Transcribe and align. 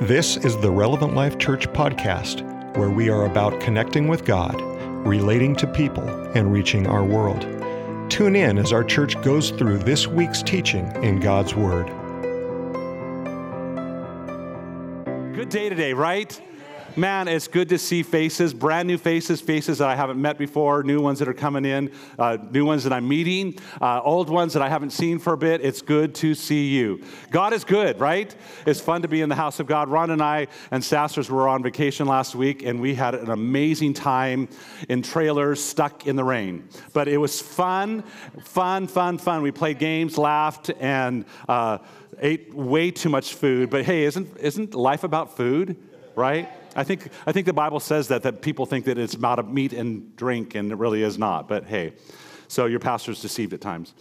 This 0.00 0.38
is 0.38 0.56
the 0.56 0.70
Relevant 0.70 1.14
Life 1.14 1.36
Church 1.36 1.68
podcast, 1.74 2.40
where 2.74 2.88
we 2.88 3.10
are 3.10 3.26
about 3.26 3.60
connecting 3.60 4.08
with 4.08 4.24
God, 4.24 4.58
relating 5.06 5.54
to 5.56 5.66
people, 5.66 6.08
and 6.34 6.50
reaching 6.50 6.86
our 6.86 7.04
world. 7.04 7.42
Tune 8.10 8.34
in 8.34 8.56
as 8.56 8.72
our 8.72 8.82
church 8.82 9.20
goes 9.20 9.50
through 9.50 9.76
this 9.80 10.06
week's 10.06 10.42
teaching 10.42 10.90
in 11.04 11.20
God's 11.20 11.54
Word. 11.54 11.88
Good 15.34 15.50
day 15.50 15.68
today, 15.68 15.92
right? 15.92 16.40
Man, 16.96 17.28
it's 17.28 17.46
good 17.46 17.68
to 17.68 17.78
see 17.78 18.02
faces, 18.02 18.52
brand 18.52 18.88
new 18.88 18.98
faces, 18.98 19.40
faces 19.40 19.78
that 19.78 19.88
I 19.88 19.94
haven't 19.94 20.20
met 20.20 20.38
before, 20.38 20.82
new 20.82 21.00
ones 21.00 21.20
that 21.20 21.28
are 21.28 21.34
coming 21.34 21.64
in, 21.64 21.92
uh, 22.18 22.36
new 22.50 22.64
ones 22.64 22.82
that 22.82 22.92
I'm 22.92 23.06
meeting, 23.06 23.58
uh, 23.80 24.00
old 24.02 24.28
ones 24.28 24.54
that 24.54 24.62
I 24.62 24.68
haven't 24.68 24.90
seen 24.90 25.20
for 25.20 25.32
a 25.34 25.36
bit. 25.36 25.60
It's 25.64 25.82
good 25.82 26.16
to 26.16 26.34
see 26.34 26.66
you. 26.68 27.00
God 27.30 27.52
is 27.52 27.62
good, 27.62 28.00
right? 28.00 28.34
It's 28.66 28.80
fun 28.80 29.02
to 29.02 29.08
be 29.08 29.20
in 29.20 29.28
the 29.28 29.36
house 29.36 29.60
of 29.60 29.68
God. 29.68 29.88
Ron 29.88 30.10
and 30.10 30.20
I 30.20 30.48
and 30.72 30.82
Sassers 30.82 31.30
were 31.30 31.48
on 31.48 31.62
vacation 31.62 32.08
last 32.08 32.34
week, 32.34 32.64
and 32.64 32.80
we 32.80 32.96
had 32.96 33.14
an 33.14 33.30
amazing 33.30 33.94
time 33.94 34.48
in 34.88 35.00
trailers 35.00 35.62
stuck 35.62 36.08
in 36.08 36.16
the 36.16 36.24
rain. 36.24 36.68
But 36.92 37.06
it 37.06 37.18
was 37.18 37.40
fun, 37.40 38.02
fun, 38.42 38.88
fun, 38.88 39.18
fun. 39.18 39.42
We 39.42 39.52
played 39.52 39.78
games, 39.78 40.18
laughed, 40.18 40.70
and 40.80 41.24
uh, 41.48 41.78
ate 42.18 42.52
way 42.52 42.90
too 42.90 43.10
much 43.10 43.34
food. 43.34 43.70
But 43.70 43.84
hey, 43.84 44.04
isn't, 44.04 44.36
isn't 44.38 44.74
life 44.74 45.04
about 45.04 45.36
food, 45.36 45.76
right? 46.16 46.48
I 46.76 46.84
think, 46.84 47.08
I 47.26 47.32
think 47.32 47.46
the 47.46 47.52
Bible 47.52 47.80
says 47.80 48.08
that, 48.08 48.22
that 48.22 48.42
people 48.42 48.66
think 48.66 48.84
that 48.86 48.98
it's 48.98 49.14
about 49.14 49.52
meat 49.52 49.72
and 49.72 50.14
drink, 50.16 50.54
and 50.54 50.72
it 50.72 50.76
really 50.76 51.02
is 51.02 51.18
not. 51.18 51.48
But 51.48 51.64
hey, 51.64 51.94
so 52.48 52.66
your 52.66 52.80
pastor's 52.80 53.22
deceived 53.22 53.52
at 53.52 53.60
times. 53.60 53.94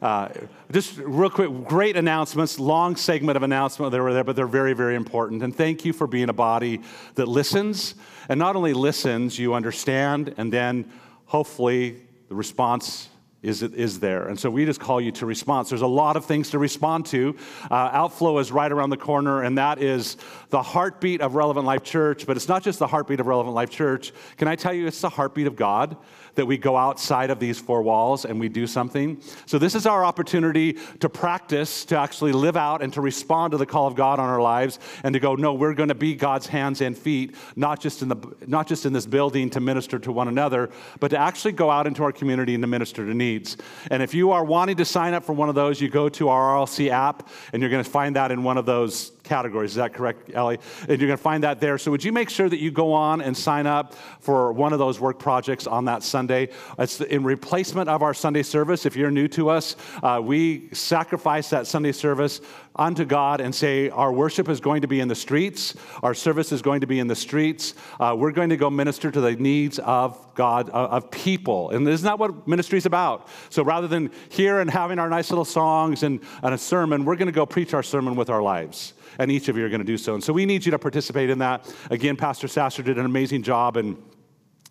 Uh, 0.00 0.28
just 0.72 0.98
real 0.98 1.30
quick, 1.30 1.50
great 1.64 1.96
announcements, 1.96 2.58
long 2.58 2.96
segment 2.96 3.36
of 3.36 3.44
announcement 3.44 3.92
that 3.92 4.00
were 4.00 4.12
there, 4.12 4.24
but 4.24 4.34
they're 4.34 4.46
very, 4.48 4.72
very 4.72 4.96
important. 4.96 5.42
And 5.42 5.54
thank 5.54 5.84
you 5.84 5.92
for 5.92 6.08
being 6.08 6.28
a 6.28 6.32
body 6.32 6.80
that 7.14 7.28
listens. 7.28 7.94
And 8.28 8.40
not 8.40 8.56
only 8.56 8.72
listens, 8.72 9.38
you 9.38 9.54
understand, 9.54 10.34
and 10.36 10.52
then 10.52 10.90
hopefully 11.26 12.02
the 12.28 12.34
response 12.34 13.08
is, 13.42 13.62
is 13.62 14.00
there. 14.00 14.28
And 14.28 14.38
so 14.38 14.50
we 14.50 14.64
just 14.64 14.80
call 14.80 15.00
you 15.00 15.10
to 15.12 15.26
response. 15.26 15.68
There's 15.68 15.82
a 15.82 15.86
lot 15.86 16.16
of 16.16 16.24
things 16.24 16.50
to 16.50 16.58
respond 16.58 17.06
to. 17.06 17.36
Uh, 17.70 17.74
outflow 17.74 18.38
is 18.38 18.52
right 18.52 18.70
around 18.70 18.90
the 18.90 18.96
corner, 18.96 19.42
and 19.42 19.58
that 19.58 19.82
is 19.82 20.16
the 20.50 20.62
heartbeat 20.62 21.20
of 21.20 21.34
Relevant 21.34 21.66
Life 21.66 21.82
Church. 21.82 22.26
But 22.26 22.36
it's 22.36 22.48
not 22.48 22.62
just 22.62 22.78
the 22.78 22.86
heartbeat 22.86 23.20
of 23.20 23.26
Relevant 23.26 23.54
Life 23.54 23.70
Church. 23.70 24.12
Can 24.36 24.46
I 24.46 24.54
tell 24.54 24.72
you, 24.72 24.86
it's 24.86 25.00
the 25.00 25.08
heartbeat 25.08 25.46
of 25.46 25.56
God 25.56 25.96
that 26.34 26.46
we 26.46 26.56
go 26.56 26.76
outside 26.76 27.30
of 27.30 27.38
these 27.38 27.58
four 27.58 27.82
walls 27.82 28.24
and 28.24 28.38
we 28.40 28.48
do 28.48 28.66
something. 28.66 29.20
So, 29.46 29.58
this 29.58 29.74
is 29.74 29.86
our 29.86 30.04
opportunity 30.04 30.78
to 31.00 31.08
practice, 31.08 31.84
to 31.86 31.98
actually 31.98 32.32
live 32.32 32.56
out 32.56 32.82
and 32.82 32.92
to 32.94 33.00
respond 33.00 33.52
to 33.52 33.56
the 33.58 33.66
call 33.66 33.86
of 33.86 33.94
God 33.94 34.18
on 34.18 34.28
our 34.28 34.40
lives 34.40 34.78
and 35.04 35.12
to 35.12 35.20
go, 35.20 35.34
no, 35.34 35.54
we're 35.54 35.74
going 35.74 35.88
to 35.88 35.94
be 35.94 36.14
God's 36.14 36.46
hands 36.46 36.80
and 36.80 36.96
feet, 36.96 37.34
not 37.56 37.80
just 37.80 38.02
in, 38.02 38.08
the, 38.08 38.16
not 38.46 38.66
just 38.66 38.86
in 38.86 38.92
this 38.92 39.06
building 39.06 39.50
to 39.50 39.60
minister 39.60 39.98
to 39.98 40.12
one 40.12 40.28
another, 40.28 40.70
but 41.00 41.08
to 41.08 41.18
actually 41.18 41.52
go 41.52 41.70
out 41.70 41.86
into 41.86 42.02
our 42.02 42.12
community 42.12 42.54
and 42.54 42.62
to 42.62 42.66
minister 42.66 43.06
to 43.06 43.14
needs. 43.14 43.56
And 43.90 44.02
if 44.02 44.14
you 44.14 44.30
are 44.32 44.44
wanting 44.44 44.76
to 44.76 44.84
sign 44.84 45.14
up 45.14 45.24
for 45.24 45.32
one 45.32 45.48
of 45.48 45.54
those, 45.54 45.80
you 45.80 45.88
go 45.88 46.08
to 46.10 46.28
our 46.28 46.56
RLC 46.56 46.90
app 46.90 47.28
and 47.52 47.62
you're 47.62 47.70
going 47.70 47.84
to 47.84 47.90
find 47.90 48.16
that 48.16 48.30
in 48.30 48.42
one 48.42 48.58
of 48.58 48.66
those 48.66 49.12
categories. 49.22 49.72
Is 49.72 49.76
that 49.76 49.94
correct, 49.94 50.30
Ellie? 50.34 50.58
And 50.88 51.00
you're 51.00 51.08
going 51.08 51.10
to 51.10 51.16
find 51.16 51.44
that 51.44 51.60
there. 51.60 51.78
So 51.78 51.90
would 51.90 52.04
you 52.04 52.12
make 52.12 52.30
sure 52.30 52.48
that 52.48 52.58
you 52.58 52.70
go 52.70 52.92
on 52.92 53.20
and 53.20 53.36
sign 53.36 53.66
up 53.66 53.94
for 54.20 54.52
one 54.52 54.72
of 54.72 54.78
those 54.78 55.00
work 55.00 55.18
projects 55.18 55.66
on 55.66 55.84
that 55.86 56.02
Sunday? 56.02 56.48
It's 56.78 57.00
in 57.00 57.24
replacement 57.24 57.88
of 57.88 58.02
our 58.02 58.14
Sunday 58.14 58.42
service. 58.42 58.86
If 58.86 58.96
you're 58.96 59.10
new 59.10 59.28
to 59.28 59.50
us, 59.50 59.76
uh, 60.02 60.20
we 60.22 60.68
sacrifice 60.72 61.50
that 61.50 61.66
Sunday 61.66 61.92
service 61.92 62.40
unto 62.76 63.04
God 63.04 63.40
and 63.40 63.54
say, 63.54 63.90
Our 63.90 64.12
worship 64.12 64.48
is 64.48 64.60
going 64.60 64.82
to 64.82 64.88
be 64.88 65.00
in 65.00 65.08
the 65.08 65.14
streets, 65.14 65.74
our 66.02 66.14
service 66.14 66.52
is 66.52 66.62
going 66.62 66.80
to 66.80 66.86
be 66.86 66.98
in 66.98 67.06
the 67.06 67.16
streets. 67.16 67.74
Uh, 68.00 68.14
we're 68.18 68.32
going 68.32 68.50
to 68.50 68.56
go 68.56 68.70
minister 68.70 69.10
to 69.10 69.20
the 69.20 69.32
needs 69.32 69.78
of 69.80 70.34
God, 70.34 70.70
uh, 70.70 70.88
of 70.88 71.10
people. 71.10 71.70
And 71.70 71.86
isn't 71.86 72.04
that 72.04 72.18
what 72.18 72.46
ministry 72.48 72.78
is 72.78 72.86
about? 72.86 73.28
So 73.50 73.62
rather 73.62 73.88
than 73.88 74.10
here 74.28 74.60
and 74.60 74.70
having 74.70 74.98
our 74.98 75.08
nice 75.08 75.30
little 75.30 75.44
songs 75.44 76.02
and, 76.02 76.20
and 76.42 76.54
a 76.54 76.58
sermon, 76.58 77.04
we're 77.04 77.16
going 77.16 77.26
to 77.26 77.32
go 77.32 77.46
preach 77.46 77.74
our 77.74 77.82
sermon 77.82 78.16
with 78.16 78.30
our 78.30 78.42
lives. 78.42 78.94
And 79.18 79.30
each 79.30 79.48
of 79.48 79.56
you 79.56 79.64
are 79.64 79.68
going 79.68 79.80
to 79.80 79.84
do 79.84 79.98
so. 79.98 80.14
And 80.14 80.22
so 80.22 80.32
we 80.32 80.46
need 80.46 80.64
you 80.64 80.70
to 80.72 80.78
participate 80.78 81.30
in 81.30 81.38
that. 81.38 81.72
Again, 81.90 82.16
Pastor 82.16 82.48
Sasser 82.48 82.82
did 82.82 82.98
an 82.98 83.04
amazing 83.04 83.42
job 83.42 83.76
in 83.76 83.96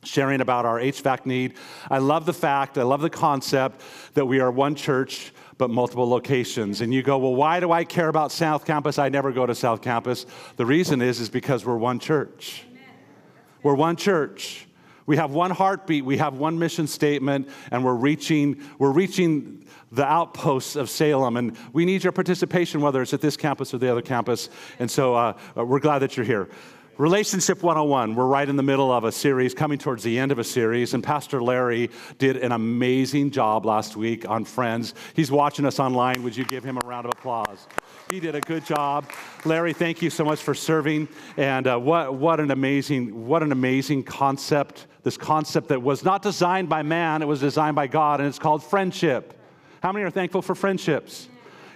sharing 0.03 0.41
about 0.41 0.65
our 0.65 0.79
HVAC 0.79 1.25
need. 1.25 1.55
I 1.89 1.99
love 1.99 2.25
the 2.25 2.33
fact, 2.33 2.77
I 2.77 2.83
love 2.83 3.01
the 3.01 3.09
concept 3.09 3.81
that 4.13 4.25
we 4.25 4.39
are 4.39 4.51
one 4.51 4.75
church 4.75 5.31
but 5.57 5.69
multiple 5.69 6.09
locations. 6.09 6.81
And 6.81 6.91
you 6.91 7.03
go, 7.03 7.19
well, 7.19 7.35
why 7.35 7.59
do 7.59 7.71
I 7.71 7.83
care 7.83 8.07
about 8.07 8.31
South 8.31 8.65
Campus? 8.65 8.97
I 8.97 9.09
never 9.09 9.31
go 9.31 9.45
to 9.45 9.53
South 9.53 9.81
Campus. 9.83 10.25
The 10.55 10.65
reason 10.65 11.03
is, 11.03 11.19
is 11.19 11.29
because 11.29 11.65
we're 11.65 11.77
one 11.77 11.99
church. 11.99 12.63
We're 13.61 13.75
one 13.75 13.95
church. 13.95 14.67
We 15.05 15.17
have 15.17 15.31
one 15.31 15.51
heartbeat, 15.51 16.05
we 16.05 16.17
have 16.17 16.35
one 16.35 16.57
mission 16.57 16.87
statement, 16.87 17.49
and 17.71 17.83
we're 17.83 17.95
reaching, 17.95 18.61
we're 18.79 18.91
reaching 18.91 19.60
the 19.91 20.05
outposts 20.05 20.75
of 20.75 20.89
Salem. 20.89 21.37
And 21.37 21.57
we 21.73 21.85
need 21.85 22.03
your 22.03 22.13
participation, 22.13 22.81
whether 22.81 23.01
it's 23.01 23.13
at 23.13 23.21
this 23.21 23.37
campus 23.37 23.73
or 23.73 23.77
the 23.77 23.91
other 23.91 24.01
campus. 24.01 24.49
And 24.79 24.89
so 24.89 25.15
uh, 25.15 25.33
we're 25.55 25.79
glad 25.79 25.99
that 25.99 26.17
you're 26.17 26.25
here. 26.25 26.49
Relationship 26.97 27.63
101, 27.63 28.13
we're 28.13 28.27
right 28.27 28.47
in 28.47 28.57
the 28.57 28.63
middle 28.63 28.91
of 28.91 29.05
a 29.05 29.11
series, 29.11 29.55
coming 29.55 29.79
towards 29.79 30.03
the 30.03 30.19
end 30.19 30.31
of 30.31 30.37
a 30.37 30.43
series, 30.43 30.93
and 30.93 31.03
Pastor 31.03 31.41
Larry 31.41 31.89
did 32.19 32.37
an 32.37 32.51
amazing 32.51 33.31
job 33.31 33.65
last 33.65 33.95
week 33.95 34.29
on 34.29 34.45
Friends. 34.45 34.93
He's 35.15 35.31
watching 35.31 35.65
us 35.65 35.79
online. 35.79 36.21
Would 36.21 36.37
you 36.37 36.45
give 36.45 36.63
him 36.63 36.77
a 36.77 36.85
round 36.85 37.07
of 37.07 37.13
applause? 37.17 37.65
He 38.11 38.19
did 38.19 38.35
a 38.35 38.41
good 38.41 38.65
job. 38.65 39.09
Larry, 39.45 39.73
thank 39.73 40.03
you 40.03 40.11
so 40.11 40.23
much 40.23 40.41
for 40.41 40.53
serving. 40.53 41.07
And 41.37 41.65
uh, 41.65 41.79
what, 41.79 42.13
what, 42.13 42.39
an 42.39 42.51
amazing, 42.51 43.25
what 43.25 43.41
an 43.41 43.51
amazing 43.51 44.03
concept. 44.03 44.85
This 45.01 45.17
concept 45.17 45.69
that 45.69 45.81
was 45.81 46.03
not 46.03 46.21
designed 46.21 46.69
by 46.69 46.83
man, 46.83 47.23
it 47.23 47.27
was 47.27 47.39
designed 47.39 47.75
by 47.75 47.87
God, 47.87 48.19
and 48.19 48.29
it's 48.29 48.37
called 48.37 48.63
friendship. 48.63 49.40
How 49.81 49.91
many 49.91 50.05
are 50.05 50.11
thankful 50.11 50.43
for 50.43 50.53
friendships? 50.53 51.27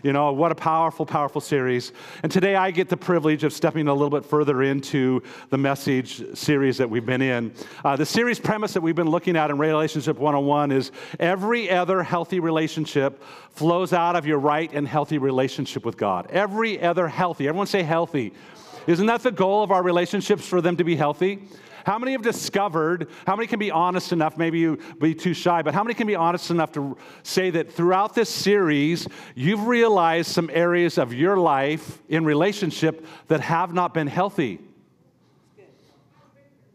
You 0.03 0.13
know, 0.13 0.31
what 0.31 0.51
a 0.51 0.55
powerful, 0.55 1.07
powerful 1.07 1.41
series. 1.41 1.91
And 2.21 2.31
today 2.31 2.55
I 2.55 2.69
get 2.69 2.87
the 2.87 2.97
privilege 2.97 3.43
of 3.43 3.51
stepping 3.51 3.87
a 3.87 3.93
little 3.93 4.11
bit 4.11 4.23
further 4.23 4.61
into 4.61 5.23
the 5.49 5.57
message 5.57 6.37
series 6.37 6.77
that 6.77 6.87
we've 6.87 7.05
been 7.07 7.23
in. 7.23 7.51
Uh, 7.83 7.95
the 7.95 8.05
series 8.05 8.37
premise 8.39 8.73
that 8.73 8.81
we've 8.81 8.95
been 8.95 9.09
looking 9.09 9.35
at 9.35 9.49
in 9.49 9.57
Relationship 9.57 10.19
101 10.19 10.71
is 10.71 10.91
every 11.19 11.71
other 11.71 12.03
healthy 12.03 12.39
relationship 12.39 13.23
flows 13.49 13.91
out 13.91 14.15
of 14.15 14.27
your 14.27 14.37
right 14.37 14.71
and 14.71 14.87
healthy 14.87 15.17
relationship 15.17 15.83
with 15.83 15.97
God. 15.97 16.27
Every 16.29 16.79
other 16.79 17.07
healthy, 17.07 17.47
everyone 17.47 17.65
say 17.65 17.81
healthy. 17.81 18.33
Isn't 18.85 19.07
that 19.07 19.23
the 19.23 19.31
goal 19.31 19.63
of 19.63 19.71
our 19.71 19.81
relationships 19.81 20.47
for 20.47 20.61
them 20.61 20.77
to 20.77 20.83
be 20.83 20.95
healthy? 20.95 21.41
How 21.85 21.99
many 21.99 22.13
have 22.13 22.23
discovered, 22.23 23.09
how 23.27 23.35
many 23.35 23.45
can 23.45 23.59
be 23.59 23.69
honest 23.69 24.11
enough, 24.11 24.37
maybe 24.37 24.57
you 24.57 24.79
be 24.99 25.13
too 25.13 25.35
shy, 25.35 25.61
but 25.61 25.75
how 25.75 25.83
many 25.83 25.93
can 25.93 26.07
be 26.07 26.15
honest 26.15 26.49
enough 26.49 26.71
to 26.71 26.97
say 27.21 27.51
that 27.51 27.71
throughout 27.71 28.15
this 28.15 28.27
series, 28.27 29.07
you've 29.35 29.67
realized 29.67 30.31
some 30.31 30.49
areas 30.51 30.97
of 30.97 31.13
your 31.13 31.37
life 31.37 32.01
in 32.09 32.25
relationship 32.25 33.05
that 33.27 33.39
have 33.41 33.71
not 33.71 33.93
been 33.93 34.07
healthy? 34.07 34.59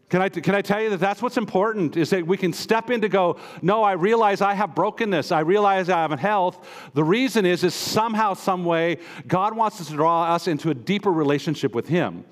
Can 0.07 0.21
I, 0.21 0.29
can 0.29 0.55
I 0.55 0.61
tell 0.61 0.81
you 0.81 0.89
that 0.91 0.99
that's 0.99 1.21
what's 1.21 1.37
important 1.37 1.97
is 1.97 2.09
that 2.11 2.25
we 2.25 2.37
can 2.37 2.53
step 2.53 2.89
in 2.89 3.01
to 3.01 3.09
go, 3.09 3.37
no, 3.61 3.83
I 3.83 3.93
realize 3.93 4.41
I 4.41 4.53
have 4.53 4.75
brokenness. 4.75 5.33
I 5.33 5.41
realize 5.41 5.89
I 5.89 6.01
haven't 6.01 6.19
health. 6.19 6.89
The 6.93 7.03
reason 7.03 7.45
is, 7.45 7.65
is 7.65 7.73
somehow, 7.73 8.33
some 8.33 8.63
way, 8.63 8.97
God 9.27 9.55
wants 9.55 9.81
us 9.81 9.87
to 9.87 9.93
draw 9.93 10.33
us 10.33 10.47
into 10.47 10.69
a 10.69 10.73
deeper 10.73 11.11
relationship 11.11 11.75
with 11.75 11.87
Him. 11.87 12.25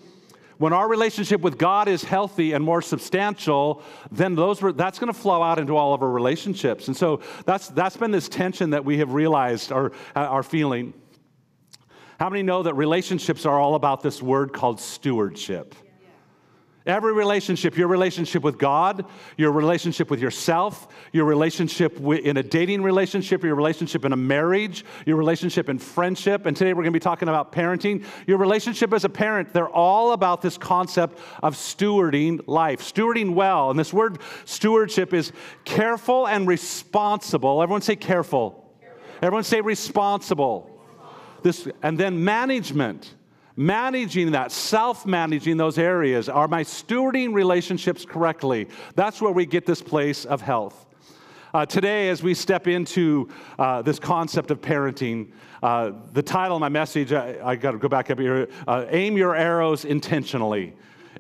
When 0.60 0.74
our 0.74 0.90
relationship 0.90 1.40
with 1.40 1.58
God 1.58 1.88
is 1.88 2.04
healthy 2.04 2.52
and 2.52 2.62
more 2.62 2.82
substantial, 2.82 3.82
then 4.12 4.36
those, 4.36 4.60
that's 4.76 5.00
going 5.00 5.12
to 5.12 5.18
flow 5.18 5.42
out 5.42 5.58
into 5.58 5.78
all 5.78 5.94
of 5.94 6.02
our 6.04 6.10
relationships. 6.10 6.88
And 6.90 6.98
so 6.98 7.22
that's, 7.46 7.70
that's 7.70 7.96
been 7.96 8.12
this 8.12 8.28
tension 8.28 8.72
that 8.72 8.84
we 8.84 8.98
have 8.98 9.14
realized 9.14 9.72
or 9.72 9.94
are 10.18 10.44
feeling. 10.44 10.94
How 12.20 12.30
many 12.30 12.44
know 12.44 12.62
that 12.64 12.74
relationships 12.74 13.46
are 13.46 13.58
all 13.58 13.76
about 13.76 14.02
this 14.02 14.22
word 14.22 14.52
called 14.52 14.82
stewardship? 14.82 15.76
Every 16.86 17.12
relationship, 17.14 17.78
your 17.78 17.90
relationship 17.90 18.42
with 18.42 18.58
God, 18.58 19.06
your 19.38 19.52
relationship 19.52 20.10
with 20.10 20.22
yourself, 20.22 20.88
your 21.12 21.26
relationship 21.26 22.00
in 22.00 22.38
a 22.38 22.44
dating 22.44 22.84
relationship, 22.84 23.44
your 23.44 23.56
relationship 23.56 24.06
in 24.06 24.14
a 24.14 24.18
marriage, 24.18 24.86
your 25.06 25.18
relationship 25.18 25.68
in 25.68 25.78
friendship, 25.78 26.46
and 26.46 26.56
today 26.56 26.72
we're 26.72 26.84
going 26.84 26.94
to 26.94 27.00
be 27.00 27.00
talking 27.00 27.28
about 27.28 27.52
parenting. 27.52 28.06
Your 28.28 28.38
relationship 28.38 28.94
as 28.94 29.04
a 29.04 29.10
parent, 29.10 29.54
they're 29.54 29.70
all 29.70 30.14
about 30.14 30.42
this 30.42 30.58
concept 30.58 31.20
of 31.44 31.56
stewarding 31.56 32.42
life, 32.48 32.82
stewarding 32.82 33.34
well. 33.36 33.72
And 33.72 33.78
this 33.78 33.94
word 33.94 34.20
stewardship 34.46 35.14
is 35.14 35.34
careful 35.66 36.28
and 36.28 36.48
responsible. 36.48 37.62
Everyone 37.62 37.82
say 37.82 37.98
careful. 37.98 38.74
careful. 38.80 39.04
Everyone 39.22 39.44
say 39.44 39.60
responsible. 39.60 40.80
responsible. 40.88 41.42
This, 41.44 41.68
and 41.84 42.00
then 42.00 42.24
management 42.24 43.16
managing 43.60 44.32
that, 44.32 44.54
self 44.54 45.06
managing 45.06 45.58
those 45.58 45.78
areas. 45.78 46.30
Are 46.30 46.48
my 46.48 46.64
stewarding 46.64 47.34
relationships 47.34 48.06
correctly? 48.06 48.70
That's 48.96 49.22
where 49.22 49.34
we 49.34 49.46
get 49.46 49.66
this 49.66 49.82
place 49.82 50.24
of 50.24 50.40
health. 50.40 50.86
Uh, 51.54 51.66
today, 51.66 52.08
as 52.08 52.24
we 52.24 52.34
step 52.34 52.68
into 52.68 53.28
uh, 53.58 53.82
this 53.82 54.00
concept 54.00 54.50
of 54.50 54.62
parenting, 54.62 55.32
uh, 55.62 55.92
the 56.14 56.24
title 56.24 56.56
of 56.56 56.62
my 56.62 56.70
message, 56.70 57.12
I, 57.12 57.38
I 57.44 57.56
got 57.58 57.72
to 57.72 57.78
go 57.78 57.90
back 57.90 58.10
up 58.10 58.18
here 58.18 58.48
uh, 58.66 58.86
Aim 58.90 59.18
Your 59.18 59.36
Arrows 59.36 59.84
Intentionally. 59.84 60.74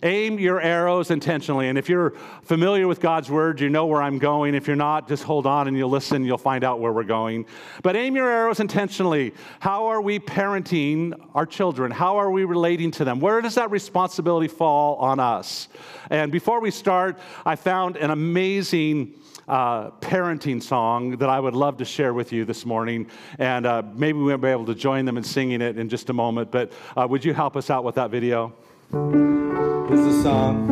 Aim 0.04 0.40
your 0.40 0.62
arrows 0.62 1.12
intentionally. 1.12 1.68
And 1.68 1.78
if 1.78 1.90
you're 1.90 2.12
familiar 2.44 2.88
with 2.88 3.01
God's 3.01 3.30
word, 3.30 3.60
you 3.60 3.69
know 3.69 3.86
where 3.86 4.01
I'm 4.01 4.18
going. 4.18 4.56
If 4.56 4.66
you're 4.66 4.75
not, 4.75 5.10
just 5.10 5.24
hold 5.24 5.46
on 5.46 5.68
and 5.68 5.75
you'll 5.75 5.90
listen, 5.90 6.24
you'll 6.24 6.38
find 6.38 6.63
out 6.63 6.80
where 6.80 6.94
we're 6.94 7.04
going. 7.04 7.46
But 7.84 7.96
aim 7.98 8.16
your 8.16 8.30
arrows 8.30 8.62
intentionally. 8.62 9.34
How 9.60 9.88
are 9.88 10.01
we 10.01 10.19
parenting 10.19 11.19
our 11.36 11.46
children? 11.46 11.92
How 11.92 12.18
are 12.18 12.31
we 12.31 12.46
relating 12.46 12.92
to 12.92 13.04
them? 13.04 13.19
Where 13.19 13.42
does 13.42 13.56
that 13.56 13.72
responsibility 13.72 14.48
fall 14.48 14.96
on 14.98 15.19
us? 15.19 15.68
And 16.10 16.31
before 16.31 16.62
we 16.62 16.72
start, 16.72 17.19
I 17.45 17.56
found 17.56 17.98
an 17.98 18.12
amazing. 18.12 19.16
Uh, 19.48 19.90
parenting 20.00 20.62
song 20.62 21.18
that 21.18 21.28
I 21.28 21.40
would 21.40 21.56
love 21.56 21.78
to 21.78 21.86
share 21.86 22.13
with 22.13 22.31
you 22.31 22.45
this 22.45 22.68
morning. 22.68 23.07
And 23.40 23.66
uh, 23.66 23.81
maybe 23.95 24.19
we'll 24.19 24.38
be 24.38 24.48
able 24.48 24.68
to 24.68 24.75
join 24.75 25.06
them 25.06 25.18
in 25.18 25.24
singing 25.24 25.60
it 25.60 25.75
in 25.75 25.90
just 25.90 26.12
a 26.12 26.13
moment. 26.13 26.52
But 26.52 26.72
uh, 26.95 27.07
would 27.10 27.25
you 27.25 27.34
help 27.34 27.56
us 27.56 27.72
out 27.72 27.84
with 27.84 27.95
that 27.95 28.12
video? 28.12 28.54
This 28.92 30.00
is 30.00 30.16
a 30.16 30.24
song 30.24 30.66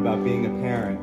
about 0.00 0.24
being 0.24 0.46
a 0.46 0.50
parent. 0.62 0.98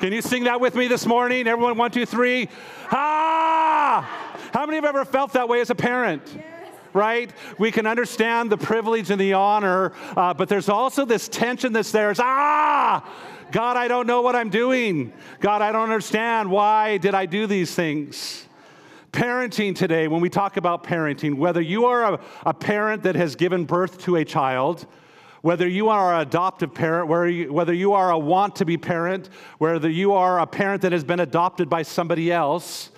Can 0.00 0.12
you 0.12 0.20
sing 0.20 0.42
that 0.44 0.60
with 0.60 0.74
me 0.74 0.88
this 0.88 1.06
morning? 1.06 1.46
Everyone, 1.46 1.76
one, 1.76 1.92
two, 1.92 2.06
three. 2.06 2.48
Ah! 2.90 4.34
How 4.52 4.66
many 4.66 4.78
have 4.78 4.84
ever 4.84 5.04
felt 5.04 5.34
that 5.34 5.48
way 5.48 5.60
as 5.60 5.70
a 5.70 5.76
parent? 5.76 6.24
right? 6.92 7.32
We 7.58 7.70
can 7.70 7.86
understand 7.86 8.50
the 8.50 8.56
privilege 8.56 9.10
and 9.10 9.20
the 9.20 9.34
honor, 9.34 9.92
uh, 10.16 10.34
but 10.34 10.48
there's 10.48 10.68
also 10.68 11.04
this 11.04 11.28
tension 11.28 11.72
that's 11.72 11.92
there. 11.92 12.10
It's, 12.10 12.20
ah, 12.20 12.67
God, 13.50 13.76
I 13.76 13.88
don't 13.88 14.06
know 14.06 14.20
what 14.20 14.36
I'm 14.36 14.50
doing. 14.50 15.12
God, 15.40 15.62
I 15.62 15.72
don't 15.72 15.84
understand. 15.84 16.50
Why 16.50 16.98
did 16.98 17.14
I 17.14 17.26
do 17.26 17.46
these 17.46 17.74
things? 17.74 18.46
Parenting 19.12 19.74
today, 19.74 20.06
when 20.06 20.20
we 20.20 20.28
talk 20.28 20.58
about 20.58 20.84
parenting, 20.84 21.36
whether 21.36 21.60
you 21.60 21.86
are 21.86 22.14
a, 22.14 22.20
a 22.44 22.52
parent 22.52 23.04
that 23.04 23.16
has 23.16 23.36
given 23.36 23.64
birth 23.64 23.98
to 24.00 24.16
a 24.16 24.24
child, 24.24 24.86
whether 25.40 25.66
you 25.66 25.88
are 25.88 26.14
an 26.14 26.20
adoptive 26.20 26.74
parent, 26.74 27.08
whether 27.08 27.72
you 27.72 27.92
are 27.94 28.10
a 28.10 28.18
want 28.18 28.56
to 28.56 28.64
be 28.64 28.76
parent, 28.76 29.30
whether 29.58 29.88
you 29.88 30.12
are 30.12 30.40
a 30.40 30.46
parent 30.46 30.82
that 30.82 30.92
has 30.92 31.04
been 31.04 31.20
adopted 31.20 31.70
by 31.70 31.82
somebody 31.82 32.30
else, 32.30 32.90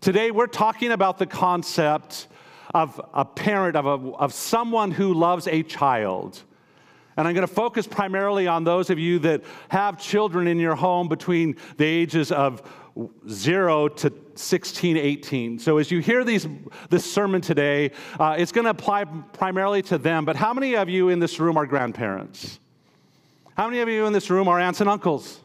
today 0.00 0.30
we're 0.30 0.46
talking 0.46 0.92
about 0.92 1.18
the 1.18 1.26
concept 1.26 2.28
of 2.72 3.00
a 3.12 3.24
parent, 3.24 3.76
of, 3.76 3.86
a, 3.86 4.12
of 4.16 4.32
someone 4.32 4.92
who 4.92 5.12
loves 5.12 5.46
a 5.48 5.62
child. 5.62 6.42
And 7.20 7.28
I'm 7.28 7.34
going 7.34 7.46
to 7.46 7.52
focus 7.52 7.86
primarily 7.86 8.46
on 8.46 8.64
those 8.64 8.88
of 8.88 8.98
you 8.98 9.18
that 9.18 9.42
have 9.68 10.00
children 10.00 10.46
in 10.46 10.58
your 10.58 10.74
home 10.74 11.06
between 11.06 11.54
the 11.76 11.84
ages 11.84 12.32
of 12.32 12.62
0 13.28 13.88
to 13.88 14.10
16, 14.36 14.96
18. 14.96 15.58
So 15.58 15.76
as 15.76 15.90
you 15.90 15.98
hear 15.98 16.24
these, 16.24 16.48
this 16.88 17.04
sermon 17.04 17.42
today, 17.42 17.90
uh, 18.18 18.36
it's 18.38 18.52
going 18.52 18.64
to 18.64 18.70
apply 18.70 19.04
primarily 19.04 19.82
to 19.82 19.98
them. 19.98 20.24
But 20.24 20.34
how 20.34 20.54
many 20.54 20.76
of 20.76 20.88
you 20.88 21.10
in 21.10 21.18
this 21.18 21.38
room 21.38 21.58
are 21.58 21.66
grandparents? 21.66 22.58
How 23.54 23.68
many 23.68 23.80
of 23.80 23.90
you 23.90 24.06
in 24.06 24.14
this 24.14 24.30
room 24.30 24.48
are 24.48 24.58
aunts 24.58 24.80
and 24.80 24.88
uncles? 24.88 25.40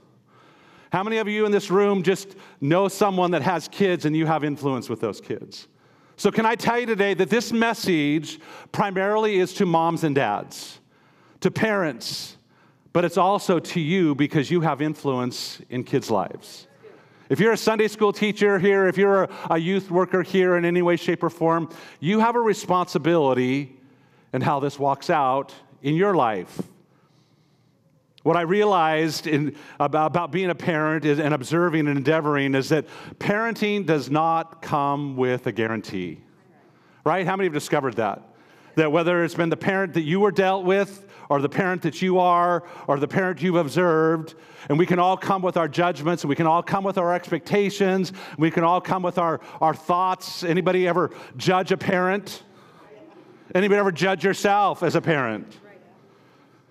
How 0.93 1.03
many 1.03 1.17
of 1.17 1.27
you 1.27 1.45
in 1.45 1.51
this 1.51 1.69
room 1.69 2.03
just 2.03 2.37
know 2.61 2.87
someone 2.87 3.31
that 3.31 3.41
has 3.41 3.67
kids 3.67 4.05
and 4.05 4.15
you 4.15 4.25
have 4.25 4.45
influence 4.45 4.87
with 4.87 5.01
those 5.01 5.19
kids? 5.19 5.67
So, 6.15 6.31
can 6.31 6.45
I 6.45 6.55
tell 6.55 6.79
you 6.79 6.85
today 6.85 7.13
that 7.15 7.29
this 7.29 7.51
message 7.51 8.39
primarily 8.71 9.39
is 9.39 9.53
to 9.55 9.65
moms 9.65 10.05
and 10.05 10.15
dads, 10.15 10.79
to 11.45 11.51
parents, 11.51 12.37
but 12.91 13.05
it's 13.05 13.17
also 13.17 13.59
to 13.59 13.79
you 13.79 14.15
because 14.15 14.49
you 14.49 14.61
have 14.61 14.81
influence 14.81 15.61
in 15.69 15.83
kids' 15.83 16.09
lives. 16.09 16.65
If 17.29 17.39
you're 17.39 17.51
a 17.51 17.57
Sunday 17.57 17.87
school 17.87 18.11
teacher 18.11 18.57
here, 18.57 18.87
if 18.87 18.97
you're 18.97 19.29
a 19.51 19.59
youth 19.59 19.91
worker 19.91 20.23
here 20.23 20.55
in 20.55 20.65
any 20.65 20.81
way, 20.81 20.95
shape, 20.95 21.21
or 21.21 21.29
form, 21.29 21.69
you 21.99 22.19
have 22.19 22.35
a 22.35 22.39
responsibility 22.39 23.77
in 24.33 24.41
how 24.41 24.59
this 24.59 24.79
walks 24.79 25.11
out 25.11 25.53
in 25.83 25.93
your 25.93 26.15
life. 26.15 26.63
What 28.23 28.35
I 28.35 28.41
realized 28.41 29.27
in, 29.27 29.55
about, 29.79 30.07
about 30.07 30.31
being 30.31 30.49
a 30.49 30.55
parent 30.55 31.05
is, 31.05 31.19
and 31.19 31.31
observing 31.31 31.87
and 31.87 31.95
endeavoring 31.95 32.55
is 32.55 32.69
that 32.69 32.87
parenting 33.19 33.85
does 33.85 34.09
not 34.09 34.63
come 34.63 35.15
with 35.15 35.45
a 35.45 35.51
guarantee. 35.51 36.21
Right? 37.03 37.23
How 37.23 37.35
many 37.35 37.45
have 37.45 37.53
discovered 37.53 37.97
that? 37.97 38.23
That 38.73 38.91
whether 38.91 39.23
it's 39.23 39.35
been 39.35 39.49
the 39.49 39.55
parent 39.55 39.93
that 39.93 40.01
you 40.01 40.19
were 40.21 40.31
dealt 40.31 40.65
with, 40.65 41.03
or 41.29 41.41
the 41.41 41.49
parent 41.49 41.81
that 41.81 42.01
you 42.01 42.19
are, 42.19 42.63
or 42.87 42.99
the 42.99 43.07
parent 43.07 43.41
you've 43.41 43.55
observed, 43.55 44.35
and 44.69 44.79
we 44.79 44.85
can 44.85 44.99
all 44.99 45.17
come 45.17 45.41
with 45.41 45.57
our 45.57 45.67
judgments, 45.67 46.23
and 46.23 46.29
we 46.29 46.35
can 46.35 46.47
all 46.47 46.63
come 46.63 46.83
with 46.83 46.97
our 46.97 47.13
expectations, 47.13 48.13
we 48.37 48.51
can 48.51 48.63
all 48.63 48.81
come 48.81 49.03
with 49.03 49.17
our, 49.17 49.41
our 49.61 49.73
thoughts. 49.73 50.43
Anybody 50.43 50.87
ever 50.87 51.11
judge 51.37 51.71
a 51.71 51.77
parent? 51.77 52.43
Anybody 53.53 53.79
ever 53.79 53.91
judge 53.91 54.23
yourself 54.23 54.83
as 54.83 54.95
a 54.95 55.01
parent? 55.01 55.59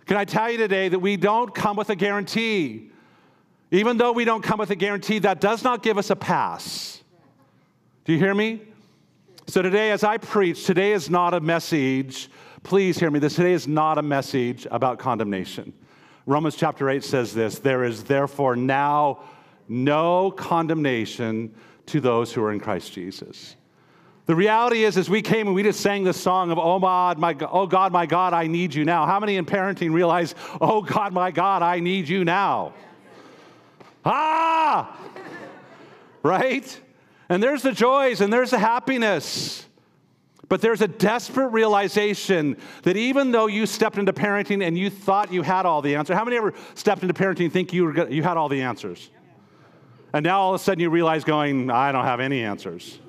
Can 0.07 0.17
I 0.17 0.25
tell 0.25 0.51
you 0.51 0.59
today 0.59 0.89
that 0.89 0.99
we 0.99 1.17
don't 1.17 1.55
come 1.55 1.77
with 1.77 1.89
a 1.91 1.97
guarantee? 1.97 2.91
Even 3.71 3.97
though 3.97 4.13
we 4.13 4.25
don't 4.25 4.43
come 4.43 4.59
with 4.59 4.71
a 4.71 4.77
guarantee, 4.77 5.19
that 5.21 5.41
does 5.41 5.65
not 5.65 5.83
give 5.83 5.99
us 5.99 6.11
a 6.11 6.17
pass. 6.17 7.03
Do 8.05 8.13
you 8.13 8.19
hear 8.19 8.35
me? 8.35 8.61
So 9.47 9.63
today, 9.63 9.91
as 9.91 10.05
I 10.05 10.19
preach, 10.19 10.65
today 10.65 10.93
is 10.93 11.11
not 11.11 11.35
a 11.35 11.41
message, 11.41 12.31
please 12.65 12.99
hear 12.99 13.11
me, 13.11 13.21
this 13.21 13.37
today 13.37 13.53
is 13.53 13.69
not 13.69 13.99
a 13.99 14.03
message 14.03 14.67
about 14.71 14.99
condemnation. 14.99 15.73
Romans 16.27 16.57
chapter 16.57 16.89
8 16.89 17.05
says 17.05 17.33
this 17.33 17.59
There 17.61 17.85
is 17.85 18.03
therefore 18.03 18.57
now 18.57 19.21
no 19.69 20.31
condemnation 20.31 21.55
to 21.87 22.01
those 22.01 22.33
who 22.33 22.43
are 22.43 22.53
in 22.53 22.59
Christ 22.59 22.93
Jesus. 22.93 23.55
The 24.27 24.35
reality 24.35 24.85
is, 24.85 24.97
as 24.97 25.11
we 25.11 25.21
came 25.21 25.47
and 25.47 25.55
we 25.55 25.63
just 25.63 25.81
sang 25.81 26.03
the 26.03 26.15
song 26.15 26.51
of, 26.51 26.59
oh, 26.59 26.79
God, 26.81 27.19
my, 27.19 27.37
oh 27.51 27.67
God, 27.67 27.93
my 27.93 28.07
God, 28.07 28.33
I 28.33 28.47
need 28.47 28.75
you 28.75 28.87
now. 28.87 29.05
How 29.05 29.21
many 29.21 29.37
in 29.37 29.45
parenting 29.45 29.93
realize, 29.93 30.35
oh 30.63 30.81
God, 30.81 31.13
my 31.13 31.31
God, 31.31 31.61
I 31.61 31.81
need 31.81 32.09
you 32.09 32.25
now? 32.25 32.73
Ah! 34.03 34.99
right? 36.23 36.81
And 37.29 37.43
there's 37.43 37.61
the 37.61 37.73
joys 37.73 38.23
and 38.23 38.33
there's 38.33 38.51
the 38.51 38.59
happiness. 38.59 39.67
But 40.55 40.61
there's 40.61 40.83
a 40.83 40.87
desperate 40.87 41.49
realization 41.49 42.57
that 42.85 42.97
even 42.97 43.33
though 43.33 43.49
you 43.49 43.67
stepped 43.67 43.99
into 43.99 44.13
parenting 44.13 44.65
and 44.65 44.79
you 44.79 44.89
thought 44.89 45.33
you 45.33 45.43
had 45.43 45.67
all 45.67 45.83
the 45.83 45.97
answers, 45.97 46.17
how 46.17 46.25
many 46.25 46.37
ever 46.37 46.55
stepped 46.77 47.03
into 47.03 47.13
parenting 47.13 47.51
think 47.51 47.73
you, 47.73 47.87
were, 47.87 48.09
you 48.09 48.23
had 48.23 48.37
all 48.37 48.49
the 48.49 48.63
answers? 48.63 49.11
And 50.13 50.23
now 50.23 50.41
all 50.41 50.55
of 50.55 50.61
a 50.61 50.63
sudden 50.63 50.81
you 50.81 50.91
realize, 50.91 51.25
going, 51.25 51.73
I 51.73 51.91
don't 51.91 52.05
have 52.05 52.21
any 52.21 52.45
answers. 52.45 53.01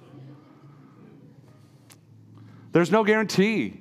There's 2.71 2.89
no 2.89 3.03
guarantee. 3.03 3.79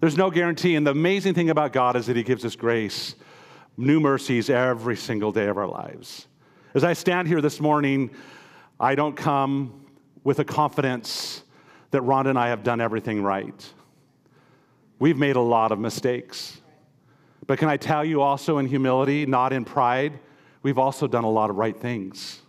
There's 0.00 0.16
no 0.16 0.28
guarantee. 0.28 0.74
And 0.74 0.84
the 0.84 0.90
amazing 0.90 1.34
thing 1.34 1.50
about 1.50 1.72
God 1.72 1.94
is 1.94 2.06
that 2.06 2.16
He 2.16 2.24
gives 2.24 2.44
us 2.44 2.56
grace, 2.56 3.14
new 3.76 4.00
mercies 4.00 4.50
every 4.50 4.96
single 4.96 5.30
day 5.30 5.46
of 5.46 5.56
our 5.56 5.68
lives. 5.68 6.26
As 6.74 6.82
I 6.82 6.94
stand 6.94 7.28
here 7.28 7.40
this 7.40 7.60
morning, 7.60 8.10
I 8.80 8.96
don't 8.96 9.14
come 9.14 9.86
with 10.24 10.40
a 10.40 10.44
confidence 10.44 11.44
that 11.90 12.02
Rhonda 12.02 12.30
and 12.30 12.38
I 12.38 12.48
have 12.48 12.62
done 12.62 12.80
everything 12.80 13.22
right. 13.22 13.72
We've 14.98 15.16
made 15.16 15.36
a 15.36 15.40
lot 15.40 15.72
of 15.72 15.78
mistakes. 15.78 16.60
But 17.46 17.58
can 17.58 17.68
I 17.68 17.76
tell 17.76 18.04
you 18.04 18.20
also 18.20 18.58
in 18.58 18.66
humility, 18.66 19.24
not 19.24 19.52
in 19.52 19.64
pride, 19.64 20.18
we've 20.62 20.78
also 20.78 21.06
done 21.06 21.24
a 21.24 21.30
lot 21.30 21.50
of 21.50 21.56
right 21.56 21.78
things. 21.78 22.42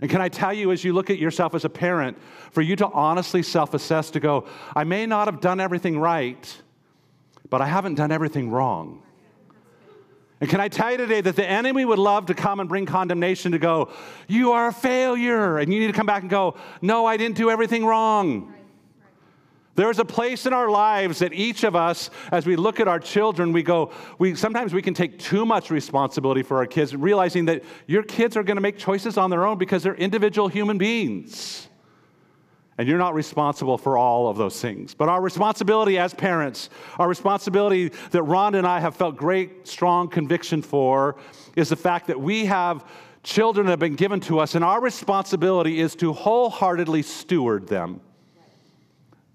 And 0.00 0.10
can 0.10 0.20
I 0.20 0.28
tell 0.28 0.52
you, 0.52 0.72
as 0.72 0.84
you 0.84 0.92
look 0.92 1.08
at 1.10 1.18
yourself 1.18 1.54
as 1.54 1.64
a 1.64 1.70
parent, 1.70 2.18
for 2.52 2.60
you 2.60 2.76
to 2.76 2.86
honestly 2.88 3.42
self 3.42 3.74
assess 3.74 4.10
to 4.10 4.20
go, 4.20 4.46
I 4.74 4.84
may 4.84 5.06
not 5.06 5.26
have 5.26 5.40
done 5.40 5.58
everything 5.58 5.98
right, 5.98 6.62
but 7.48 7.60
I 7.62 7.66
haven't 7.66 7.94
done 7.94 8.12
everything 8.12 8.50
wrong. 8.50 9.02
And 10.40 10.50
can 10.50 10.60
I 10.60 10.68
tell 10.68 10.90
you 10.90 10.98
today 10.98 11.22
that 11.22 11.34
the 11.34 11.48
enemy 11.48 11.86
would 11.86 11.98
love 11.98 12.26
to 12.26 12.34
come 12.34 12.60
and 12.60 12.68
bring 12.68 12.84
condemnation 12.84 13.52
to 13.52 13.58
go, 13.58 13.90
You 14.28 14.52
are 14.52 14.68
a 14.68 14.72
failure. 14.72 15.56
And 15.56 15.72
you 15.72 15.80
need 15.80 15.86
to 15.86 15.94
come 15.94 16.06
back 16.06 16.20
and 16.20 16.30
go, 16.30 16.56
No, 16.82 17.06
I 17.06 17.16
didn't 17.16 17.36
do 17.36 17.50
everything 17.50 17.86
wrong. 17.86 18.52
There's 19.76 19.98
a 19.98 20.04
place 20.04 20.46
in 20.46 20.54
our 20.54 20.70
lives 20.70 21.18
that 21.18 21.34
each 21.34 21.62
of 21.62 21.76
us, 21.76 22.10
as 22.32 22.46
we 22.46 22.56
look 22.56 22.80
at 22.80 22.88
our 22.88 22.98
children, 22.98 23.52
we 23.52 23.62
go, 23.62 23.92
we, 24.18 24.34
sometimes 24.34 24.72
we 24.72 24.80
can 24.80 24.94
take 24.94 25.18
too 25.18 25.44
much 25.44 25.70
responsibility 25.70 26.42
for 26.42 26.56
our 26.56 26.66
kids, 26.66 26.96
realizing 26.96 27.44
that 27.44 27.62
your 27.86 28.02
kids 28.02 28.36
are 28.36 28.42
going 28.42 28.56
to 28.56 28.62
make 28.62 28.78
choices 28.78 29.18
on 29.18 29.28
their 29.28 29.46
own 29.46 29.58
because 29.58 29.82
they're 29.82 29.94
individual 29.94 30.48
human 30.48 30.78
beings. 30.78 31.68
And 32.78 32.88
you're 32.88 32.98
not 32.98 33.14
responsible 33.14 33.78
for 33.78 33.96
all 33.96 34.28
of 34.28 34.36
those 34.36 34.60
things. 34.60 34.94
But 34.94 35.08
our 35.08 35.20
responsibility 35.20 35.98
as 35.98 36.12
parents, 36.12 36.68
our 36.98 37.08
responsibility 37.08 37.90
that 38.10 38.22
Ron 38.22 38.54
and 38.54 38.66
I 38.66 38.80
have 38.80 38.96
felt 38.96 39.16
great, 39.16 39.66
strong 39.66 40.08
conviction 40.08 40.62
for, 40.62 41.16
is 41.54 41.68
the 41.68 41.76
fact 41.76 42.06
that 42.08 42.20
we 42.20 42.46
have 42.46 42.84
children 43.22 43.66
that 43.66 43.72
have 43.72 43.78
been 43.78 43.96
given 43.96 44.20
to 44.20 44.38
us, 44.38 44.54
and 44.54 44.64
our 44.64 44.80
responsibility 44.80 45.80
is 45.80 45.96
to 45.96 46.12
wholeheartedly 46.12 47.02
steward 47.02 47.66
them. 47.66 48.00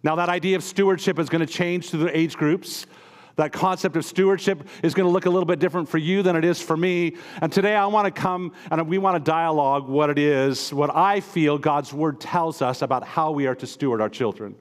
Now, 0.03 0.15
that 0.15 0.29
idea 0.29 0.55
of 0.55 0.63
stewardship 0.63 1.20
is 1.20 1.29
going 1.29 1.46
to 1.46 1.51
change 1.51 1.89
through 1.89 2.05
the 2.05 2.17
age 2.17 2.36
groups. 2.36 2.88
That 3.36 3.53
concept 3.53 3.96
of 3.96 4.03
stewardship 4.03 4.67
is 4.84 4.93
going 4.93 5.08
to 5.08 5.12
look 5.12 5.25
a 5.25 5.29
little 5.29 5.46
bit 5.46 5.60
different 5.60 5.88
for 5.88 5.98
you 5.98 6.22
than 6.22 6.36
it 6.36 6.43
is 6.43 6.62
for 6.62 6.75
me. 6.75 7.15
And 7.41 7.51
today 7.51 7.75
I 7.75 7.86
want 7.86 8.13
to 8.13 8.22
come 8.22 8.53
and 8.70 8.88
we 8.88 8.98
want 8.98 9.24
to 9.24 9.31
dialogue 9.31 9.88
what 9.88 10.10
it 10.10 10.20
is, 10.20 10.74
what 10.74 10.93
I 10.93 11.22
feel 11.22 11.58
God's 11.58 11.93
word 11.93 12.20
tells 12.20 12.62
us 12.62 12.81
about 12.81 13.05
how 13.05 13.31
we 13.31 13.48
are 13.48 13.55
to 13.55 13.67
steward 13.67 14.01
our 14.01 14.10
children. 14.10 14.55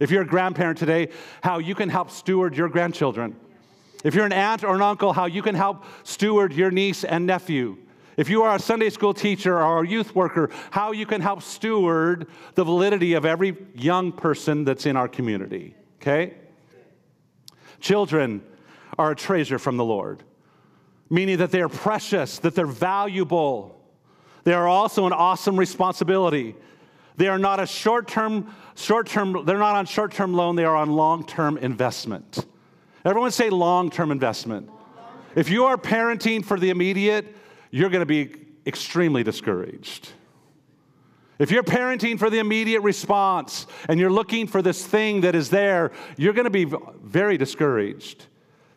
If 0.00 0.10
you're 0.10 0.22
a 0.22 0.26
grandparent 0.26 0.78
today, 0.78 1.08
how 1.42 1.58
you 1.58 1.74
can 1.74 1.88
help 1.88 2.10
steward 2.10 2.56
your 2.56 2.68
grandchildren. 2.68 3.36
If 4.04 4.14
you're 4.14 4.26
an 4.26 4.32
aunt 4.32 4.64
or 4.64 4.74
an 4.74 4.82
uncle, 4.82 5.12
how 5.12 5.26
you 5.26 5.42
can 5.42 5.54
help 5.54 5.84
steward 6.02 6.52
your 6.52 6.70
niece 6.70 7.04
and 7.04 7.26
nephew. 7.26 7.78
If 8.16 8.28
you 8.28 8.42
are 8.42 8.54
a 8.54 8.58
Sunday 8.58 8.90
school 8.90 9.14
teacher 9.14 9.60
or 9.60 9.82
a 9.82 9.88
youth 9.88 10.14
worker, 10.14 10.50
how 10.70 10.92
you 10.92 11.06
can 11.06 11.20
help 11.20 11.42
steward 11.42 12.28
the 12.54 12.64
validity 12.64 13.14
of 13.14 13.24
every 13.24 13.56
young 13.74 14.12
person 14.12 14.64
that's 14.64 14.86
in 14.86 14.96
our 14.96 15.08
community. 15.08 15.74
Okay? 16.00 16.34
Children 17.80 18.42
are 18.98 19.12
a 19.12 19.16
treasure 19.16 19.58
from 19.58 19.76
the 19.76 19.84
Lord, 19.84 20.22
meaning 21.10 21.38
that 21.38 21.50
they 21.50 21.60
are 21.60 21.68
precious, 21.68 22.38
that 22.38 22.54
they're 22.54 22.66
valuable. 22.66 23.80
They 24.44 24.54
are 24.54 24.68
also 24.68 25.06
an 25.06 25.12
awesome 25.12 25.58
responsibility. 25.58 26.54
They 27.16 27.28
are 27.28 27.38
not 27.38 27.60
a 27.60 27.66
short-term, 27.66 28.54
short-term, 28.74 29.44
they're 29.44 29.58
not 29.58 29.76
on 29.76 29.86
short-term 29.86 30.34
loan, 30.34 30.56
they 30.56 30.64
are 30.64 30.76
on 30.76 30.92
long-term 30.92 31.58
investment. 31.58 32.46
Everyone 33.04 33.30
say 33.30 33.50
long-term 33.50 34.10
investment. 34.10 34.70
If 35.34 35.50
you 35.50 35.64
are 35.64 35.76
parenting 35.76 36.44
for 36.44 36.58
the 36.58 36.70
immediate, 36.70 37.36
you're 37.74 37.90
going 37.90 38.02
to 38.02 38.06
be 38.06 38.32
extremely 38.66 39.24
discouraged. 39.24 40.12
If 41.40 41.50
you're 41.50 41.64
parenting 41.64 42.20
for 42.20 42.30
the 42.30 42.38
immediate 42.38 42.82
response 42.82 43.66
and 43.88 43.98
you're 43.98 44.12
looking 44.12 44.46
for 44.46 44.62
this 44.62 44.86
thing 44.86 45.22
that 45.22 45.34
is 45.34 45.50
there, 45.50 45.90
you're 46.16 46.34
going 46.34 46.44
to 46.44 46.50
be 46.50 46.72
very 47.02 47.36
discouraged. 47.36 48.26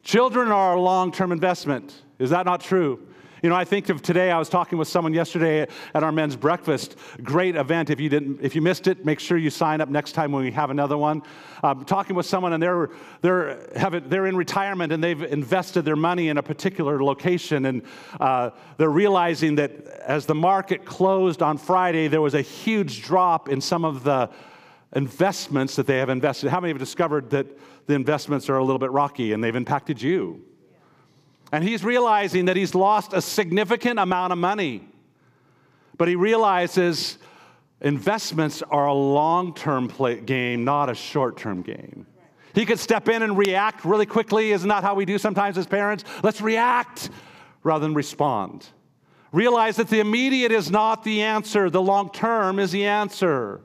Children 0.01 0.51
are 0.51 0.73
a 0.73 0.81
long 0.81 1.11
term 1.11 1.31
investment. 1.31 1.93
Is 2.17 2.31
that 2.31 2.47
not 2.47 2.59
true? 2.59 3.07
You 3.47 3.51
know, 3.51 3.55
I 3.55 3.63
think 3.63 3.87
of 3.87 4.01
today, 4.01 4.29
I 4.29 4.37
was 4.37 4.49
talking 4.49 4.77
with 4.77 4.89
someone 4.89 5.13
yesterday 5.13 5.61
at 5.93 6.03
our 6.03 6.11
men's 6.11 6.35
breakfast. 6.35 6.97
Great 7.23 7.55
event. 7.55 7.89
If 7.89 7.97
you, 7.97 8.09
didn't, 8.09 8.39
if 8.41 8.55
you 8.55 8.61
missed 8.61 8.87
it, 8.87 9.05
make 9.05 9.21
sure 9.21 9.37
you 9.37 9.49
sign 9.49 9.79
up 9.79 9.87
next 9.87 10.11
time 10.11 10.33
when 10.33 10.43
we 10.43 10.51
have 10.51 10.69
another 10.69 10.97
one. 10.97 11.23
Um, 11.63 11.85
talking 11.85 12.13
with 12.13 12.25
someone, 12.25 12.51
and 12.51 12.61
they're, 12.61 12.89
they're, 13.21 13.69
have 13.77 14.09
they're 14.09 14.25
in 14.25 14.35
retirement 14.35 14.91
and 14.91 15.01
they've 15.01 15.23
invested 15.23 15.85
their 15.85 15.95
money 15.95 16.27
in 16.27 16.37
a 16.37 16.43
particular 16.43 17.01
location. 17.01 17.67
And 17.67 17.83
uh, 18.19 18.49
they're 18.75 18.89
realizing 18.89 19.55
that 19.55 19.71
as 20.05 20.25
the 20.25 20.35
market 20.35 20.83
closed 20.83 21.41
on 21.41 21.57
Friday, 21.57 22.09
there 22.09 22.21
was 22.21 22.33
a 22.33 22.41
huge 22.41 23.01
drop 23.01 23.47
in 23.47 23.61
some 23.61 23.85
of 23.85 24.03
the 24.03 24.29
investments 24.93 25.77
that 25.77 25.87
they 25.87 25.99
have 25.99 26.09
invested. 26.09 26.49
How 26.49 26.59
many 26.59 26.71
have 26.71 26.79
discovered 26.79 27.29
that 27.29 27.47
the 27.85 27.93
investments 27.93 28.49
are 28.49 28.57
a 28.57 28.63
little 28.65 28.77
bit 28.77 28.91
rocky 28.91 29.31
and 29.31 29.41
they've 29.41 29.55
impacted 29.55 30.01
you? 30.01 30.43
And 31.51 31.63
he's 31.63 31.83
realizing 31.83 32.45
that 32.45 32.57
he's 32.57 32.75
lost 32.75 33.13
a 33.13 33.21
significant 33.21 33.99
amount 33.99 34.33
of 34.33 34.39
money. 34.39 34.87
But 35.97 36.07
he 36.07 36.15
realizes 36.15 37.17
investments 37.81 38.61
are 38.63 38.87
a 38.87 38.93
long 38.93 39.53
term 39.53 39.87
game, 40.25 40.63
not 40.63 40.89
a 40.89 40.95
short 40.95 41.37
term 41.37 41.61
game. 41.61 42.05
He 42.53 42.65
could 42.65 42.79
step 42.79 43.07
in 43.07 43.21
and 43.21 43.37
react 43.37 43.85
really 43.85 44.05
quickly. 44.05 44.51
Isn't 44.51 44.69
that 44.69 44.83
how 44.83 44.95
we 44.95 45.05
do 45.05 45.17
sometimes 45.17 45.57
as 45.57 45.67
parents? 45.67 46.03
Let's 46.23 46.41
react 46.41 47.09
rather 47.63 47.85
than 47.85 47.93
respond. 47.93 48.67
Realize 49.31 49.75
that 49.75 49.89
the 49.89 49.99
immediate 49.99 50.51
is 50.51 50.71
not 50.71 51.03
the 51.03 51.21
answer, 51.21 51.69
the 51.69 51.81
long 51.81 52.09
term 52.09 52.59
is 52.59 52.71
the 52.71 52.85
answer. 52.85 53.61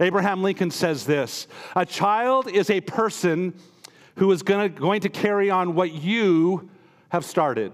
Abraham 0.00 0.42
Lincoln 0.42 0.70
says 0.70 1.04
this 1.04 1.46
A 1.76 1.84
child 1.84 2.48
is 2.48 2.70
a 2.70 2.80
person 2.80 3.54
who 4.16 4.30
is 4.32 4.42
gonna, 4.42 4.68
going 4.68 5.00
to 5.02 5.08
carry 5.08 5.50
on 5.50 5.74
what 5.74 5.92
you 5.92 6.69
have 7.10 7.24
started. 7.24 7.72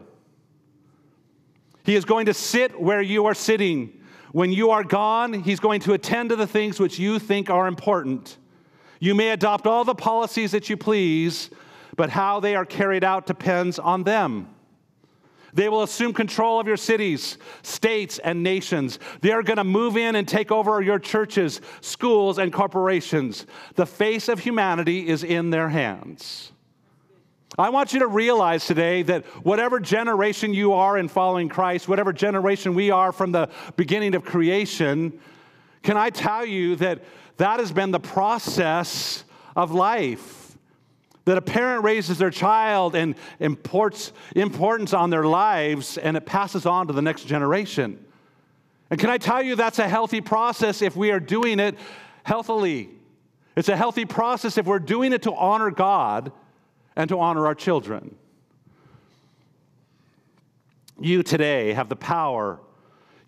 He 1.85 1.95
is 1.95 2.05
going 2.05 2.27
to 2.27 2.35
sit 2.35 2.79
where 2.81 3.01
you 3.01 3.27
are 3.27 3.35
sitting. 3.35 4.01
When 4.33 4.51
you 4.51 4.71
are 4.71 4.83
gone, 4.83 5.33
He's 5.33 5.61
going 5.61 5.81
to 5.83 5.93
attend 5.93 6.31
to 6.31 6.37
the 6.37 6.47
things 6.47 6.81
which 6.81 6.99
you 6.99 7.19
think 7.19 7.49
are 7.49 7.69
important. 7.69 8.39
You 8.99 9.15
may 9.15 9.31
adopt 9.31 9.67
all 9.67 9.85
the 9.85 9.95
policies 9.95 10.51
that 10.53 10.69
you 10.69 10.77
please, 10.77 11.51
but 11.97 12.11
how 12.11 12.41
they 12.41 12.57
are 12.57 12.65
carried 12.65 13.05
out 13.05 13.27
depends 13.27 13.79
on 13.79 14.03
them. 14.03 14.49
They 15.53 15.71
will 15.71 15.83
assume 15.83 16.13
control 16.13 16.61
of 16.61 16.67
your 16.67 16.77
cities, 16.77 17.39
states, 17.63 18.19
and 18.19 18.43
nations. 18.43 18.99
They 19.23 19.33
are 19.33 19.43
going 19.43 19.57
to 19.57 19.65
move 19.65 19.97
in 19.97 20.17
and 20.17 20.29
take 20.29 20.53
over 20.53 20.83
your 20.83 20.99
churches, 20.99 21.63
schools, 21.81 22.39
and 22.39 22.53
corporations. 22.53 23.47
The 23.75 23.87
face 23.87 24.29
of 24.29 24.41
humanity 24.41 25.09
is 25.09 25.25
in 25.25 25.49
their 25.49 25.71
hands. 25.71 26.53
I 27.59 27.71
want 27.71 27.95
you 27.95 28.01
to 28.01 28.07
realize 28.07 28.67
today 28.67 29.03
that 29.05 29.25
whatever 29.43 29.81
generation 29.81 30.53
you 30.53 30.75
are 30.75 30.99
in 30.99 31.09
following 31.09 31.49
Christ, 31.49 31.89
whatever 31.89 32.13
generation 32.13 32.75
we 32.75 32.91
are 32.91 33.13
from 33.13 33.33
the 33.33 33.49
beginning 33.77 34.15
of 34.15 34.25
creation, 34.25 35.19
can 35.83 35.97
I 35.97 36.11
tell 36.11 36.45
you 36.45 36.77
that 36.77 37.03
that 37.39 37.59
has 37.59 37.73
been 37.73 37.93
the 37.93 38.01
process 38.01 39.25
of 39.55 39.73
life? 39.73 40.59
That 41.25 41.39
a 41.39 41.43
parent 41.43 41.83
raises 41.83 42.19
their 42.19 42.31
child 42.31 42.95
and 42.95 43.15
imports 43.41 44.13
importance 44.35 44.93
on 44.93 45.09
their 45.09 45.25
lives 45.25 45.97
and 45.97 46.15
it 46.17 46.27
passes 46.27 46.67
on 46.67 46.89
to 46.89 46.93
the 46.93 47.03
next 47.03 47.25
generation. 47.25 48.05
And 48.91 49.01
can 49.01 49.09
I 49.09 49.17
tell 49.17 49.43
you 49.43 49.57
that's 49.57 49.79
a 49.79 49.89
healthy 49.89 50.21
process 50.21 50.83
if 50.83 50.95
we 50.95 51.11
are 51.11 51.21
doing 51.21 51.59
it 51.59 51.79
healthily? 52.23 52.91
It's 53.57 53.71
a 53.71 53.77
healthy 53.77 54.05
process 54.05 54.59
if 54.59 54.67
we're 54.67 54.79
doing 54.79 55.15
it 55.15 55.23
to 55.23 55.35
honor 55.35 55.71
God 55.71 56.33
and 56.97 57.09
to 57.11 57.21
honor 57.21 57.47
our 57.47 57.55
children. 57.55 58.17
You 60.99 61.23
today 61.23 61.75
have 61.75 61.89
the 61.89 61.97
power. 61.97 62.59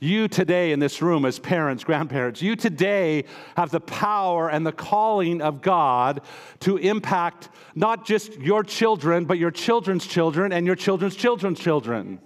You 0.00 0.28
today 0.28 0.72
in 0.72 0.78
this 0.78 1.02
room, 1.02 1.24
as 1.24 1.38
parents, 1.38 1.82
grandparents, 1.82 2.40
you 2.40 2.54
today 2.54 3.24
have 3.56 3.70
the 3.70 3.80
power 3.80 4.48
and 4.48 4.64
the 4.64 4.72
calling 4.72 5.42
of 5.42 5.60
God 5.60 6.22
to 6.60 6.76
impact 6.76 7.48
not 7.74 8.06
just 8.06 8.34
your 8.34 8.62
children, 8.62 9.24
but 9.24 9.38
your 9.38 9.50
children's 9.50 10.06
children 10.06 10.52
and 10.52 10.64
your 10.64 10.76
children's 10.76 11.16
children's 11.16 11.58
children. 11.58 12.20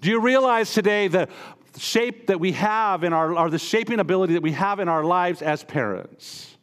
Do 0.00 0.08
you 0.08 0.20
realize 0.20 0.72
today 0.72 1.08
the 1.08 1.28
shape 1.76 2.28
that 2.28 2.40
we 2.40 2.52
have 2.52 3.04
in 3.04 3.12
our, 3.12 3.36
or 3.36 3.50
the 3.50 3.58
shaping 3.58 4.00
ability 4.00 4.32
that 4.32 4.42
we 4.42 4.52
have 4.52 4.80
in 4.80 4.88
our 4.88 5.04
lives 5.04 5.42
as 5.42 5.62
parents? 5.64 6.56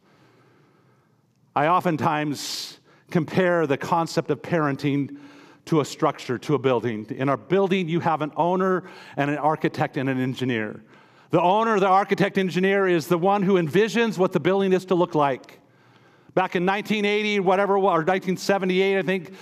I 1.55 1.67
oftentimes 1.67 2.79
compare 3.13 3.67
the 3.67 3.77
concept 3.77 4.31
of 4.31 4.41
parenting 4.41 5.15
to 5.65 5.81
a 5.81 5.85
structure, 5.85 6.39
to 6.39 6.55
a 6.55 6.59
building. 6.59 7.05
In 7.11 7.29
our 7.29 7.37
building, 7.37 7.87
you 7.87 7.99
have 7.99 8.23
an 8.23 8.31
owner 8.35 8.85
and 9.15 9.29
an 9.29 9.37
architect 9.37 9.97
and 9.97 10.09
an 10.09 10.19
engineer. 10.19 10.83
The 11.29 11.39
owner, 11.39 11.79
the 11.79 11.87
architect, 11.87 12.39
engineer 12.39 12.87
is 12.87 13.05
the 13.05 13.19
one 13.19 13.43
who 13.43 13.53
envisions 13.53 14.17
what 14.17 14.31
the 14.31 14.39
building 14.39 14.73
is 14.73 14.85
to 14.85 14.95
look 14.95 15.13
like. 15.13 15.59
Back 16.33 16.55
in 16.55 16.65
1980, 16.65 17.39
whatever, 17.41 17.77
or 17.77 18.01
1978, 18.01 18.97
I 18.97 19.01
think, 19.03 19.33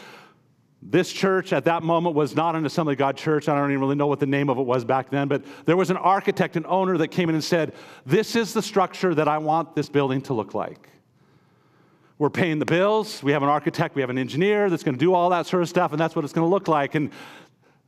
this 0.82 1.10
church 1.14 1.54
at 1.54 1.64
that 1.64 1.82
moment 1.82 2.14
was 2.14 2.36
not 2.36 2.58
an 2.58 2.66
Assembly 2.66 2.96
of 2.96 3.00
God 3.00 3.16
church. 3.16 3.48
I 3.48 3.56
don't 3.56 3.72
even 3.72 3.80
really 3.80 3.96
know 3.96 4.08
what 4.08 4.20
the 4.20 4.26
name 4.26 4.50
of 4.50 4.58
it 4.58 4.66
was 4.66 4.84
back 4.84 5.10
then, 5.12 5.30
but 5.30 5.46
there 5.66 5.78
was 5.78 5.92
an 5.92 5.98
architect, 5.98 6.58
an 6.58 6.66
owner 6.66 6.98
that 6.98 7.08
came 7.08 7.30
in 7.30 7.36
and 7.36 7.44
said, 7.44 7.74
This 8.06 8.36
is 8.36 8.52
the 8.52 8.62
structure 8.62 9.16
that 9.16 9.30
I 9.30 9.38
want 9.38 9.76
this 9.76 9.88
building 9.88 10.22
to 10.24 10.34
look 10.34 10.54
like. 10.54 10.90
We're 12.22 12.30
paying 12.30 12.60
the 12.60 12.68
bills. 12.68 13.24
We 13.24 13.32
have 13.32 13.42
an 13.42 13.50
architect, 13.50 13.96
we 13.96 14.02
have 14.02 14.12
an 14.12 14.20
engineer 14.20 14.70
that's 14.70 14.84
going 14.84 14.94
to 14.94 15.00
do 15.00 15.16
all 15.16 15.32
that 15.32 15.48
sort 15.48 15.64
of 15.64 15.70
stuff, 15.70 15.92
and 15.92 16.00
that's 16.00 16.16
what 16.16 16.24
it's 16.24 16.36
going 16.36 16.48
to 16.48 16.54
look 16.54 16.68
like. 16.68 16.94
And 16.94 17.10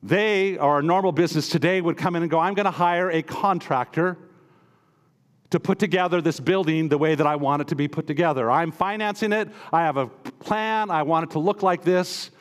they, 0.02 0.58
or 0.58 0.80
a 0.80 0.82
normal 0.82 1.12
business 1.12 1.50
today, 1.50 1.82
would 1.82 1.98
come 1.98 2.16
in 2.16 2.24
and 2.24 2.32
go, 2.32 2.40
I'm 2.40 2.56
going 2.56 2.66
to 2.66 2.72
hire 2.72 3.12
a 3.12 3.22
contractor 3.22 4.18
to 5.52 5.60
put 5.60 5.78
together 5.78 6.20
this 6.20 6.40
building 6.40 6.90
the 6.90 6.98
way 6.98 7.14
that 7.14 7.28
I 7.28 7.36
want 7.36 7.62
it 7.62 7.68
to 7.68 7.76
be 7.76 7.88
put 7.88 8.08
together. 8.08 8.50
I'm 8.50 8.72
financing 8.72 9.34
it, 9.34 9.50
I 9.72 9.84
have 9.84 9.98
a 9.98 10.08
plan, 10.08 10.90
I 10.90 11.04
want 11.04 11.30
it 11.30 11.34
to 11.34 11.40
look 11.40 11.62
like 11.62 11.84
this. 11.84 12.32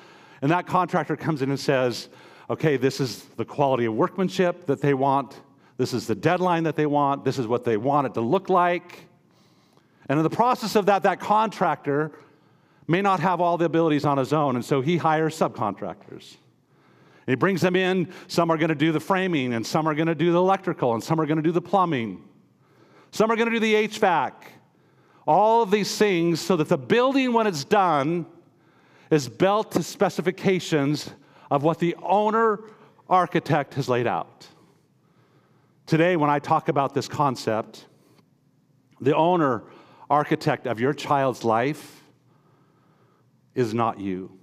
And 0.40 0.50
that 0.50 0.66
contractor 0.66 1.14
comes 1.14 1.42
in 1.42 1.50
and 1.50 1.60
says, 1.60 2.08
okay, 2.48 2.78
this 2.78 3.00
is 3.00 3.24
the 3.36 3.44
quality 3.44 3.84
of 3.84 3.92
workmanship 3.92 4.64
that 4.64 4.80
they 4.80 4.94
want, 4.94 5.38
this 5.76 5.92
is 5.92 6.06
the 6.06 6.14
deadline 6.14 6.62
that 6.62 6.74
they 6.74 6.86
want, 6.86 7.26
this 7.26 7.38
is 7.38 7.46
what 7.46 7.66
they 7.66 7.76
want 7.76 8.06
it 8.06 8.14
to 8.14 8.22
look 8.22 8.48
like. 8.48 9.08
And 10.08 10.18
in 10.18 10.22
the 10.22 10.30
process 10.30 10.76
of 10.76 10.86
that, 10.86 11.04
that 11.04 11.20
contractor 11.20 12.12
may 12.88 13.02
not 13.02 13.20
have 13.20 13.40
all 13.40 13.56
the 13.56 13.64
abilities 13.64 14.04
on 14.04 14.18
his 14.18 14.32
own, 14.32 14.56
and 14.56 14.64
so 14.64 14.80
he 14.80 14.96
hires 14.96 15.38
subcontractors. 15.38 16.36
He 17.26 17.36
brings 17.36 17.60
them 17.60 17.76
in. 17.76 18.12
Some 18.26 18.50
are 18.50 18.56
going 18.56 18.70
to 18.70 18.74
do 18.74 18.90
the 18.92 19.00
framing, 19.00 19.54
and 19.54 19.66
some 19.66 19.88
are 19.88 19.94
going 19.94 20.08
to 20.08 20.14
do 20.14 20.32
the 20.32 20.38
electrical, 20.38 20.94
and 20.94 21.02
some 21.02 21.20
are 21.20 21.26
going 21.26 21.36
to 21.36 21.42
do 21.42 21.52
the 21.52 21.62
plumbing. 21.62 22.28
Some 23.12 23.30
are 23.30 23.36
going 23.36 23.48
to 23.50 23.54
do 23.54 23.60
the 23.60 23.88
HVAC. 23.88 24.32
All 25.26 25.62
of 25.62 25.70
these 25.70 25.96
things 25.96 26.40
so 26.40 26.56
that 26.56 26.68
the 26.68 26.78
building, 26.78 27.32
when 27.32 27.46
it's 27.46 27.64
done, 27.64 28.26
is 29.10 29.28
built 29.28 29.72
to 29.72 29.82
specifications 29.82 31.10
of 31.50 31.62
what 31.62 31.78
the 31.78 31.94
owner 32.02 32.60
architect 33.08 33.74
has 33.74 33.88
laid 33.88 34.06
out. 34.06 34.48
Today, 35.86 36.16
when 36.16 36.30
I 36.30 36.38
talk 36.38 36.68
about 36.68 36.94
this 36.94 37.06
concept, 37.06 37.86
the 39.00 39.14
owner 39.14 39.62
architect 40.12 40.66
of 40.66 40.78
your 40.78 40.92
child's 40.92 41.42
life 41.42 42.02
is 43.54 43.72
not 43.72 43.98
you. 43.98 44.38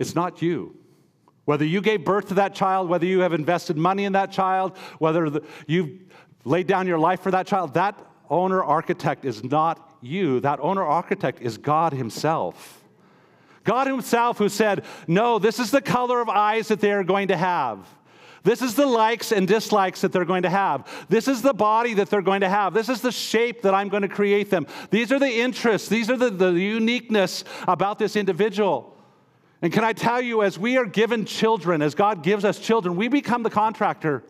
It's 0.00 0.16
not 0.16 0.42
you. 0.42 0.76
Whether 1.44 1.64
you 1.64 1.80
gave 1.80 2.04
birth 2.04 2.28
to 2.28 2.34
that 2.34 2.54
child, 2.56 2.88
whether 2.88 3.06
you 3.06 3.20
have 3.20 3.32
invested 3.32 3.76
money 3.76 4.04
in 4.04 4.14
that 4.14 4.32
child, 4.32 4.76
whether 4.98 5.30
the, 5.30 5.42
you've 5.68 5.90
laid 6.44 6.66
down 6.66 6.88
your 6.88 6.98
life 6.98 7.20
for 7.20 7.30
that 7.30 7.46
child, 7.46 7.74
that 7.74 7.96
owner 8.28 8.62
architect 8.64 9.24
is 9.24 9.44
not 9.44 9.96
you. 10.00 10.40
That 10.40 10.58
owner 10.60 10.82
architect 10.82 11.40
is 11.40 11.56
God 11.56 11.92
Himself. 11.92 12.82
God 13.62 13.86
Himself, 13.86 14.38
who 14.38 14.48
said, 14.48 14.84
No, 15.06 15.38
this 15.38 15.60
is 15.60 15.70
the 15.70 15.80
color 15.80 16.20
of 16.20 16.28
eyes 16.28 16.66
that 16.68 16.80
they 16.80 16.90
are 16.90 17.04
going 17.04 17.28
to 17.28 17.36
have. 17.36 17.86
This 18.44 18.60
is 18.60 18.74
the 18.74 18.86
likes 18.86 19.30
and 19.30 19.46
dislikes 19.46 20.00
that 20.00 20.10
they're 20.10 20.24
going 20.24 20.42
to 20.42 20.50
have. 20.50 20.88
This 21.08 21.28
is 21.28 21.42
the 21.42 21.54
body 21.54 21.94
that 21.94 22.10
they're 22.10 22.22
going 22.22 22.40
to 22.40 22.48
have. 22.48 22.74
This 22.74 22.88
is 22.88 23.00
the 23.00 23.12
shape 23.12 23.62
that 23.62 23.72
I'm 23.72 23.88
going 23.88 24.02
to 24.02 24.08
create 24.08 24.50
them. 24.50 24.66
These 24.90 25.12
are 25.12 25.18
the 25.18 25.40
interests. 25.40 25.88
These 25.88 26.10
are 26.10 26.16
the, 26.16 26.30
the 26.30 26.52
uniqueness 26.52 27.44
about 27.68 27.98
this 27.98 28.16
individual. 28.16 28.96
And 29.62 29.72
can 29.72 29.84
I 29.84 29.92
tell 29.92 30.20
you, 30.20 30.42
as 30.42 30.58
we 30.58 30.76
are 30.76 30.84
given 30.84 31.24
children, 31.24 31.82
as 31.82 31.94
God 31.94 32.24
gives 32.24 32.44
us 32.44 32.58
children, 32.58 32.96
we 32.96 33.06
become 33.06 33.44
the 33.44 33.50
contractor 33.50 34.24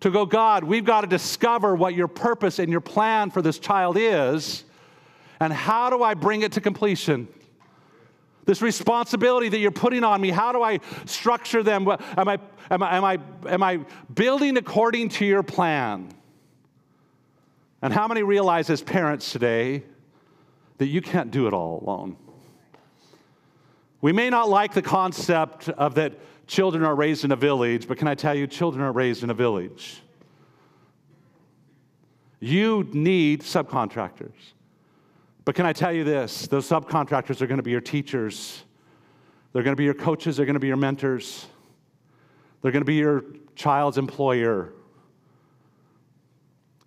to 0.00 0.10
go, 0.10 0.26
God, 0.26 0.64
we've 0.64 0.84
got 0.84 1.02
to 1.02 1.06
discover 1.06 1.76
what 1.76 1.94
your 1.94 2.08
purpose 2.08 2.58
and 2.58 2.70
your 2.70 2.80
plan 2.80 3.30
for 3.30 3.42
this 3.42 3.60
child 3.60 3.96
is, 3.96 4.64
and 5.38 5.52
how 5.52 5.88
do 5.88 6.02
I 6.02 6.14
bring 6.14 6.42
it 6.42 6.52
to 6.52 6.60
completion? 6.60 7.28
This 8.46 8.62
responsibility 8.62 9.48
that 9.48 9.58
you're 9.58 9.72
putting 9.72 10.04
on 10.04 10.20
me, 10.20 10.30
how 10.30 10.52
do 10.52 10.62
I 10.62 10.78
structure 11.04 11.64
them? 11.64 11.86
Am 11.88 12.28
I, 12.28 12.38
am 12.70 12.82
I, 12.82 12.96
am 12.96 13.04
I, 13.04 13.18
am 13.48 13.62
I 13.62 13.80
building 14.14 14.56
according 14.56 15.10
to 15.10 15.26
your 15.26 15.42
plan? 15.42 16.08
And 17.82 17.92
how 17.92 18.06
many 18.06 18.22
realize 18.22 18.70
as 18.70 18.82
parents 18.82 19.32
today 19.32 19.82
that 20.78 20.86
you 20.86 21.02
can't 21.02 21.32
do 21.32 21.48
it 21.48 21.52
all 21.52 21.82
alone? 21.84 22.16
We 24.00 24.12
may 24.12 24.30
not 24.30 24.48
like 24.48 24.74
the 24.74 24.82
concept 24.82 25.68
of 25.68 25.96
that 25.96 26.14
children 26.46 26.84
are 26.84 26.94
raised 26.94 27.24
in 27.24 27.32
a 27.32 27.36
village, 27.36 27.88
but 27.88 27.98
can 27.98 28.06
I 28.06 28.14
tell 28.14 28.34
you, 28.34 28.46
children 28.46 28.84
are 28.84 28.92
raised 28.92 29.24
in 29.24 29.30
a 29.30 29.34
village. 29.34 30.02
You 32.38 32.88
need 32.92 33.42
subcontractors. 33.42 34.52
But 35.46 35.54
can 35.54 35.64
I 35.64 35.72
tell 35.72 35.92
you 35.92 36.02
this? 36.02 36.48
Those 36.48 36.68
subcontractors 36.68 37.40
are 37.40 37.46
going 37.46 37.58
to 37.58 37.62
be 37.62 37.70
your 37.70 37.80
teachers, 37.80 38.64
they're 39.52 39.62
going 39.62 39.76
to 39.76 39.80
be 39.80 39.84
your 39.84 39.94
coaches, 39.94 40.36
they're 40.36 40.44
going 40.44 40.54
to 40.54 40.60
be 40.60 40.66
your 40.66 40.76
mentors, 40.76 41.46
they're 42.60 42.72
going 42.72 42.82
to 42.82 42.86
be 42.86 42.96
your 42.96 43.24
child's 43.54 43.96
employer. 43.96 44.72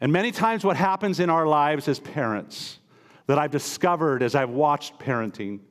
And 0.01 0.11
many 0.11 0.31
times, 0.31 0.65
what 0.65 0.75
happens 0.75 1.21
in 1.21 1.29
our 1.29 1.47
lives 1.47 1.87
as 1.87 2.01
parents 2.01 2.79
that 3.27 3.39
I've 3.39 3.51
discovered 3.51 4.21
as 4.21 4.35
I've 4.35 4.49
watched 4.49 4.99
parenting, 4.99 5.61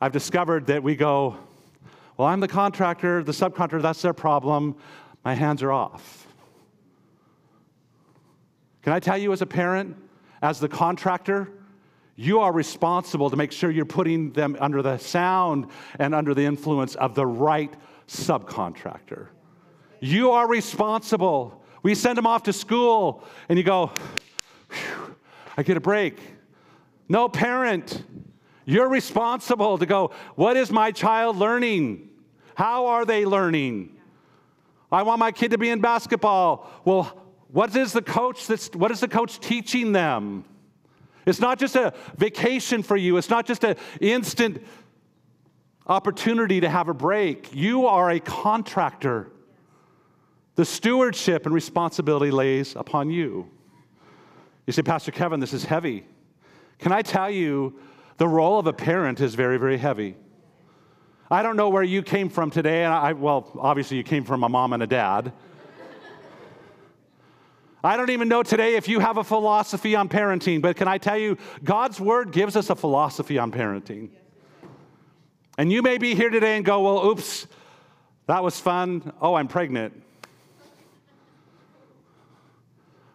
I've 0.00 0.12
discovered 0.12 0.68
that 0.68 0.82
we 0.82 0.96
go, 0.96 1.36
Well, 2.16 2.28
I'm 2.28 2.40
the 2.40 2.48
contractor, 2.48 3.22
the 3.22 3.32
subcontractor, 3.32 3.82
that's 3.82 4.00
their 4.00 4.14
problem. 4.14 4.74
My 5.22 5.34
hands 5.34 5.62
are 5.62 5.72
off. 5.72 6.26
Can 8.80 8.94
I 8.94 9.00
tell 9.00 9.18
you, 9.18 9.34
as 9.34 9.42
a 9.42 9.46
parent, 9.46 9.98
as 10.40 10.60
the 10.60 10.68
contractor, 10.68 11.52
you 12.20 12.40
are 12.40 12.52
responsible 12.52 13.30
to 13.30 13.36
make 13.36 13.52
sure 13.52 13.70
you're 13.70 13.84
putting 13.84 14.32
them 14.32 14.56
under 14.58 14.82
the 14.82 14.98
sound 14.98 15.68
and 16.00 16.16
under 16.16 16.34
the 16.34 16.44
influence 16.44 16.96
of 16.96 17.14
the 17.14 17.24
right 17.24 17.72
subcontractor. 18.08 19.28
You 20.00 20.32
are 20.32 20.48
responsible. 20.48 21.62
We 21.84 21.94
send 21.94 22.18
them 22.18 22.26
off 22.26 22.42
to 22.42 22.52
school, 22.52 23.22
and 23.48 23.56
you 23.56 23.62
go, 23.62 23.92
I 25.56 25.62
get 25.62 25.76
a 25.76 25.80
break. 25.80 26.18
No 27.08 27.28
parent, 27.28 28.04
you're 28.64 28.88
responsible 28.88 29.78
to 29.78 29.86
go, 29.86 30.10
what 30.34 30.56
is 30.56 30.72
my 30.72 30.90
child 30.90 31.36
learning? 31.36 32.08
How 32.56 32.86
are 32.86 33.04
they 33.04 33.26
learning? 33.26 33.96
I 34.90 35.04
want 35.04 35.20
my 35.20 35.30
kid 35.30 35.52
to 35.52 35.58
be 35.58 35.70
in 35.70 35.80
basketball. 35.80 36.68
Well, 36.84 37.16
what 37.52 37.76
is 37.76 37.92
the 37.92 38.02
coach 38.02 38.48
that's, 38.48 38.70
what 38.74 38.90
is 38.90 38.98
the 38.98 39.08
coach 39.08 39.38
teaching 39.38 39.92
them? 39.92 40.44
It's 41.28 41.40
not 41.40 41.58
just 41.58 41.76
a 41.76 41.92
vacation 42.16 42.82
for 42.82 42.96
you, 42.96 43.18
it's 43.18 43.28
not 43.28 43.46
just 43.46 43.62
an 43.62 43.76
instant 44.00 44.64
opportunity 45.86 46.60
to 46.60 46.68
have 46.68 46.88
a 46.88 46.94
break. 46.94 47.54
You 47.54 47.86
are 47.86 48.10
a 48.10 48.20
contractor. 48.20 49.30
The 50.54 50.64
stewardship 50.64 51.44
and 51.46 51.54
responsibility 51.54 52.30
lays 52.30 52.74
upon 52.76 53.10
you. 53.10 53.48
You 54.66 54.72
say, 54.72 54.82
Pastor 54.82 55.12
Kevin, 55.12 55.38
this 55.38 55.52
is 55.52 55.64
heavy. 55.64 56.04
Can 56.78 56.92
I 56.92 57.02
tell 57.02 57.30
you, 57.30 57.78
the 58.16 58.28
role 58.28 58.58
of 58.58 58.66
a 58.66 58.72
parent 58.72 59.20
is 59.20 59.34
very, 59.34 59.58
very 59.58 59.78
heavy. 59.78 60.16
I 61.30 61.42
don't 61.42 61.56
know 61.56 61.68
where 61.68 61.82
you 61.82 62.02
came 62.02 62.28
from 62.30 62.50
today, 62.50 62.84
and 62.84 62.92
I, 62.92 63.12
well, 63.12 63.50
obviously 63.58 63.98
you 63.98 64.02
came 64.02 64.24
from 64.24 64.44
a 64.44 64.48
mom 64.48 64.72
and 64.72 64.82
a 64.82 64.86
dad. 64.86 65.32
I 67.88 67.96
don't 67.96 68.10
even 68.10 68.28
know 68.28 68.42
today 68.42 68.76
if 68.76 68.86
you 68.86 69.00
have 69.00 69.16
a 69.16 69.24
philosophy 69.24 69.96
on 69.96 70.10
parenting, 70.10 70.60
but 70.60 70.76
can 70.76 70.86
I 70.86 70.98
tell 70.98 71.16
you, 71.16 71.38
God's 71.64 71.98
word 71.98 72.32
gives 72.32 72.54
us 72.54 72.68
a 72.68 72.74
philosophy 72.74 73.38
on 73.38 73.50
parenting. 73.50 74.10
And 75.56 75.72
you 75.72 75.80
may 75.80 75.96
be 75.96 76.14
here 76.14 76.28
today 76.28 76.56
and 76.56 76.66
go, 76.66 76.82
well, 76.82 77.06
oops, 77.06 77.46
that 78.26 78.44
was 78.44 78.60
fun. 78.60 79.10
Oh, 79.22 79.32
I'm 79.32 79.48
pregnant. 79.48 80.02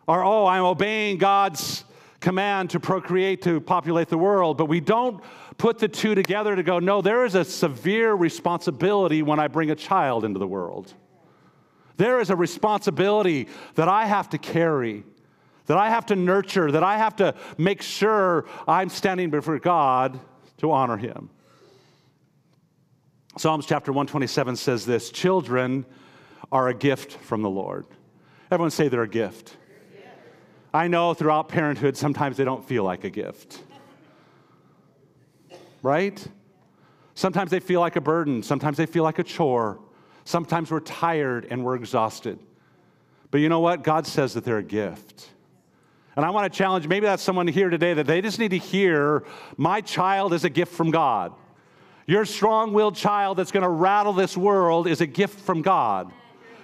Or, 0.08 0.24
oh, 0.24 0.48
I'm 0.48 0.64
obeying 0.64 1.20
God's 1.20 1.84
command 2.20 2.72
to 2.72 2.80
procreate, 2.80 3.44
to 3.44 3.62
populate 3.62 4.08
the 4.10 4.18
world. 4.18 4.58
But 4.58 4.66
we 4.66 4.80
don't 4.80 5.24
put 5.60 5.78
the 5.78 5.88
two 5.88 6.16
together 6.16 6.56
to 6.56 6.64
go, 6.64 6.80
no, 6.80 7.04
there 7.04 7.26
is 7.26 7.36
a 7.36 7.46
severe 7.46 8.16
responsibility 8.16 9.22
when 9.22 9.40
I 9.40 9.50
bring 9.50 9.70
a 9.70 9.76
child 9.76 10.26
into 10.26 10.40
the 10.40 10.48
world. 10.48 10.96
There 11.98 12.20
is 12.20 12.30
a 12.30 12.36
responsibility 12.36 13.48
that 13.76 13.88
I 13.88 14.06
have 14.06 14.30
to 14.30 14.38
carry, 14.38 15.04
that 15.68 15.78
I 15.78 15.90
have 15.90 16.08
to 16.08 16.16
nurture, 16.16 16.72
that 16.72 16.84
I 16.84 16.98
have 16.98 17.16
to 17.18 17.36
make 17.58 17.82
sure 17.82 18.46
I'm 18.68 18.90
standing 18.90 19.30
before 19.30 19.60
God 19.60 20.20
to 20.58 20.72
honor 20.72 20.98
Him. 20.98 21.30
Psalms 23.38 23.66
chapter 23.66 23.92
127 23.92 24.56
says 24.56 24.86
this 24.86 25.10
Children 25.10 25.86
are 26.52 26.68
a 26.68 26.74
gift 26.74 27.14
from 27.14 27.42
the 27.42 27.50
Lord. 27.50 27.86
Everyone 28.52 28.72
say 28.72 28.88
they're 28.88 29.04
a 29.04 29.08
gift. 29.08 29.58
I 30.74 30.88
know 30.88 31.14
throughout 31.14 31.50
parenthood, 31.50 31.98
sometimes 31.98 32.38
they 32.38 32.44
don't 32.44 32.66
feel 32.66 32.84
like 32.84 33.04
a 33.04 33.10
gift. 33.10 33.62
Right? 35.84 36.26
Sometimes 37.16 37.52
they 37.52 37.60
feel 37.60 37.80
like 37.80 37.96
a 37.96 38.02
burden. 38.02 38.42
Sometimes 38.42 38.78
they 38.78 38.86
feel 38.86 39.04
like 39.04 39.20
a 39.20 39.24
chore. 39.24 39.80
Sometimes 40.26 40.72
we're 40.72 40.80
tired 40.80 41.48
and 41.50 41.64
we're 41.64 41.76
exhausted. 41.76 42.40
But 43.32 43.40
you 43.40 43.50
know 43.50 43.60
what? 43.60 43.84
God 43.84 44.08
says 44.08 44.34
that 44.34 44.46
they're 44.46 44.60
a 44.60 44.64
gift. 44.64 45.30
And 46.16 46.24
I 46.24 46.30
want 46.30 46.52
to 46.52 46.56
challenge 46.56 46.88
maybe 46.88 47.06
that's 47.06 47.24
someone 47.24 47.48
here 47.48 47.70
today 47.70 47.94
that 47.96 48.06
they 48.06 48.22
just 48.22 48.38
need 48.38 48.52
to 48.52 48.58
hear 48.58 49.24
my 49.58 49.82
child 49.82 50.34
is 50.34 50.44
a 50.44 50.50
gift 50.50 50.74
from 50.74 50.92
God. 50.92 51.34
Your 52.06 52.26
strong 52.26 52.74
willed 52.74 52.96
child 52.96 53.38
that's 53.38 53.52
going 53.52 53.64
to 53.64 53.70
rattle 53.70 54.14
this 54.14 54.38
world 54.38 54.88
is 54.88 55.02
a 55.02 55.08
gift 55.08 55.40
from 55.40 55.62
God. 55.62 56.12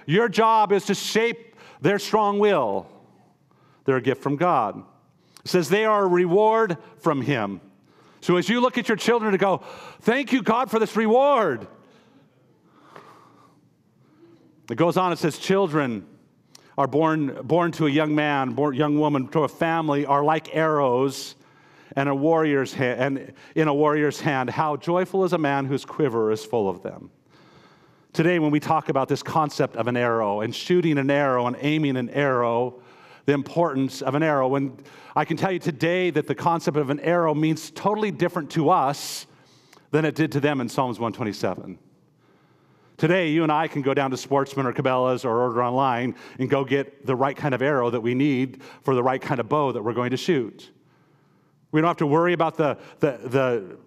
Your 0.06 0.28
job 0.28 0.72
is 0.72 0.86
to 0.86 0.94
shape 0.94 1.56
their 1.80 1.98
strong 1.98 2.38
will. 2.38 2.86
They're 3.84 3.96
a 3.96 4.02
gift 4.02 4.22
from 4.22 4.36
God. 4.36 4.84
It 5.44 5.48
says 5.48 5.68
they 5.68 5.84
are 5.84 6.04
a 6.04 6.08
reward 6.08 6.76
from 6.98 7.22
Him. 7.22 7.60
So 8.20 8.36
as 8.36 8.48
you 8.48 8.60
look 8.60 8.76
at 8.76 8.88
your 8.88 8.96
children 8.96 9.32
to 9.32 9.38
go, 9.38 9.62
thank 10.02 10.32
you, 10.32 10.42
God, 10.42 10.70
for 10.70 10.78
this 10.78 10.94
reward. 10.94 11.66
It 14.70 14.76
goes 14.76 14.96
on, 14.96 15.12
it 15.12 15.18
says, 15.18 15.36
children 15.36 16.06
are 16.78 16.86
born, 16.86 17.40
born 17.42 17.72
to 17.72 17.86
a 17.86 17.90
young 17.90 18.14
man, 18.14 18.52
born, 18.52 18.76
young 18.76 19.00
woman, 19.00 19.26
to 19.28 19.40
a 19.40 19.48
family, 19.48 20.06
are 20.06 20.22
like 20.22 20.54
arrows 20.54 21.34
and 21.96 22.08
a 22.08 22.14
warrior's 22.14 22.72
hand, 22.72 23.00
and 23.00 23.32
in 23.56 23.66
a 23.66 23.74
warrior's 23.74 24.20
hand. 24.20 24.48
How 24.48 24.76
joyful 24.76 25.24
is 25.24 25.32
a 25.32 25.38
man 25.38 25.66
whose 25.66 25.84
quiver 25.84 26.30
is 26.30 26.44
full 26.44 26.68
of 26.68 26.84
them. 26.84 27.10
Today, 28.12 28.38
when 28.38 28.52
we 28.52 28.60
talk 28.60 28.88
about 28.88 29.08
this 29.08 29.24
concept 29.24 29.74
of 29.74 29.88
an 29.88 29.96
arrow 29.96 30.40
and 30.40 30.54
shooting 30.54 30.98
an 30.98 31.10
arrow 31.10 31.48
and 31.48 31.56
aiming 31.60 31.96
an 31.96 32.08
arrow, 32.10 32.80
the 33.26 33.32
importance 33.32 34.02
of 34.02 34.14
an 34.14 34.22
arrow, 34.22 34.46
when 34.46 34.78
I 35.16 35.24
can 35.24 35.36
tell 35.36 35.50
you 35.50 35.58
today 35.58 36.10
that 36.10 36.28
the 36.28 36.34
concept 36.36 36.76
of 36.76 36.90
an 36.90 37.00
arrow 37.00 37.34
means 37.34 37.72
totally 37.72 38.12
different 38.12 38.50
to 38.52 38.70
us 38.70 39.26
than 39.90 40.04
it 40.04 40.14
did 40.14 40.30
to 40.32 40.40
them 40.40 40.60
in 40.60 40.68
Psalms 40.68 41.00
127. 41.00 41.76
Today, 43.00 43.30
you 43.30 43.44
and 43.44 43.50
I 43.50 43.66
can 43.66 43.80
go 43.80 43.94
down 43.94 44.10
to 44.10 44.16
Sportsman 44.18 44.66
or 44.66 44.74
Cabela's 44.74 45.24
or 45.24 45.40
order 45.40 45.64
online 45.64 46.14
and 46.38 46.50
go 46.50 46.66
get 46.66 47.06
the 47.06 47.16
right 47.16 47.34
kind 47.34 47.54
of 47.54 47.62
arrow 47.62 47.88
that 47.88 48.02
we 48.02 48.14
need 48.14 48.62
for 48.82 48.94
the 48.94 49.02
right 49.02 49.22
kind 49.22 49.40
of 49.40 49.48
bow 49.48 49.72
that 49.72 49.82
we're 49.82 49.94
going 49.94 50.10
to 50.10 50.18
shoot. 50.18 50.70
We 51.72 51.80
don't 51.80 51.88
have 51.88 51.96
to 51.96 52.06
worry 52.06 52.34
about 52.34 52.58
the, 52.58 52.76
the, 52.98 53.18
the 53.24 53.78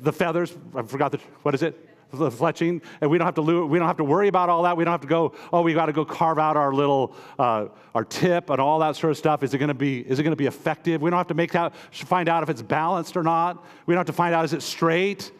the 0.00 0.12
feathers, 0.12 0.52
I 0.74 0.82
forgot 0.82 1.12
the, 1.12 1.18
what 1.42 1.54
is 1.54 1.62
it? 1.62 1.88
The 2.10 2.28
fletching, 2.28 2.82
and 3.00 3.08
we 3.08 3.18
don't 3.18 3.26
have 3.26 3.36
to 3.36 3.42
we 3.42 3.78
don't 3.78 3.86
have 3.86 3.98
to 3.98 4.04
worry 4.04 4.26
about 4.26 4.48
all 4.48 4.64
that. 4.64 4.76
We 4.76 4.82
don't 4.84 4.92
have 4.92 5.00
to 5.02 5.06
go. 5.06 5.32
Oh, 5.52 5.62
we 5.62 5.74
got 5.74 5.86
to 5.86 5.92
go 5.92 6.04
carve 6.04 6.40
out 6.40 6.56
our 6.56 6.72
little 6.72 7.14
uh, 7.38 7.66
our 7.94 8.04
tip 8.04 8.50
and 8.50 8.60
all 8.60 8.80
that 8.80 8.96
sort 8.96 9.12
of 9.12 9.16
stuff. 9.16 9.44
Is 9.44 9.54
it 9.54 9.58
going 9.58 9.68
to 9.68 9.74
be 9.74 10.00
is 10.00 10.18
it 10.18 10.24
going 10.24 10.32
to 10.32 10.36
be 10.36 10.46
effective? 10.46 11.02
We 11.02 11.10
don't 11.10 11.18
have 11.18 11.28
to 11.28 11.34
make 11.34 11.54
out 11.54 11.74
find 11.76 12.28
out 12.28 12.42
if 12.42 12.48
it's 12.50 12.62
balanced 12.62 13.16
or 13.16 13.22
not. 13.22 13.64
We 13.86 13.94
don't 13.94 14.00
have 14.00 14.06
to 14.06 14.12
find 14.12 14.34
out 14.34 14.44
is 14.44 14.52
it 14.52 14.62
straight. 14.62 15.30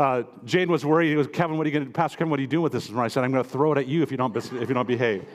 Uh, 0.00 0.22
Jane 0.46 0.70
was 0.70 0.82
worried. 0.82 1.10
He 1.10 1.16
was 1.16 1.26
Kevin. 1.26 1.58
What 1.58 1.66
are 1.66 1.68
you 1.68 1.74
going 1.74 1.84
to 1.84 1.92
Pastor 1.92 2.16
Kevin? 2.16 2.30
What 2.30 2.38
are 2.38 2.42
you 2.42 2.48
doing 2.48 2.62
with 2.62 2.72
this? 2.72 2.88
And 2.88 2.98
I 2.98 3.08
said, 3.08 3.22
I'm 3.22 3.32
going 3.32 3.44
to 3.44 3.50
throw 3.50 3.72
it 3.72 3.76
at 3.76 3.86
you 3.86 4.02
if 4.02 4.10
you 4.10 4.16
don't 4.16 4.34
if 4.34 4.50
you 4.50 4.72
don't 4.72 4.88
behave. 4.88 5.26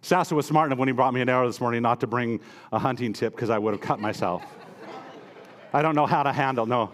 Sasser 0.00 0.34
was 0.34 0.46
smart 0.46 0.68
enough 0.68 0.78
when 0.78 0.88
he 0.88 0.92
brought 0.92 1.12
me 1.12 1.20
an 1.20 1.28
arrow 1.28 1.46
this 1.46 1.60
morning 1.60 1.82
not 1.82 2.00
to 2.00 2.06
bring 2.06 2.40
a 2.72 2.78
hunting 2.78 3.12
tip 3.12 3.34
because 3.34 3.50
I 3.50 3.58
would 3.58 3.74
have 3.74 3.82
cut 3.82 4.00
myself. 4.00 4.42
I 5.74 5.82
don't 5.82 5.94
know 5.94 6.06
how 6.06 6.22
to 6.22 6.32
handle, 6.32 6.64
no. 6.64 6.86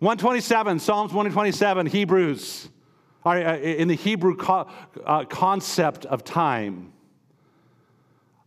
127, 0.00 0.78
Psalms 0.78 1.10
127, 1.10 1.86
Hebrews, 1.86 2.68
uh, 3.24 3.30
in 3.30 3.88
the 3.88 3.94
Hebrew 3.94 4.36
co- 4.36 4.68
uh, 5.06 5.24
concept 5.24 6.04
of 6.04 6.24
time. 6.24 6.92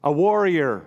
A 0.03 0.11
warrior 0.11 0.85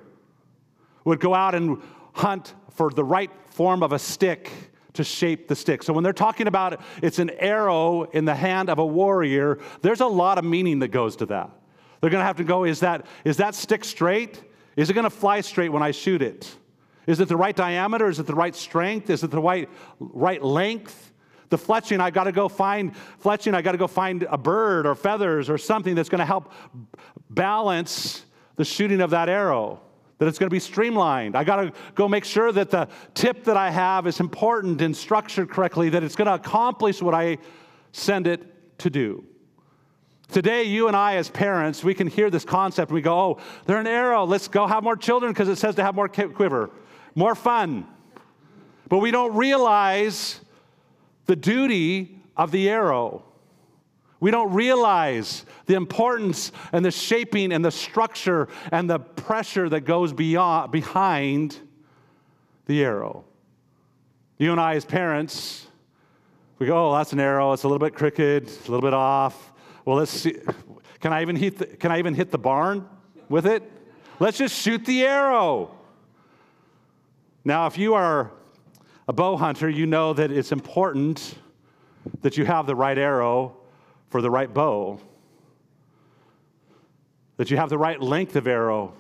would 1.05 1.19
go 1.19 1.35
out 1.35 1.57
and 1.57 1.83
hunt 2.13 2.55
for 2.75 2.91
the 2.91 3.05
right 3.05 3.31
form 3.47 3.83
of 3.83 3.93
a 3.93 3.99
stick 3.99 4.51
to 4.95 5.05
shape 5.05 5.49
the 5.49 5.57
stick. 5.57 5.83
So 5.83 5.93
when 5.93 6.05
they're 6.05 6.13
talking 6.13 6.47
about 6.47 6.81
it's 7.03 7.19
an 7.19 7.31
arrow 7.31 8.05
in 8.05 8.25
the 8.25 8.35
hand 8.35 8.71
of 8.71 8.79
a 8.79 8.87
warrior, 8.87 9.59
there's 9.83 10.01
a 10.01 10.07
lot 10.07 10.39
of 10.39 10.45
meaning 10.45 10.79
that 10.81 10.89
goes 10.89 11.17
to 11.17 11.27
that. 11.27 11.51
They're 12.01 12.11
going 12.11 12.21
to 12.21 12.27
have 12.27 12.37
to 12.37 12.45
go, 12.45 12.65
is 12.65 12.81
that, 12.81 13.07
is 13.25 13.39
that 13.39 13.55
stick 13.55 13.85
straight? 13.85 14.43
Is 14.77 14.91
it 14.91 14.95
going 14.95 15.05
to 15.05 15.11
fly 15.11 15.41
straight 15.41 15.71
when 15.71 15.83
I 15.83 15.91
shoot 15.91 16.23
it? 16.23 16.55
Is 17.07 17.21
it 17.21 17.29
the 17.29 17.37
right 17.37 17.55
diameter? 17.55 18.09
Is 18.09 18.19
it 18.19 18.27
the 18.27 18.35
right 18.35 18.55
strength? 18.55 19.11
Is 19.11 19.23
it 19.25 19.31
the 19.31 19.41
right, 19.41 19.69
right 19.99 20.43
length? 20.43 21.13
The 21.51 21.59
fletching, 21.59 22.01
I 22.01 22.11
got 22.11 22.25
to 22.25 22.33
go 22.33 22.49
find 22.49 22.95
fletching, 23.23 23.55
I 23.55 23.63
got 23.63 23.73
to 23.73 23.79
go 23.79 23.87
find 23.87 24.25
a 24.25 24.39
bird 24.39 24.87
or 24.87 24.95
feathers 24.95 25.49
or 25.49 25.59
something 25.59 25.95
that's 25.95 26.09
going 26.09 26.21
to 26.21 26.25
help 26.25 26.53
balance 27.31 28.25
the 28.57 28.65
shooting 28.65 29.01
of 29.01 29.11
that 29.11 29.29
arrow, 29.29 29.81
that 30.19 30.29
it's 30.29 30.39
going 30.39 30.49
to 30.49 30.55
be 30.55 30.61
streamlined. 30.61 31.37
I 31.37 31.45
got 31.45 31.57
to 31.57 31.73
go 31.95 32.09
make 32.09 32.25
sure 32.25 32.53
that 32.53 32.71
the 32.71 32.89
tip 33.15 33.45
that 33.45 33.57
I 33.57 33.71
have 33.71 34.07
is 34.07 34.21
important 34.21 34.81
and 34.81 34.97
structured 34.97 35.51
correctly, 35.51 35.89
that 35.91 36.03
it's 36.03 36.17
going 36.17 36.27
to 36.27 36.35
accomplish 36.35 37.03
what 37.03 37.15
I 37.15 37.39
send 37.93 38.27
it 38.27 38.79
to 38.79 38.91
do. 38.91 39.25
Today, 40.29 40.65
you 40.65 40.89
and 40.89 40.97
I, 40.97 41.17
as 41.17 41.29
parents, 41.29 41.85
we 41.85 41.95
can 41.95 42.07
hear 42.07 42.31
this 42.31 42.45
concept 42.45 42.91
and 42.91 42.95
we 42.95 43.03
go, 43.03 43.19
oh, 43.19 43.41
they're 43.67 43.79
an 43.79 43.87
arrow. 43.87 44.25
Let's 44.25 44.49
go 44.49 44.67
have 44.67 44.83
more 44.83 44.97
children 44.97 45.33
because 45.33 45.49
it 45.49 45.57
says 45.57 45.75
to 45.77 45.83
have 45.83 45.95
more 45.95 46.09
quiver, 46.09 46.71
more 47.15 47.35
fun. 47.35 47.87
But 48.89 48.99
we 48.99 49.11
don't 49.11 49.35
realize 49.37 50.41
the 51.27 51.37
duty 51.37 52.21
of 52.37 52.51
the 52.51 52.69
arrow. 52.69 53.25
We 54.25 54.31
don't 54.31 54.55
realize 54.55 55.45
the 55.67 55.75
importance 55.75 56.51
and 56.73 56.83
the 56.83 56.91
shaping 56.91 57.53
and 57.53 57.63
the 57.63 57.71
structure 57.71 58.49
and 58.73 58.89
the 58.89 58.99
pressure 58.99 59.69
that 59.69 59.83
goes 59.83 60.15
beyond, 60.15 60.73
behind 60.73 61.61
the 62.65 62.83
arrow. 62.83 63.27
You 64.39 64.53
and 64.53 64.59
I, 64.59 64.77
as 64.77 64.87
parents, 64.87 65.67
we 66.59 66.67
go, 66.67 66.89
oh, 66.89 66.97
that's 66.97 67.13
an 67.13 67.21
arrow. 67.21 67.53
It's 67.53 67.65
a 67.65 67.69
little 67.69 67.87
bit 67.87 67.95
crooked, 67.95 68.49
a 68.49 68.71
little 68.71 68.81
bit 68.81 68.95
off. 68.95 69.53
Well, 69.85 69.97
let's 69.97 70.11
see. 70.11 70.39
Can 71.01 71.13
I 71.13 71.21
even 71.21 71.37
hit 71.37 71.59
the, 71.59 71.67
can 71.67 71.93
I 71.93 71.99
even 71.99 72.15
hit 72.15 72.31
the 72.31 72.39
barn 72.39 72.89
with 73.29 73.45
it? 73.45 73.63
Let's 74.21 74.39
just 74.39 74.59
shoot 74.59 74.87
the 74.87 75.05
arrow. 75.05 75.71
Now, 77.45 77.67
if 77.67 77.77
you 77.77 77.93
are 77.93 78.31
a 79.07 79.13
bow 79.13 79.37
hunter, 79.37 79.69
you 79.69 79.85
know 79.85 80.15
that 80.15 80.33
it's 80.33 80.51
important 80.51 81.35
that 82.23 82.39
you 82.39 82.47
have 82.47 82.65
the 82.65 82.75
right 82.75 82.97
arrow 82.97 83.59
for 84.09 84.21
the 84.23 84.31
right 84.31 84.53
bow, 84.53 84.99
that 87.37 87.51
you 87.51 87.57
have 87.57 87.69
the 87.69 87.79
right 87.79 88.01
length 88.01 88.37
of 88.37 88.47
arrow 88.47 88.95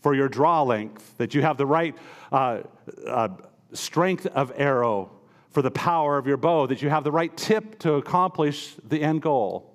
for 0.00 0.14
your 0.14 0.28
draw 0.28 0.62
length, 0.62 1.16
that 1.18 1.34
you 1.34 1.42
have 1.42 1.56
the 1.56 1.66
right 1.66 1.96
uh, 2.30 2.60
uh, 3.06 3.28
strength 3.72 4.26
of 4.26 4.52
arrow 4.56 5.10
for 5.50 5.62
the 5.62 5.70
power 5.70 6.18
of 6.18 6.26
your 6.26 6.36
bow, 6.36 6.66
that 6.66 6.82
you 6.82 6.88
have 6.88 7.04
the 7.04 7.12
right 7.12 7.36
tip 7.36 7.78
to 7.80 7.94
accomplish 7.94 8.76
the 8.86 9.02
end 9.02 9.22
goal. 9.22 9.74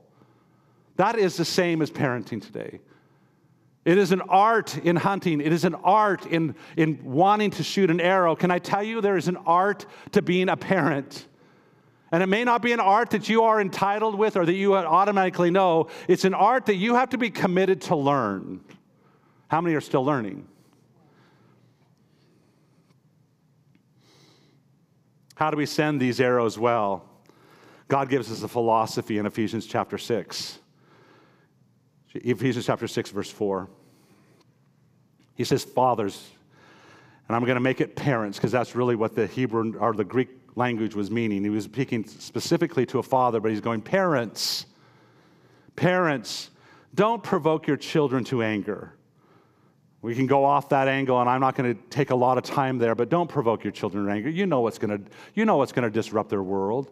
That 0.96 1.18
is 1.18 1.36
the 1.36 1.46
same 1.46 1.82
as 1.82 1.90
parenting 1.90 2.42
today. 2.42 2.80
It 3.86 3.98
is 3.98 4.14
an 4.14 4.22
art 4.22 4.78
in 4.78 4.96
hunting. 4.96 5.42
It 5.42 5.52
is 5.52 5.66
an 5.66 5.76
art 5.76 6.26
in, 6.28 6.56
in 6.78 7.04
wanting 7.04 7.52
to 7.52 7.64
shoot 7.64 7.90
an 7.90 8.00
arrow. 8.00 8.36
Can 8.36 8.50
I 8.50 8.60
tell 8.60 8.84
you, 8.84 9.02
there 9.02 9.18
is 9.18 9.28
an 9.28 9.38
art 9.46 9.86
to 10.14 10.22
being 10.22 10.48
a 10.48 10.56
parent. 10.56 11.28
And 12.14 12.22
it 12.22 12.28
may 12.28 12.44
not 12.44 12.62
be 12.62 12.74
an 12.74 12.80
art 12.80 13.10
that 13.10 13.28
you 13.28 13.42
are 13.42 13.60
entitled 13.60 14.14
with 14.14 14.38
or 14.38 14.46
that 14.46 14.54
you 14.54 14.76
automatically 14.76 15.50
know. 15.50 15.88
It's 16.08 16.26
an 16.26 16.36
art 16.36 16.68
that 16.68 16.76
you 16.76 16.94
have 16.94 17.10
to 17.10 17.18
be 17.18 17.32
committed 17.32 17.82
to 17.82 17.96
learn. 17.96 18.62
How 19.48 19.62
many 19.62 19.74
are 19.74 19.82
still 19.82 20.06
learning? 20.06 20.48
How 25.34 25.50
do 25.50 25.58
we 25.58 25.66
send 25.66 26.00
these 26.00 26.22
arrows 26.22 26.60
well? 26.60 27.04
God 27.88 28.10
gives 28.10 28.32
us 28.32 28.44
a 28.44 28.48
philosophy 28.48 29.18
in 29.18 29.26
Ephesians 29.26 29.66
chapter 29.66 29.98
6. 29.98 30.60
Ephesians 32.14 32.68
chapter 32.68 32.88
6, 32.88 33.10
verse 33.10 33.32
4. 33.32 33.68
He 35.34 35.44
says, 35.46 35.64
Fathers, 35.64 36.30
and 37.28 37.36
I'm 37.36 37.44
going 37.44 37.56
to 37.56 37.60
make 37.60 37.82
it 37.82 37.96
parents 37.96 38.38
because 38.38 38.52
that's 38.52 38.76
really 38.76 38.96
what 38.96 39.16
the 39.16 39.26
Hebrew 39.26 39.76
or 39.80 39.94
the 39.94 40.04
Greek 40.04 40.30
language 40.56 40.96
was 40.96 41.10
meaning. 41.10 41.44
He 41.44 41.50
was 41.50 41.66
speaking 41.66 42.06
specifically 42.06 42.86
to 42.88 43.00
a 43.00 43.04
father, 43.04 43.40
but 43.40 43.52
he's 43.52 43.62
going, 43.62 43.82
Parents, 43.82 44.66
parents, 45.76 46.50
don't 46.96 47.24
provoke 47.24 47.68
your 47.68 47.78
children 47.78 48.24
to 48.26 48.44
anger. 48.44 48.94
We 50.02 50.16
can 50.16 50.28
go 50.28 50.44
off 50.44 50.70
that 50.70 50.90
angle, 50.90 51.20
and 51.22 51.30
I'm 51.30 51.40
not 51.40 51.56
going 51.56 51.74
to 51.74 51.82
take 51.90 52.10
a 52.10 52.16
lot 52.16 52.38
of 52.38 52.44
time 52.44 52.78
there, 52.78 52.94
but 52.94 53.10
don't 53.10 53.30
provoke 53.30 53.64
your 53.64 53.72
children 53.72 54.06
to 54.06 54.12
anger. 54.12 54.30
You 54.30 54.46
know 54.46 54.60
what's 54.60 54.78
going 54.78 55.06
to, 55.06 55.12
you 55.34 55.46
know 55.46 55.56
what's 55.56 55.72
going 55.72 55.86
to 55.86 55.90
disrupt 55.90 56.30
their 56.30 56.44
world. 56.44 56.92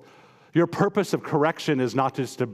Your 0.54 0.66
purpose 0.66 1.14
of 1.14 1.22
correction 1.22 1.82
is 1.82 1.94
not 1.94 2.16
just 2.16 2.40
to 2.40 2.50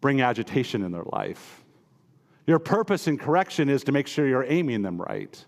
bring 0.00 0.22
agitation 0.22 0.82
in 0.82 0.90
their 0.90 1.04
life. 1.12 1.64
Your 2.46 2.58
purpose 2.58 3.08
in 3.08 3.18
correction 3.18 3.68
is 3.68 3.84
to 3.84 3.92
make 3.92 4.06
sure 4.06 4.26
you're 4.26 4.46
aiming 4.48 4.80
them 4.80 5.00
right. 5.00 5.44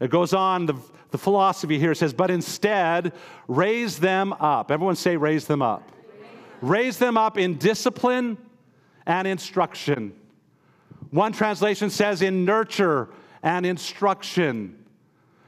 It 0.00 0.10
goes 0.10 0.34
on, 0.34 0.66
the, 0.66 0.74
the 1.10 1.18
philosophy 1.18 1.78
here 1.78 1.94
says, 1.94 2.12
but 2.12 2.30
instead, 2.30 3.12
raise 3.48 3.98
them 3.98 4.32
up. 4.34 4.70
Everyone 4.70 4.96
say, 4.96 5.16
raise 5.16 5.46
them 5.46 5.62
up. 5.62 5.90
Raise 6.60 6.98
them 6.98 7.16
up 7.16 7.38
in 7.38 7.56
discipline 7.56 8.38
and 9.06 9.26
instruction. 9.26 10.14
One 11.10 11.32
translation 11.32 11.90
says, 11.90 12.22
in 12.22 12.44
nurture 12.44 13.08
and 13.42 13.64
instruction. 13.64 14.84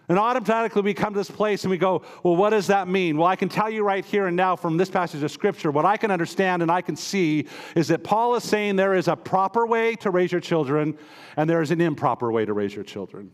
And 0.08 0.18
automatically 0.18 0.80
we 0.80 0.94
come 0.94 1.12
to 1.12 1.20
this 1.20 1.30
place 1.30 1.64
and 1.64 1.70
we 1.70 1.76
go, 1.76 2.02
well, 2.22 2.34
what 2.34 2.50
does 2.50 2.68
that 2.68 2.88
mean? 2.88 3.18
Well, 3.18 3.26
I 3.26 3.36
can 3.36 3.50
tell 3.50 3.68
you 3.68 3.82
right 3.84 4.04
here 4.04 4.26
and 4.26 4.36
now 4.36 4.56
from 4.56 4.78
this 4.78 4.88
passage 4.88 5.22
of 5.22 5.30
Scripture, 5.30 5.70
what 5.70 5.84
I 5.84 5.98
can 5.98 6.10
understand 6.10 6.62
and 6.62 6.70
I 6.70 6.80
can 6.80 6.96
see 6.96 7.46
is 7.76 7.88
that 7.88 8.04
Paul 8.04 8.34
is 8.36 8.44
saying 8.44 8.76
there 8.76 8.94
is 8.94 9.08
a 9.08 9.16
proper 9.16 9.66
way 9.66 9.96
to 9.96 10.10
raise 10.10 10.32
your 10.32 10.40
children 10.40 10.96
and 11.36 11.50
there 11.50 11.60
is 11.60 11.70
an 11.70 11.82
improper 11.82 12.32
way 12.32 12.46
to 12.46 12.54
raise 12.54 12.74
your 12.74 12.84
children. 12.84 13.30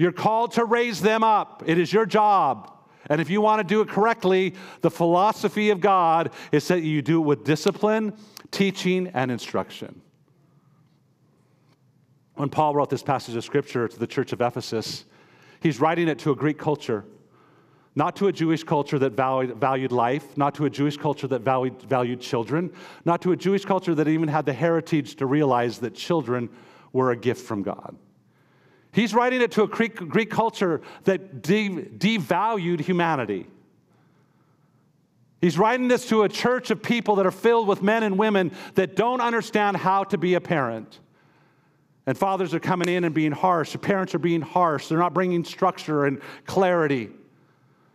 You're 0.00 0.12
called 0.12 0.52
to 0.52 0.64
raise 0.64 1.02
them 1.02 1.22
up, 1.22 1.62
it 1.66 1.76
is 1.76 1.92
your 1.92 2.06
job. 2.06 2.72
And 3.10 3.20
if 3.20 3.28
you 3.28 3.42
want 3.42 3.60
to 3.60 3.64
do 3.64 3.82
it 3.82 3.88
correctly, 3.88 4.54
the 4.80 4.90
philosophy 4.90 5.68
of 5.68 5.82
God 5.82 6.30
is 6.52 6.66
that 6.68 6.82
you 6.82 7.02
do 7.02 7.20
it 7.20 7.26
with 7.26 7.44
discipline, 7.44 8.14
teaching, 8.50 9.08
and 9.08 9.30
instruction. 9.30 10.00
When 12.32 12.48
Paul 12.48 12.74
wrote 12.74 12.88
this 12.88 13.02
passage 13.02 13.36
of 13.36 13.44
Scripture 13.44 13.88
to 13.88 13.98
the 13.98 14.06
church 14.06 14.32
of 14.32 14.40
Ephesus, 14.40 15.04
He's 15.60 15.80
writing 15.80 16.08
it 16.08 16.18
to 16.20 16.30
a 16.30 16.34
Greek 16.34 16.56
culture, 16.56 17.04
not 17.94 18.16
to 18.16 18.28
a 18.28 18.32
Jewish 18.32 18.64
culture 18.64 18.98
that 18.98 19.12
valued, 19.12 19.92
life, 19.92 20.34
not 20.38 20.54
to 20.54 20.64
a 20.64 20.70
Jewish 20.70 20.96
culture 20.96 21.26
that 21.26 21.42
valued 21.42 22.20
children, 22.22 22.72
not 23.04 23.20
to 23.20 23.32
a 23.32 23.36
Jewish 23.36 23.66
culture 23.66 23.94
that 23.94 24.08
even 24.08 24.28
had 24.28 24.46
the 24.46 24.54
heritage 24.54 25.16
to 25.16 25.26
realize 25.26 25.78
that 25.80 25.94
children 25.94 26.48
were 26.94 27.10
a 27.10 27.16
gift 27.16 27.46
from 27.46 27.62
God. 27.62 27.98
He's 28.92 29.14
writing 29.14 29.40
it 29.40 29.52
to 29.52 29.62
a 29.62 29.68
Greek, 29.68 29.96
Greek 29.96 30.30
culture 30.30 30.80
that 31.04 31.42
de, 31.42 31.68
devalued 31.68 32.80
humanity. 32.80 33.46
He's 35.40 35.56
writing 35.56 35.88
this 35.88 36.08
to 36.08 36.24
a 36.24 36.28
church 36.28 36.70
of 36.70 36.82
people 36.82 37.16
that 37.16 37.26
are 37.26 37.30
filled 37.30 37.66
with 37.66 37.82
men 37.82 38.02
and 38.02 38.18
women 38.18 38.52
that 38.74 38.94
don't 38.94 39.20
understand 39.20 39.76
how 39.76 40.04
to 40.04 40.18
be 40.18 40.34
a 40.34 40.40
parent. 40.40 40.98
And 42.06 42.18
fathers 42.18 42.52
are 42.52 42.60
coming 42.60 42.88
in 42.88 43.04
and 43.04 43.14
being 43.14 43.32
harsh. 43.32 43.74
Parents 43.80 44.14
are 44.14 44.18
being 44.18 44.42
harsh. 44.42 44.88
They're 44.88 44.98
not 44.98 45.14
bringing 45.14 45.44
structure 45.44 46.04
and 46.04 46.20
clarity. 46.44 47.10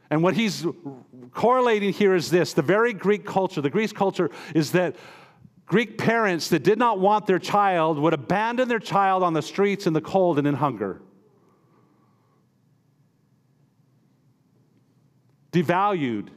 And 0.09 0.23
what 0.23 0.35
he's 0.35 0.65
correlating 1.33 1.93
here 1.93 2.15
is 2.15 2.31
this 2.31 2.53
the 2.53 2.61
very 2.61 2.93
Greek 2.93 3.25
culture, 3.25 3.61
the 3.61 3.69
Greek 3.69 3.93
culture 3.93 4.31
is 4.55 4.71
that 4.71 4.95
Greek 5.65 5.97
parents 5.97 6.49
that 6.49 6.63
did 6.63 6.77
not 6.77 6.99
want 6.99 7.25
their 7.25 7.39
child 7.39 7.97
would 7.97 8.13
abandon 8.13 8.67
their 8.67 8.79
child 8.79 9.23
on 9.23 9.33
the 9.33 9.41
streets 9.41 9.87
in 9.87 9.93
the 9.93 10.01
cold 10.01 10.37
and 10.37 10.47
in 10.47 10.53
hunger. 10.53 11.01
Devalued. 15.51 16.29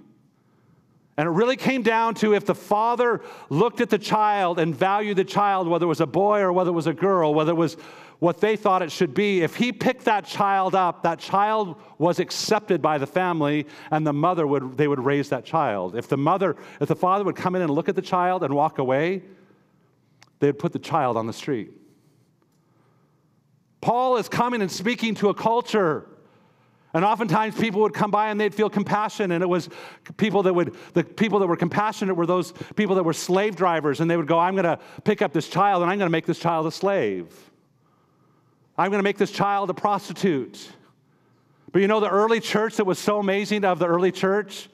And 1.18 1.26
it 1.26 1.30
really 1.30 1.56
came 1.56 1.82
down 1.82 2.14
to 2.16 2.32
if 2.32 2.46
the 2.46 2.54
father 2.54 3.20
looked 3.50 3.80
at 3.80 3.90
the 3.90 3.98
child 3.98 4.58
and 4.60 4.74
valued 4.74 5.16
the 5.16 5.24
child, 5.24 5.66
whether 5.66 5.84
it 5.84 5.88
was 5.88 6.00
a 6.00 6.06
boy 6.06 6.40
or 6.40 6.52
whether 6.52 6.70
it 6.70 6.74
was 6.74 6.86
a 6.86 6.94
girl, 6.94 7.34
whether 7.34 7.50
it 7.50 7.56
was 7.56 7.76
what 8.18 8.40
they 8.40 8.56
thought 8.56 8.82
it 8.82 8.90
should 8.90 9.14
be, 9.14 9.42
if 9.42 9.54
he 9.54 9.72
picked 9.72 10.06
that 10.06 10.26
child 10.26 10.74
up, 10.74 11.04
that 11.04 11.20
child 11.20 11.80
was 11.98 12.18
accepted 12.18 12.82
by 12.82 12.98
the 12.98 13.06
family 13.06 13.66
and 13.90 14.06
the 14.06 14.12
mother 14.12 14.46
would, 14.46 14.76
they 14.76 14.88
would 14.88 15.04
raise 15.04 15.28
that 15.28 15.44
child. 15.44 15.94
If 15.94 16.08
the 16.08 16.16
mother, 16.16 16.56
if 16.80 16.88
the 16.88 16.96
father 16.96 17.24
would 17.24 17.36
come 17.36 17.54
in 17.54 17.62
and 17.62 17.70
look 17.70 17.88
at 17.88 17.94
the 17.94 18.02
child 18.02 18.42
and 18.42 18.52
walk 18.54 18.78
away, 18.78 19.22
they'd 20.40 20.58
put 20.58 20.72
the 20.72 20.80
child 20.80 21.16
on 21.16 21.26
the 21.26 21.32
street. 21.32 21.70
Paul 23.80 24.16
is 24.16 24.28
coming 24.28 24.62
and 24.62 24.70
speaking 24.70 25.14
to 25.16 25.28
a 25.28 25.34
culture 25.34 26.08
and 26.94 27.04
oftentimes 27.04 27.54
people 27.54 27.82
would 27.82 27.92
come 27.92 28.10
by 28.10 28.30
and 28.30 28.40
they'd 28.40 28.54
feel 28.54 28.70
compassion. 28.70 29.30
And 29.32 29.42
it 29.42 29.46
was 29.46 29.68
people 30.16 30.42
that 30.44 30.54
would, 30.54 30.74
the 30.94 31.04
people 31.04 31.38
that 31.40 31.46
were 31.46 31.56
compassionate 31.56 32.16
were 32.16 32.26
those 32.26 32.52
people 32.76 32.96
that 32.96 33.02
were 33.02 33.12
slave 33.12 33.56
drivers. 33.56 34.00
And 34.00 34.10
they 34.10 34.16
would 34.16 34.26
go, 34.26 34.38
I'm 34.38 34.54
going 34.54 34.64
to 34.64 34.78
pick 35.04 35.20
up 35.20 35.32
this 35.32 35.48
child 35.48 35.82
and 35.82 35.90
I'm 35.90 35.98
going 35.98 36.06
to 36.08 36.12
make 36.12 36.26
this 36.26 36.38
child 36.38 36.66
a 36.66 36.72
slave. 36.72 37.47
I'm 38.78 38.90
going 38.90 39.00
to 39.00 39.04
make 39.04 39.18
this 39.18 39.32
child 39.32 39.70
a 39.70 39.74
prostitute. 39.74 40.70
But 41.72 41.82
you 41.82 41.88
know, 41.88 41.98
the 41.98 42.08
early 42.08 42.38
church 42.38 42.76
that 42.76 42.86
was 42.86 42.98
so 42.98 43.18
amazing 43.18 43.64
of 43.64 43.80
the 43.80 43.86
early 43.86 44.12
church 44.12 44.68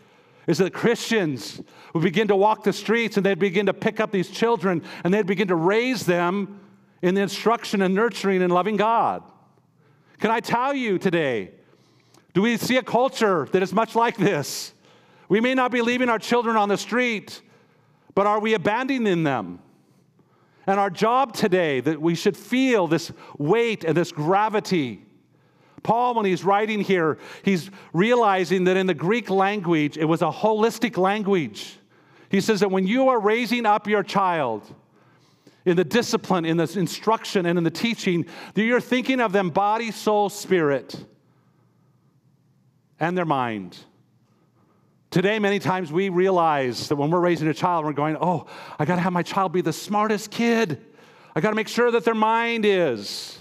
is 0.47 0.59
that 0.59 0.75
Christians 0.75 1.63
would 1.95 2.03
begin 2.03 2.29
to 2.29 2.37
walk 2.37 2.65
the 2.65 2.73
streets 2.73 3.17
and 3.17 3.25
they'd 3.25 3.39
begin 3.39 3.65
to 3.67 3.73
pick 3.73 4.01
up 4.01 4.13
these 4.13 4.29
children 4.29 4.83
and 5.03 5.13
they'd 5.13 5.27
begin 5.27 5.49
to 5.49 5.57
raise 5.57 6.05
them 6.05 6.61
in 7.01 7.15
the 7.15 7.23
instruction 7.23 7.81
and 7.81 7.95
nurturing 7.95 8.43
and 8.43 8.53
loving 8.53 8.77
God. 8.77 9.23
Can 10.19 10.31
I 10.31 10.41
tell 10.41 10.75
you 10.75 10.99
today? 10.99 11.51
Do 12.35 12.43
we 12.43 12.59
see 12.59 12.77
a 12.77 12.83
culture 12.83 13.49
that 13.53 13.63
is 13.63 13.73
much 13.73 13.95
like 13.95 14.19
this? 14.19 14.75
We 15.31 15.41
may 15.41 15.55
not 15.55 15.71
be 15.71 15.81
leaving 15.81 16.11
our 16.11 16.19
children 16.19 16.57
on 16.57 16.69
the 16.69 16.77
street, 16.77 17.41
but 18.15 18.27
are 18.27 18.39
we 18.39 18.53
abandoning 18.53 19.25
them? 19.25 19.61
And 20.67 20.81
our 20.81 20.91
job 20.91 21.35
today, 21.35 21.81
that 21.81 22.01
we 22.01 22.15
should 22.15 22.37
feel 22.37 22.87
this 22.87 23.13
weight 23.39 23.85
and 23.85 23.97
this 23.97 24.13
gravity. 24.13 25.05
Paul, 25.83 26.15
when 26.15 26.25
he's 26.25 26.45
writing 26.45 26.81
here, 26.81 27.19
he's 27.43 27.71
realizing 27.93 28.65
that 28.65 28.77
in 28.77 28.87
the 28.87 28.95
Greek 28.95 29.29
language, 29.29 29.99
it 29.99 30.07
was 30.07 30.23
a 30.23 30.31
holistic 30.31 30.97
language. 30.97 31.79
He 32.31 32.41
says 32.41 32.61
that 32.61 32.71
when 32.71 32.87
you 32.87 33.09
are 33.11 33.21
raising 33.21 33.67
up 33.67 33.87
your 33.87 34.03
child, 34.03 34.63
in 35.67 35.77
the 35.77 35.85
discipline, 35.85 36.45
in 36.45 36.57
the 36.57 36.71
instruction, 36.79 37.47
and 37.47 37.57
in 37.57 37.65
the 37.65 37.71
teaching, 37.71 38.27
that 38.55 38.63
you're 38.63 38.81
thinking 38.81 39.21
of 39.21 39.33
them 39.33 39.51
body, 39.51 39.91
soul, 39.91 40.29
spirit 40.29 41.05
and 43.01 43.17
their 43.17 43.25
mind. 43.25 43.77
Today, 45.15 45.39
many 45.39 45.61
times 45.61 45.93
we 45.93 46.09
realize 46.09 46.89
that 46.89 46.97
when 46.97 47.09
we're 47.09 47.21
raising 47.21 47.47
a 47.47 47.55
child, 47.55 47.85
we're 47.85 47.93
going, 47.93 48.17
oh, 48.21 48.47
I 48.81 48.85
got 48.85 48.97
to 48.97 49.01
have 49.01 49.13
my 49.13 49.23
child 49.23 49.53
be 49.53 49.61
the 49.61 49.73
smartest 49.73 50.33
kid. 50.33 50.85
I 51.37 51.41
got 51.41 51.51
to 51.51 51.55
make 51.55 51.69
sure 51.69 51.89
that 51.93 52.05
their 52.05 52.17
mind 52.17 52.65
is. 52.65 53.39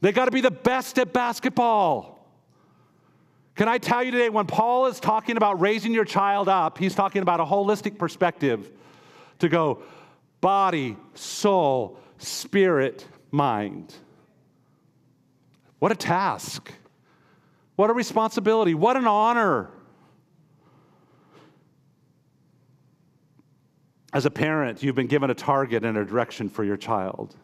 They 0.00 0.12
got 0.12 0.24
to 0.24 0.30
be 0.30 0.40
the 0.40 0.50
best 0.50 0.98
at 0.98 1.12
basketball. 1.12 2.26
Can 3.54 3.68
I 3.68 3.76
tell 3.76 4.02
you 4.02 4.10
today, 4.10 4.30
when 4.30 4.46
Paul 4.46 4.86
is 4.86 4.98
talking 4.98 5.36
about 5.36 5.60
raising 5.60 5.92
your 5.92 6.06
child 6.06 6.48
up, 6.48 6.78
he's 6.78 6.94
talking 6.94 7.20
about 7.20 7.38
a 7.38 7.44
holistic 7.44 7.98
perspective 7.98 8.72
to 9.40 9.50
go 9.50 9.82
body, 10.40 10.96
soul, 11.12 11.98
spirit, 12.16 13.06
mind. 13.30 13.94
What 15.80 15.92
a 15.92 15.96
task. 15.96 16.72
What 17.74 17.90
a 17.90 17.92
responsibility. 17.92 18.72
What 18.72 18.96
an 18.96 19.06
honor. 19.06 19.68
As 24.12 24.24
a 24.24 24.30
parent, 24.30 24.82
you've 24.82 24.94
been 24.94 25.08
given 25.08 25.30
a 25.30 25.34
target 25.34 25.84
and 25.84 25.98
a 25.98 26.04
direction 26.04 26.48
for 26.48 26.64
your 26.64 26.76
child. 26.76 27.34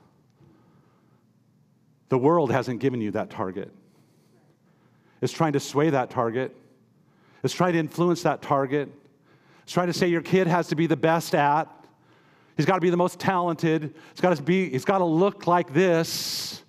The 2.09 2.19
world 2.19 2.53
hasn't 2.53 2.81
given 2.81 3.01
you 3.01 3.11
that 3.13 3.31
target. 3.31 3.73
It's 5.21 5.33
trying 5.33 5.53
to 5.55 5.61
sway 5.61 5.91
that 5.91 6.11
target, 6.11 6.55
it's 7.43 7.55
trying 7.55 7.73
to 7.73 7.79
influence 7.79 8.23
that 8.23 8.43
target, 8.43 8.89
it's 9.63 9.73
trying 9.73 9.87
to 9.87 9.93
say 9.93 10.09
your 10.09 10.23
kid 10.23 10.47
has 10.47 10.69
to 10.69 10.77
be 10.77 10.87
the 10.87 10.97
best 10.97 11.35
at. 11.35 11.69
He's 12.57 12.67
got 12.67 12.75
to 12.75 12.81
be 12.81 12.91
the 12.91 12.97
most 12.97 13.19
talented. 13.19 13.95
He's 14.13 14.21
got 14.21 14.37
to 14.37 14.43
be, 14.43 14.69
he's 14.69 14.85
got 14.85 14.99
to 14.99 15.05
look 15.05 15.47
like 15.47 15.73
this. 15.73 16.63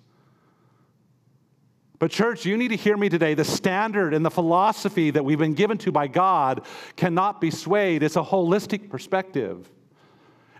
But, 1.98 2.10
church, 2.10 2.44
you 2.44 2.56
need 2.56 2.68
to 2.68 2.76
hear 2.76 2.96
me 2.96 3.08
today. 3.08 3.34
The 3.34 3.44
standard 3.44 4.14
and 4.14 4.24
the 4.24 4.30
philosophy 4.30 5.10
that 5.10 5.24
we've 5.24 5.38
been 5.38 5.54
given 5.54 5.78
to 5.78 5.92
by 5.92 6.06
God 6.06 6.64
cannot 6.96 7.40
be 7.40 7.50
swayed. 7.50 8.02
It's 8.02 8.16
a 8.16 8.22
holistic 8.22 8.90
perspective. 8.90 9.70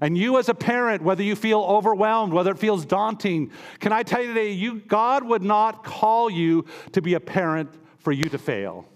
And 0.01 0.19
you, 0.19 0.39
as 0.39 0.49
a 0.49 0.55
parent, 0.55 1.03
whether 1.03 1.23
you 1.23 1.37
feel 1.37 1.61
overwhelmed, 1.61 2.33
whether 2.33 2.51
it 2.51 2.59
feels 2.59 2.85
daunting, 2.85 3.53
can 3.79 3.93
I 3.93 4.03
tell 4.03 4.21
you 4.21 4.29
today, 4.29 4.51
you, 4.51 4.81
God 4.81 5.25
would 5.25 5.43
not 5.43 5.85
call 5.85 6.29
you 6.29 6.67
to 6.93 7.01
be 7.01 7.15
a 7.15 7.21
parent 7.21 7.71
for 7.99 8.13
you 8.13 8.25
to 8.25 8.39
fail. 8.39 8.87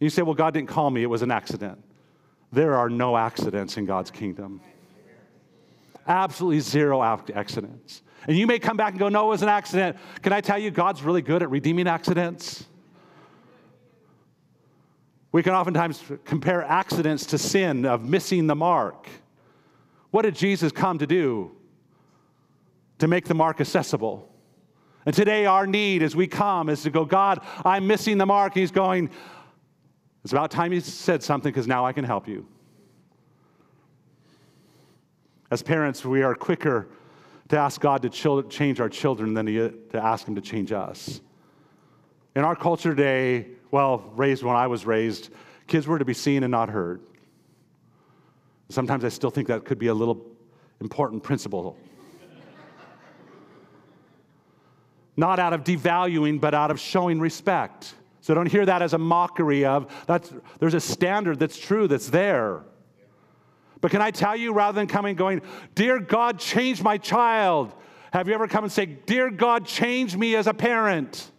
You 0.00 0.10
say, 0.10 0.22
well, 0.22 0.34
God 0.34 0.52
didn't 0.52 0.68
call 0.68 0.90
me, 0.90 1.02
it 1.02 1.06
was 1.06 1.22
an 1.22 1.30
accident. 1.30 1.82
There 2.52 2.74
are 2.76 2.90
no 2.90 3.16
accidents 3.16 3.78
in 3.78 3.86
God's 3.86 4.10
kingdom. 4.10 4.60
Absolutely 6.06 6.60
zero 6.60 7.02
accidents. 7.02 8.02
And 8.26 8.36
you 8.36 8.46
may 8.46 8.58
come 8.58 8.76
back 8.76 8.90
and 8.90 8.98
go, 8.98 9.08
no, 9.08 9.26
it 9.26 9.28
was 9.28 9.42
an 9.42 9.48
accident. 9.48 9.96
Can 10.20 10.32
I 10.32 10.40
tell 10.40 10.58
you, 10.58 10.70
God's 10.70 11.02
really 11.02 11.22
good 11.22 11.42
at 11.42 11.50
redeeming 11.50 11.88
accidents? 11.88 12.66
We 15.32 15.42
can 15.42 15.54
oftentimes 15.54 16.02
compare 16.24 16.62
accidents 16.62 17.24
to 17.26 17.38
sin 17.38 17.86
of 17.86 18.04
missing 18.04 18.46
the 18.46 18.54
mark. 18.54 19.08
What 20.12 20.22
did 20.22 20.36
Jesus 20.36 20.70
come 20.70 20.98
to 20.98 21.06
do? 21.06 21.50
To 22.98 23.08
make 23.08 23.24
the 23.24 23.34
mark 23.34 23.60
accessible. 23.60 24.28
And 25.04 25.12
today, 25.12 25.46
our 25.46 25.66
need 25.66 26.04
as 26.04 26.14
we 26.14 26.28
come 26.28 26.68
is 26.68 26.82
to 26.82 26.90
go, 26.90 27.04
God, 27.04 27.40
I'm 27.64 27.88
missing 27.88 28.18
the 28.18 28.26
mark. 28.26 28.54
He's 28.54 28.70
going, 28.70 29.10
it's 30.22 30.32
about 30.32 30.52
time 30.52 30.72
you 30.72 30.80
said 30.80 31.22
something 31.22 31.50
because 31.50 31.66
now 31.66 31.84
I 31.84 31.92
can 31.92 32.04
help 32.04 32.28
you. 32.28 32.46
As 35.50 35.62
parents, 35.62 36.04
we 36.04 36.22
are 36.22 36.34
quicker 36.36 36.86
to 37.48 37.58
ask 37.58 37.80
God 37.80 38.02
to 38.02 38.42
change 38.48 38.80
our 38.80 38.88
children 38.88 39.34
than 39.34 39.46
to 39.46 39.72
ask 39.94 40.28
Him 40.28 40.34
to 40.36 40.40
change 40.40 40.72
us. 40.72 41.20
In 42.36 42.44
our 42.44 42.54
culture 42.54 42.94
today, 42.94 43.48
well, 43.70 44.10
raised 44.14 44.42
when 44.42 44.56
I 44.56 44.66
was 44.66 44.86
raised, 44.86 45.30
kids 45.66 45.86
were 45.86 45.98
to 45.98 46.04
be 46.04 46.14
seen 46.14 46.44
and 46.44 46.50
not 46.50 46.68
heard. 46.68 47.00
Sometimes 48.72 49.04
I 49.04 49.10
still 49.10 49.30
think 49.30 49.48
that 49.48 49.66
could 49.66 49.78
be 49.78 49.88
a 49.88 49.94
little 49.94 50.24
important 50.80 51.22
principle. 51.22 51.76
not 55.14 55.38
out 55.38 55.52
of 55.52 55.62
devaluing, 55.62 56.40
but 56.40 56.54
out 56.54 56.70
of 56.70 56.80
showing 56.80 57.20
respect. 57.20 57.94
So 58.22 58.34
don't 58.34 58.50
hear 58.50 58.64
that 58.64 58.80
as 58.80 58.94
a 58.94 58.98
mockery 58.98 59.66
of 59.66 59.92
that's 60.06 60.32
there's 60.58 60.74
a 60.74 60.80
standard 60.80 61.38
that's 61.38 61.58
true 61.58 61.86
that's 61.86 62.08
there. 62.08 62.62
But 63.82 63.90
can 63.90 64.00
I 64.00 64.10
tell 64.10 64.36
you, 64.36 64.54
rather 64.54 64.76
than 64.76 64.86
coming 64.86 65.16
going, 65.16 65.42
Dear 65.74 65.98
God, 65.98 66.38
change 66.38 66.82
my 66.82 66.96
child, 66.96 67.74
have 68.12 68.26
you 68.26 68.32
ever 68.34 68.48
come 68.48 68.64
and 68.64 68.72
say, 68.72 68.86
Dear 68.86 69.30
God, 69.30 69.66
change 69.66 70.16
me 70.16 70.34
as 70.34 70.46
a 70.46 70.54
parent? 70.54 71.30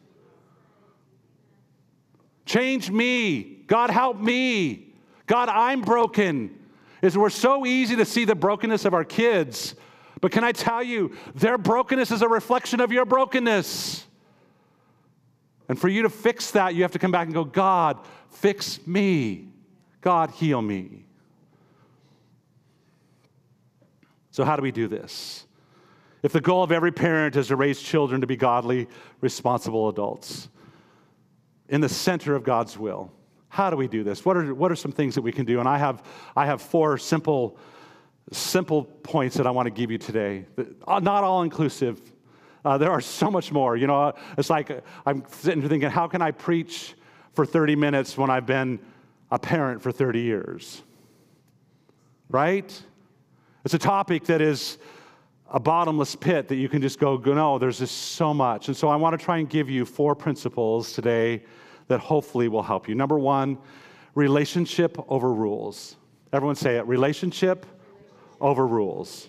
Change 2.45 2.91
me. 2.91 3.63
God, 3.65 3.89
help 3.89 4.19
me. 4.19 4.93
God, 5.25 5.49
I'm 5.49 5.81
broken. 5.81 6.59
Is 7.03 7.17
we're 7.17 7.29
so 7.29 7.65
easy 7.65 7.97
to 7.97 8.05
see 8.05 8.23
the 8.23 8.33
brokenness 8.33 8.85
of 8.85 8.93
our 8.93 9.03
kids. 9.03 9.75
But 10.21 10.31
can 10.31 10.45
I 10.45 10.53
tell 10.53 10.81
you, 10.81 11.15
their 11.35 11.57
brokenness 11.57 12.11
is 12.11 12.21
a 12.21 12.29
reflection 12.29 12.79
of 12.79 12.93
your 12.93 13.03
brokenness. 13.03 14.05
And 15.67 15.77
for 15.77 15.89
you 15.89 16.03
to 16.03 16.09
fix 16.09 16.51
that, 16.51 16.75
you 16.75 16.83
have 16.83 16.93
to 16.93 16.99
come 16.99 17.11
back 17.11 17.25
and 17.25 17.33
go, 17.33 17.43
God, 17.43 17.99
fix 18.29 18.79
me. 18.87 19.49
God, 19.99 20.31
heal 20.31 20.61
me. 20.61 21.05
So, 24.31 24.45
how 24.45 24.55
do 24.55 24.61
we 24.61 24.71
do 24.71 24.87
this? 24.87 25.45
If 26.23 26.31
the 26.31 26.41
goal 26.41 26.63
of 26.63 26.71
every 26.71 26.93
parent 26.93 27.35
is 27.35 27.49
to 27.49 27.57
raise 27.57 27.81
children 27.81 28.21
to 28.21 28.27
be 28.27 28.37
godly, 28.37 28.87
responsible 29.19 29.89
adults 29.89 30.47
in 31.67 31.81
the 31.81 31.89
center 31.89 32.33
of 32.33 32.45
God's 32.45 32.77
will, 32.77 33.11
how 33.53 33.69
do 33.69 33.77
we 33.77 33.87
do 33.87 34.03
this? 34.03 34.25
What 34.25 34.35
are, 34.35 34.55
what 34.55 34.71
are 34.71 34.75
some 34.75 34.91
things 34.91 35.13
that 35.13 35.21
we 35.21 35.31
can 35.31 35.45
do? 35.45 35.59
And 35.59 35.69
I 35.69 35.77
have, 35.77 36.01
I 36.35 36.47
have 36.47 36.59
four 36.59 36.97
simple, 36.97 37.55
simple 38.31 38.83
points 38.83 39.37
that 39.37 39.45
I 39.45 39.51
want 39.51 39.67
to 39.67 39.69
give 39.69 39.91
you 39.91 39.99
today. 39.99 40.47
Uh, 40.87 40.99
not 40.99 41.23
all 41.23 41.43
inclusive. 41.43 42.01
Uh, 42.65 42.79
there 42.79 42.89
are 42.89 42.99
so 42.99 43.29
much 43.29 43.51
more. 43.51 43.77
You 43.77 43.85
know, 43.85 44.05
uh, 44.05 44.11
it's 44.39 44.49
like 44.49 44.71
uh, 44.71 44.81
I'm 45.05 45.23
sitting 45.29 45.61
here 45.61 45.69
thinking, 45.69 45.91
how 45.91 46.07
can 46.07 46.19
I 46.19 46.31
preach 46.31 46.95
for 47.33 47.45
30 47.45 47.75
minutes 47.75 48.17
when 48.17 48.31
I've 48.31 48.47
been 48.47 48.79
a 49.29 49.37
parent 49.37 49.83
for 49.83 49.91
30 49.91 50.21
years? 50.21 50.81
Right? 52.29 52.81
It's 53.65 53.75
a 53.75 53.79
topic 53.79 54.23
that 54.23 54.41
is 54.41 54.79
a 55.51 55.59
bottomless 55.59 56.15
pit 56.15 56.47
that 56.47 56.55
you 56.55 56.69
can 56.69 56.81
just 56.81 56.97
go, 56.97 57.17
no, 57.17 57.59
there's 57.59 57.77
just 57.77 58.13
so 58.13 58.33
much. 58.33 58.67
And 58.67 58.75
so 58.75 58.87
I 58.87 58.95
want 58.95 59.17
to 59.19 59.23
try 59.23 59.37
and 59.37 59.47
give 59.47 59.69
you 59.69 59.85
four 59.85 60.15
principles 60.15 60.93
today 60.93 61.43
that 61.87 61.99
hopefully 61.99 62.47
will 62.47 62.63
help 62.63 62.87
you. 62.87 62.95
Number 62.95 63.17
one, 63.17 63.57
relationship 64.15 64.97
over 65.09 65.33
rules. 65.33 65.95
Everyone 66.31 66.55
say 66.55 66.77
it 66.77 66.87
relationship 66.87 67.65
over 68.41 68.65
rules. 68.65 69.27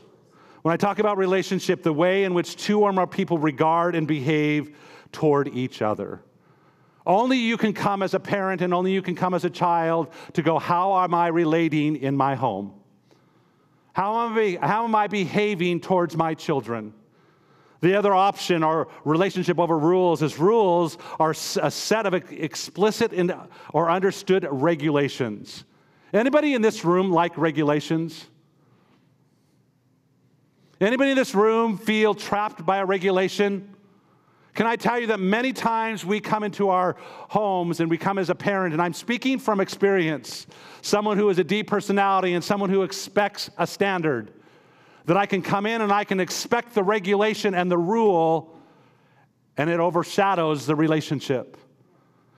When 0.62 0.72
I 0.72 0.76
talk 0.76 0.98
about 0.98 1.18
relationship, 1.18 1.82
the 1.82 1.92
way 1.92 2.24
in 2.24 2.32
which 2.32 2.56
two 2.56 2.80
or 2.80 2.92
more 2.92 3.06
people 3.06 3.38
regard 3.38 3.94
and 3.94 4.08
behave 4.08 4.74
toward 5.12 5.48
each 5.48 5.82
other. 5.82 6.20
Only 7.06 7.36
you 7.36 7.58
can 7.58 7.74
come 7.74 8.02
as 8.02 8.14
a 8.14 8.20
parent 8.20 8.62
and 8.62 8.72
only 8.72 8.92
you 8.92 9.02
can 9.02 9.14
come 9.14 9.34
as 9.34 9.44
a 9.44 9.50
child 9.50 10.08
to 10.32 10.42
go, 10.42 10.58
How 10.58 11.02
am 11.04 11.14
I 11.14 11.28
relating 11.28 11.96
in 11.96 12.16
my 12.16 12.34
home? 12.34 12.72
How 13.92 14.26
am 14.26 14.38
I, 14.38 14.58
how 14.60 14.84
am 14.84 14.94
I 14.94 15.06
behaving 15.06 15.80
towards 15.80 16.16
my 16.16 16.34
children? 16.34 16.94
The 17.84 17.96
other 17.96 18.14
option, 18.14 18.62
our 18.62 18.88
relationship 19.04 19.58
over 19.58 19.78
rules, 19.78 20.22
is 20.22 20.38
rules 20.38 20.96
are 21.20 21.32
a 21.32 21.70
set 21.70 22.06
of 22.06 22.14
explicit 22.14 23.12
or 23.74 23.90
understood 23.90 24.48
regulations. 24.50 25.64
Anybody 26.10 26.54
in 26.54 26.62
this 26.62 26.82
room 26.82 27.10
like 27.10 27.36
regulations? 27.36 28.24
Anybody 30.80 31.10
in 31.10 31.16
this 31.18 31.34
room 31.34 31.76
feel 31.76 32.14
trapped 32.14 32.64
by 32.64 32.78
a 32.78 32.86
regulation? 32.86 33.76
Can 34.54 34.66
I 34.66 34.76
tell 34.76 34.98
you 34.98 35.08
that 35.08 35.20
many 35.20 35.52
times 35.52 36.06
we 36.06 36.20
come 36.20 36.42
into 36.42 36.70
our 36.70 36.96
homes 37.28 37.80
and 37.80 37.90
we 37.90 37.98
come 37.98 38.16
as 38.16 38.30
a 38.30 38.34
parent, 38.34 38.72
and 38.72 38.80
I'm 38.80 38.94
speaking 38.94 39.38
from 39.38 39.60
experience, 39.60 40.46
someone 40.80 41.18
who 41.18 41.28
is 41.28 41.38
a 41.38 41.44
deep 41.44 41.66
personality 41.66 42.32
and 42.32 42.42
someone 42.42 42.70
who 42.70 42.82
expects 42.82 43.50
a 43.58 43.66
standard, 43.66 44.32
that 45.06 45.16
I 45.16 45.26
can 45.26 45.42
come 45.42 45.66
in 45.66 45.82
and 45.82 45.92
I 45.92 46.04
can 46.04 46.20
expect 46.20 46.74
the 46.74 46.82
regulation 46.82 47.54
and 47.54 47.70
the 47.70 47.78
rule, 47.78 48.56
and 49.56 49.68
it 49.68 49.80
overshadows 49.80 50.66
the 50.66 50.74
relationship. 50.74 51.56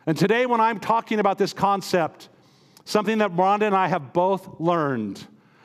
And 0.06 0.16
today, 0.16 0.46
when 0.46 0.60
I'm 0.60 0.78
talking 0.78 1.18
about 1.18 1.38
this 1.38 1.52
concept, 1.52 2.28
something 2.84 3.18
that 3.18 3.34
Rhonda 3.34 3.62
and 3.62 3.74
I 3.74 3.88
have 3.88 4.12
both 4.12 4.60
learned, 4.60 5.24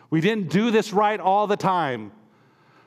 we 0.10 0.22
didn't 0.22 0.50
do 0.50 0.72
this 0.72 0.94
right 0.94 1.20
all 1.20 1.48
the 1.48 1.58
time, 1.58 2.12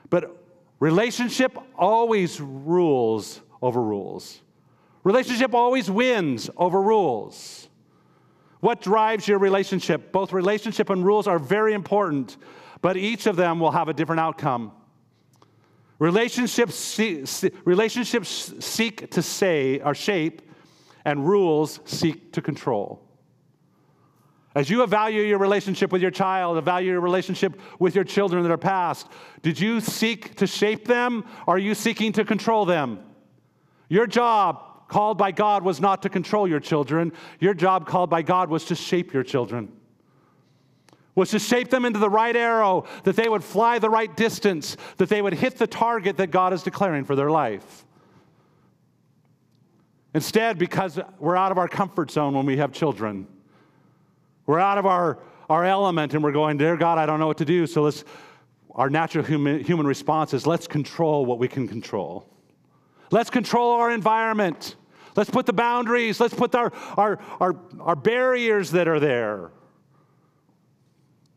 but 0.09 0.43
relationship 0.79 1.57
always 1.77 2.39
rules 2.39 3.41
over 3.61 3.81
rules. 3.81 4.41
Relationship 5.03 5.53
always 5.53 5.89
wins 5.89 6.49
over 6.57 6.81
rules. 6.81 7.69
What 8.59 8.81
drives 8.81 9.27
your 9.27 9.37
relationship? 9.37 10.11
Both 10.11 10.33
relationship 10.33 10.89
and 10.89 11.05
rules 11.05 11.27
are 11.27 11.37
very 11.39 11.73
important, 11.73 12.37
but 12.85 12.97
each 12.97 13.25
of 13.25 13.35
them 13.35 13.59
will 13.59 13.71
have 13.71 13.87
a 13.87 13.93
different 13.95 14.19
outcome. 14.19 14.71
Relationships, 15.97 16.75
see, 16.75 17.25
relationships 17.63 18.53
seek 18.59 19.09
to 19.09 19.23
say 19.23 19.79
or 19.79 19.95
shape, 19.95 20.43
and 21.03 21.27
rules 21.27 21.79
seek 21.85 22.31
to 22.33 22.43
control. 22.43 23.01
As 24.53 24.69
you 24.69 24.83
evaluate 24.83 25.27
your 25.27 25.39
relationship 25.39 25.91
with 25.91 25.99
your 25.99 26.11
child, 26.11 26.59
evaluate 26.59 26.91
your 26.91 27.01
relationship 27.01 27.59
with 27.79 27.95
your 27.95 28.03
children 28.03 28.43
that 28.43 28.51
are 28.51 28.55
past, 28.55 29.07
did 29.41 29.59
you 29.59 29.81
seek 29.81 30.35
to 30.35 30.45
shape 30.45 30.85
them 30.85 31.25
or 31.47 31.55
are 31.55 31.57
you 31.57 31.73
seeking 31.73 32.11
to 32.11 32.23
control 32.23 32.65
them? 32.65 32.99
Your 33.89 34.05
job 34.05 34.89
called 34.89 35.17
by 35.17 35.31
God 35.31 35.63
was 35.63 35.81
not 35.81 36.03
to 36.03 36.09
control 36.09 36.47
your 36.47 36.59
children. 36.59 37.13
Your 37.39 37.55
job 37.55 37.87
called 37.87 38.11
by 38.11 38.21
God 38.21 38.51
was 38.51 38.63
to 38.65 38.75
shape 38.75 39.11
your 39.11 39.23
children. 39.23 39.71
Was 41.15 41.31
to 41.31 41.39
shape 41.39 41.69
them 41.69 41.85
into 41.85 41.97
the 41.97 42.09
right 42.09 42.35
arrow, 42.35 42.85
that 43.05 43.15
they 43.15 43.29
would 43.29 43.43
fly 43.43 43.79
the 43.79 43.89
right 43.89 44.13
distance, 44.15 44.75
that 44.97 45.07
they 45.07 45.21
would 45.21 45.33
hit 45.33 45.57
the 45.57 45.65
target 45.65 46.17
that 46.17 46.29
God 46.29 46.51
is 46.51 46.61
declaring 46.61 47.05
for 47.05 47.15
their 47.15 47.31
life. 47.31 47.85
Instead, 50.13 50.57
because 50.57 50.99
we're 51.19 51.35
out 51.37 51.51
of 51.51 51.57
our 51.57 51.67
comfort 51.67 52.11
zone 52.11 52.33
when 52.33 52.45
we 52.45 52.57
have 52.57 52.71
children, 52.71 53.27
we're 54.45 54.59
out 54.59 54.77
of 54.77 54.85
our, 54.85 55.19
our 55.49 55.65
element 55.65 56.13
and 56.13 56.23
we're 56.23 56.31
going, 56.31 56.57
Dear 56.57 56.77
God, 56.77 56.97
I 56.97 57.05
don't 57.05 57.19
know 57.19 57.27
what 57.27 57.37
to 57.39 57.45
do. 57.45 57.65
So 57.65 57.81
let's, 57.81 58.03
our 58.71 58.89
natural 58.89 59.23
human, 59.23 59.63
human 59.63 59.87
response 59.87 60.33
is 60.33 60.45
let's 60.45 60.67
control 60.67 61.25
what 61.25 61.39
we 61.39 61.47
can 61.47 61.67
control. 61.67 62.29
Let's 63.11 63.29
control 63.29 63.71
our 63.71 63.91
environment. 63.91 64.75
Let's 65.15 65.29
put 65.29 65.45
the 65.45 65.53
boundaries. 65.53 66.19
Let's 66.19 66.33
put 66.33 66.53
our, 66.55 66.73
our, 66.97 67.19
our, 67.39 67.55
our 67.79 67.95
barriers 67.95 68.71
that 68.71 68.87
are 68.87 68.99
there. 68.99 69.51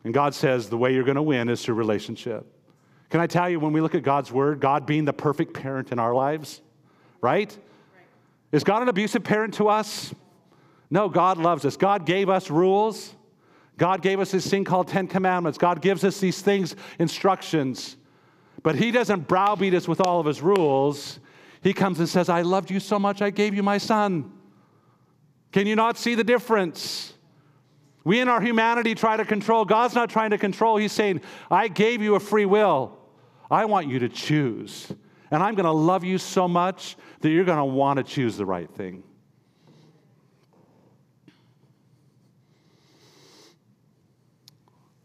And 0.09 0.14
God 0.14 0.35
says 0.35 0.71
the 0.71 0.79
way 0.79 0.94
you're 0.94 1.05
going 1.05 1.16
to 1.16 1.23
win 1.23 1.51
is 1.51 1.62
through 1.62 1.75
relationship. 1.75 2.47
Can 3.11 3.21
I 3.21 3.27
tell 3.27 3.51
you, 3.51 3.61
when 3.61 3.75
we 3.75 3.83
look 3.83 3.94
at 3.94 4.03
God's 4.03 4.33
word, 4.33 4.59
God 4.59 4.87
being 4.87 5.05
the 5.05 5.12
perfect 5.12 5.53
parent 5.53 5.92
in 5.92 5.99
our 5.99 6.14
lives, 6.14 6.62
right? 7.21 7.51
right? 7.51 7.59
Is 8.51 8.64
God 8.64 8.81
an 8.81 8.88
abusive 8.88 9.23
parent 9.23 9.53
to 9.57 9.68
us? 9.68 10.14
No, 10.88 11.11
God 11.11 11.37
loves 11.37 11.66
us. 11.66 11.77
God 11.77 12.07
gave 12.07 12.31
us 12.31 12.49
rules. 12.49 13.14
God 13.77 14.01
gave 14.01 14.18
us 14.18 14.31
this 14.31 14.49
thing 14.49 14.64
called 14.64 14.88
Ten 14.88 15.09
Commandments. 15.09 15.59
God 15.59 15.83
gives 15.83 16.03
us 16.05 16.18
these 16.21 16.40
things, 16.40 16.75
instructions. 16.99 17.99
But 18.62 18.77
He 18.77 18.90
doesn't 18.90 19.29
browbeat 19.29 19.75
us 19.75 19.87
with 19.87 20.01
all 20.01 20.21
of 20.21 20.25
His 20.25 20.40
rules. 20.40 21.21
He 21.61 21.75
comes 21.75 21.99
and 21.99 22.09
says, 22.09 22.31
I 22.31 22.40
loved 22.40 22.71
you 22.71 22.81
so 22.81 22.99
much, 22.99 23.21
I 23.21 23.29
gave 23.29 23.55
you 23.55 23.62
my 23.62 23.77
son. 23.77 24.33
Can 25.53 25.66
you 25.66 25.77
not 25.77 25.99
see 25.99 26.14
the 26.14 26.25
difference? 26.25 27.12
We 28.09 28.21
in 28.21 28.29
our 28.29 28.40
humanity 28.40 28.94
try 28.94 29.18
to 29.18 29.25
control. 29.27 29.66
God's 29.66 29.94
not 29.94 30.09
trying 30.09 30.31
to 30.31 30.38
control. 30.38 30.79
He's 30.79 30.92
saying, 30.92 31.21
I 31.51 31.68
gave 31.68 32.01
you 32.01 32.14
a 32.14 32.21
free 32.21 32.47
will. 32.47 32.97
I 33.51 33.66
want 33.66 33.87
you 33.87 33.99
to 33.99 34.09
choose. 34.09 34.90
And 35.31 35.42
I'm 35.42 35.55
going 35.55 35.66
to 35.66 35.73
love 35.73 36.05
you 36.05 36.16
so 36.16 36.49
much 36.49 36.97
that 37.21 37.29
you're 37.29 37.44
going 37.44 37.59
to 37.59 37.66
want 37.66 37.99
to 37.99 38.03
choose 38.03 38.38
the 38.38 38.47
right 38.47 38.71
thing. 38.71 39.03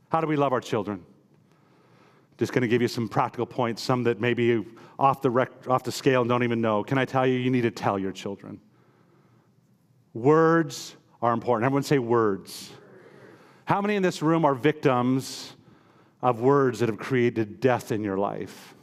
How 0.07 0.21
do 0.21 0.27
we 0.27 0.37
love 0.37 0.53
our 0.53 0.61
children? 0.61 1.05
Just 2.37 2.53
going 2.53 2.61
to 2.61 2.69
give 2.69 2.81
you 2.81 2.87
some 2.87 3.09
practical 3.09 3.45
points, 3.45 3.81
some 3.81 4.03
that 4.03 4.21
maybe 4.21 4.65
off 4.97 5.21
the, 5.21 5.29
rec- 5.29 5.67
off 5.67 5.83
the 5.83 5.91
scale 5.91 6.21
and 6.21 6.29
don't 6.29 6.43
even 6.43 6.61
know. 6.61 6.85
Can 6.85 6.97
I 6.97 7.03
tell 7.03 7.27
you, 7.27 7.37
you 7.37 7.49
need 7.49 7.63
to 7.63 7.71
tell 7.71 7.99
your 7.99 8.13
children? 8.13 8.61
Words 10.13 10.95
are 11.21 11.33
important. 11.33 11.65
Everyone 11.65 11.83
say 11.83 11.99
words. 11.99 12.71
How 13.65 13.81
many 13.81 13.95
in 13.95 14.03
this 14.03 14.21
room 14.21 14.45
are 14.45 14.53
victims 14.53 15.53
of 16.21 16.41
words 16.41 16.79
that 16.79 16.89
have 16.89 16.97
created 16.97 17.59
death 17.59 17.91
in 17.91 18.03
your 18.03 18.17
life? 18.17 18.75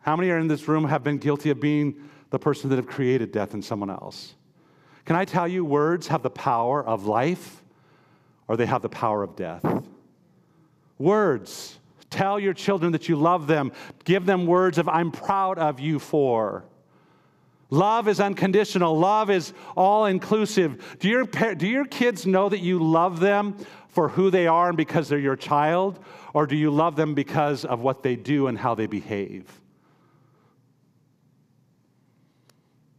How 0.00 0.16
many 0.16 0.30
are 0.30 0.38
in 0.38 0.48
this 0.48 0.68
room 0.68 0.84
have 0.84 1.04
been 1.04 1.18
guilty 1.18 1.50
of 1.50 1.60
being 1.60 2.08
the 2.30 2.38
person 2.38 2.70
that 2.70 2.76
have 2.76 2.86
created 2.86 3.32
death 3.32 3.54
in 3.54 3.62
someone 3.62 3.90
else? 3.90 4.34
Can 5.04 5.16
I 5.16 5.24
tell 5.24 5.48
you, 5.48 5.64
words 5.64 6.06
have 6.08 6.22
the 6.22 6.30
power 6.30 6.84
of 6.84 7.06
life 7.06 7.62
or 8.48 8.56
they 8.56 8.66
have 8.66 8.82
the 8.82 8.88
power 8.88 9.22
of 9.22 9.36
death? 9.36 9.64
Words. 10.98 11.78
Tell 12.10 12.38
your 12.38 12.54
children 12.54 12.92
that 12.92 13.08
you 13.08 13.16
love 13.16 13.46
them. 13.46 13.72
Give 14.04 14.26
them 14.26 14.46
words 14.46 14.78
of, 14.78 14.88
I'm 14.88 15.10
proud 15.10 15.58
of 15.58 15.80
you 15.80 15.98
for. 15.98 16.64
Love 17.70 18.08
is 18.08 18.18
unconditional. 18.20 18.98
Love 18.98 19.30
is 19.30 19.52
all 19.76 20.06
inclusive. 20.06 20.98
Do 20.98 21.08
your, 21.08 21.24
do 21.24 21.66
your 21.66 21.84
kids 21.84 22.26
know 22.26 22.48
that 22.48 22.58
you 22.58 22.82
love 22.82 23.20
them 23.20 23.56
for 23.88 24.08
who 24.08 24.30
they 24.30 24.46
are 24.46 24.68
and 24.68 24.76
because 24.76 25.08
they're 25.08 25.18
your 25.18 25.36
child? 25.36 26.00
Or 26.34 26.46
do 26.46 26.56
you 26.56 26.70
love 26.70 26.96
them 26.96 27.14
because 27.14 27.64
of 27.64 27.80
what 27.80 28.02
they 28.02 28.16
do 28.16 28.48
and 28.48 28.58
how 28.58 28.74
they 28.74 28.86
behave? 28.86 29.44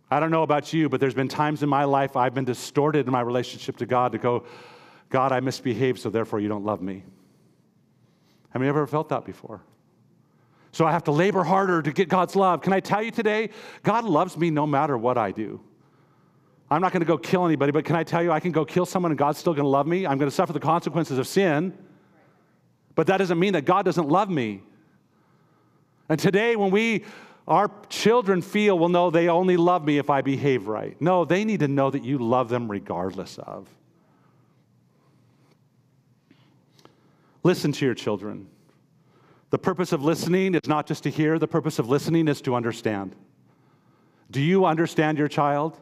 I 0.09 0.19
don't 0.19 0.31
know 0.31 0.43
about 0.43 0.73
you, 0.73 0.89
but 0.89 0.99
there's 0.99 1.13
been 1.13 1.29
times 1.29 1.63
in 1.63 1.69
my 1.69 1.85
life 1.85 2.17
I've 2.17 2.33
been 2.33 2.45
distorted 2.45 3.07
in 3.07 3.11
my 3.13 3.21
relationship 3.21 3.77
to 3.77 3.85
God 3.85 4.11
to 4.11 4.17
go, 4.17 4.45
God, 5.09 5.31
I 5.31 5.39
misbehaved, 5.39 5.99
so 5.99 6.09
therefore 6.09 6.39
you 6.39 6.49
don't 6.49 6.65
love 6.65 6.81
me. 6.81 7.03
Have 8.49 8.61
you 8.61 8.67
ever 8.67 8.85
felt 8.87 9.09
that 9.09 9.23
before? 9.23 9.61
So 10.71 10.85
I 10.85 10.91
have 10.91 11.03
to 11.05 11.11
labor 11.11 11.43
harder 11.43 11.81
to 11.81 11.91
get 11.91 12.07
God's 12.07 12.35
love. 12.35 12.61
Can 12.61 12.73
I 12.73 12.79
tell 12.79 13.03
you 13.03 13.11
today, 13.11 13.49
God 13.83 14.05
loves 14.05 14.37
me 14.37 14.49
no 14.49 14.65
matter 14.65 14.97
what 14.97 15.17
I 15.17 15.31
do. 15.31 15.59
I'm 16.69 16.79
not 16.79 16.93
going 16.93 17.01
to 17.01 17.05
go 17.05 17.17
kill 17.17 17.45
anybody, 17.45 17.73
but 17.73 17.83
can 17.83 17.97
I 17.97 18.03
tell 18.03 18.23
you, 18.23 18.31
I 18.31 18.39
can 18.39 18.53
go 18.53 18.63
kill 18.63 18.85
someone 18.85 19.11
and 19.11 19.19
God's 19.19 19.39
still 19.39 19.53
going 19.53 19.65
to 19.65 19.69
love 19.69 19.85
me? 19.85 20.07
I'm 20.07 20.17
going 20.17 20.29
to 20.29 20.35
suffer 20.35 20.53
the 20.53 20.59
consequences 20.59 21.17
of 21.17 21.27
sin, 21.27 21.77
but 22.95 23.07
that 23.07 23.17
doesn't 23.17 23.37
mean 23.37 23.53
that 23.53 23.65
God 23.65 23.83
doesn't 23.83 24.07
love 24.07 24.29
me. 24.29 24.63
And 26.07 26.17
today, 26.17 26.55
when 26.55 26.71
we, 26.71 27.03
our 27.45 27.69
children 27.89 28.41
feel, 28.41 28.79
well, 28.79 28.87
no, 28.87 29.09
they 29.09 29.27
only 29.27 29.57
love 29.57 29.83
me 29.83 29.97
if 29.97 30.09
I 30.09 30.21
behave 30.21 30.67
right. 30.67 30.99
No, 31.01 31.25
they 31.25 31.43
need 31.43 31.59
to 31.59 31.67
know 31.67 31.89
that 31.89 32.05
you 32.05 32.17
love 32.17 32.47
them 32.47 32.71
regardless 32.71 33.37
of. 33.39 33.67
Listen 37.43 37.73
to 37.73 37.85
your 37.85 37.95
children. 37.95 38.47
The 39.51 39.59
purpose 39.59 39.91
of 39.91 40.03
listening 40.03 40.55
is 40.55 40.67
not 40.67 40.87
just 40.87 41.03
to 41.03 41.11
hear, 41.11 41.37
the 41.37 41.47
purpose 41.47 41.77
of 41.77 41.89
listening 41.89 42.29
is 42.29 42.41
to 42.41 42.55
understand. 42.55 43.15
Do 44.31 44.41
you 44.41 44.65
understand 44.65 45.17
your 45.17 45.27
child? 45.27 45.77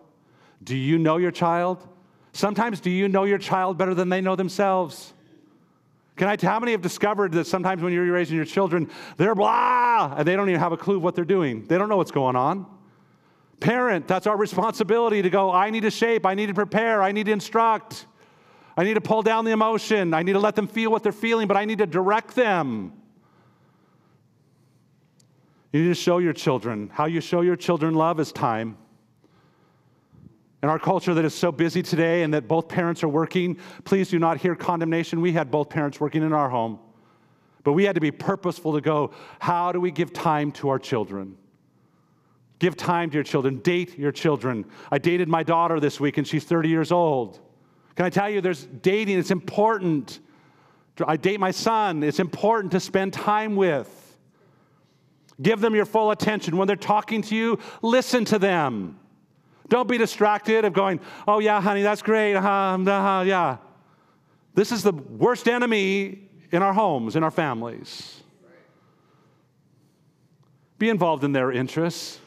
Do 0.63 0.76
you 0.76 0.97
know 0.97 1.17
your 1.17 1.32
child? 1.32 1.88
Sometimes, 2.34 2.80
do 2.80 2.89
you 2.89 3.07
know 3.07 3.24
your 3.26 3.38
child 3.38 3.78
better 3.78 3.93
than 3.93 4.09
they 4.09 4.22
know 4.22 4.36
themselves? 4.36 5.13
Can 6.15 6.28
I 6.28 6.36
tell 6.36 6.51
how 6.51 6.59
many 6.59 6.72
have 6.72 6.82
discovered 6.82 7.32
that 7.34 7.45
sometimes 7.45 7.84
when 7.84 7.93
you're 7.93 8.11
raising 8.11 8.36
your 8.36 8.45
children, 8.45 8.89
they're 9.17 9.36
blah, 9.36 10.15
and 10.17 10.28
they 10.28 10.36
don't 10.36 10.49
even 10.49 10.59
have 10.59 10.72
a 10.72 10.78
clue 10.78 10.99
what 10.99 11.15
they're 11.15 11.24
doing? 11.24 11.65
They 11.65 11.78
don't 11.78 11.89
know 11.89 11.97
what's 11.97 12.11
going 12.11 12.36
on. 12.36 12.65
Parent, 13.59 14.07
that's 14.07 14.26
our 14.26 14.36
responsibility 14.36 15.22
to 15.22 15.30
go, 15.30 15.51
I 15.51 15.70
need 15.70 15.82
to 15.82 15.91
shape, 15.91 16.26
I 16.26 16.34
need 16.34 16.47
to 16.47 16.53
prepare, 16.53 17.03
I 17.03 17.11
need 17.11 17.28
to 17.28 17.32
instruct, 17.32 18.07
I 18.76 18.84
need 18.84 18.95
to 18.95 19.01
pull 19.01 19.22
down 19.22 19.45
the 19.45 19.51
emotion, 19.51 20.13
I 20.13 20.24
need 20.24 20.34
to 20.34 20.39
let 20.39 20.55
them 20.55 20.67
feel 20.67 20.91
what 20.91 21.03
they're 21.03 21.11
feeling, 21.11 21.47
but 21.47 21.57
I 21.57 21.65
need 21.65 21.78
to 21.78 21.86
direct 21.86 22.36
them. 22.36 22.98
You 25.72 25.84
need 25.84 25.89
to 25.89 25.95
show 25.95 26.17
your 26.17 26.34
children. 26.34 26.89
How 26.91 27.05
you 27.05 27.22
show 27.22 27.41
your 27.41 27.55
children 27.55 27.93
love 27.93 28.20
is 28.20 28.32
time. 28.32 28.78
In 30.61 30.67
our 30.67 30.80
culture 30.80 31.13
that 31.13 31.24
is 31.24 31.34
so 31.34 31.51
busy 31.51 31.82
today 31.82 32.24
and 32.24 32.34
that 32.34 32.47
both 32.47 32.67
parents 32.67 33.03
are 33.03 33.07
working, 33.07 33.57
please 33.86 34.09
do 34.09 34.20
not 34.20 34.38
hear 34.38 34.55
condemnation. 34.55 35.22
We 35.22 35.32
had 35.32 35.49
both 35.49 35.70
parents 35.70 35.99
working 35.99 36.24
in 36.24 36.34
our 36.34 36.49
home. 36.49 36.80
But 37.63 37.74
we 37.74 37.84
had 37.84 37.95
to 37.95 38.01
be 38.01 38.11
purposeful 38.11 38.74
to 38.74 38.82
go, 38.82 39.11
how 39.39 39.72
do 39.72 39.80
we 39.80 39.91
give 39.91 40.11
time 40.11 40.51
to 40.53 40.70
our 40.70 40.80
children? 40.80 41.38
Give 42.57 42.76
time 42.76 43.09
to 43.11 43.15
your 43.15 43.24
children, 43.24 43.59
date 43.59 43.97
your 43.97 44.11
children. 44.11 44.65
I 44.91 44.97
dated 44.97 45.30
my 45.30 45.43
daughter 45.43 45.80
this 45.80 45.99
week 45.99 46.17
and 46.17 46.28
she's 46.28 46.43
30 46.43 46.67
years 46.67 46.91
old. 46.91 47.39
Can 47.95 48.05
I 48.05 48.09
tell 48.09 48.30
you, 48.30 48.41
there's 48.41 48.65
dating, 48.65 49.17
it's 49.17 49.32
important. 49.32 50.20
I 51.05 51.15
date 51.15 51.39
my 51.39 51.51
son, 51.51 52.03
it's 52.03 52.20
important 52.20 52.72
to 52.74 52.80
spend 52.82 53.13
time 53.13 53.55
with. 53.55 54.09
Give 55.41 55.59
them 55.59 55.75
your 55.75 55.85
full 55.85 56.11
attention. 56.11 56.57
When 56.57 56.67
they're 56.67 56.75
talking 56.75 57.21
to 57.23 57.35
you, 57.35 57.59
listen 57.81 58.25
to 58.25 58.39
them. 58.39 58.99
Don't 59.69 59.87
be 59.87 59.97
distracted 59.97 60.65
of 60.65 60.73
going, 60.73 60.99
oh, 61.27 61.39
yeah, 61.39 61.61
honey, 61.61 61.81
that's 61.81 62.01
great. 62.01 62.35
Uh-huh, 62.35 62.47
uh-huh, 62.47 63.23
yeah. 63.25 63.57
This 64.55 64.71
is 64.71 64.83
the 64.83 64.91
worst 64.91 65.47
enemy 65.47 66.27
in 66.51 66.61
our 66.61 66.73
homes, 66.73 67.15
in 67.15 67.23
our 67.23 67.31
families. 67.31 68.21
Be 70.79 70.89
involved 70.89 71.23
in 71.23 71.31
their 71.31 71.51
interests. 71.51 72.19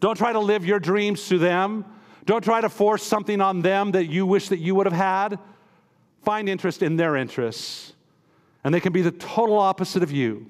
Don't 0.00 0.16
try 0.16 0.32
to 0.32 0.40
live 0.40 0.66
your 0.66 0.80
dreams 0.80 1.26
through 1.26 1.38
them. 1.38 1.84
Don't 2.24 2.42
try 2.42 2.60
to 2.60 2.68
force 2.68 3.02
something 3.02 3.40
on 3.40 3.62
them 3.62 3.92
that 3.92 4.06
you 4.06 4.26
wish 4.26 4.48
that 4.48 4.58
you 4.58 4.74
would 4.74 4.86
have 4.86 4.94
had. 4.94 5.38
Find 6.22 6.48
interest 6.48 6.82
in 6.82 6.96
their 6.96 7.16
interests. 7.16 7.92
And 8.64 8.74
they 8.74 8.80
can 8.80 8.92
be 8.92 9.02
the 9.02 9.12
total 9.12 9.58
opposite 9.58 10.02
of 10.02 10.10
you. 10.10 10.46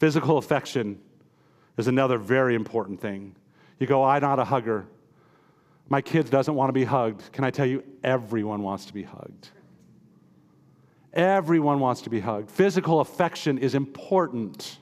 Physical 0.00 0.38
affection 0.38 0.98
is 1.76 1.86
another 1.86 2.16
very 2.16 2.54
important 2.54 3.00
thing. 3.00 3.36
You 3.78 3.86
go, 3.86 4.02
I'm 4.02 4.22
not 4.22 4.38
a 4.38 4.44
hugger. 4.44 4.86
My 5.90 6.00
kid 6.00 6.30
doesn't 6.30 6.54
want 6.54 6.70
to 6.70 6.72
be 6.72 6.84
hugged. 6.84 7.30
Can 7.32 7.44
I 7.44 7.50
tell 7.50 7.66
you, 7.66 7.84
everyone 8.02 8.62
wants 8.62 8.86
to 8.86 8.94
be 8.94 9.02
hugged. 9.02 9.50
Everyone 11.12 11.80
wants 11.80 12.00
to 12.02 12.10
be 12.10 12.20
hugged. 12.20 12.50
Physical 12.50 13.00
affection 13.00 13.58
is 13.58 13.74
important. 13.74 14.78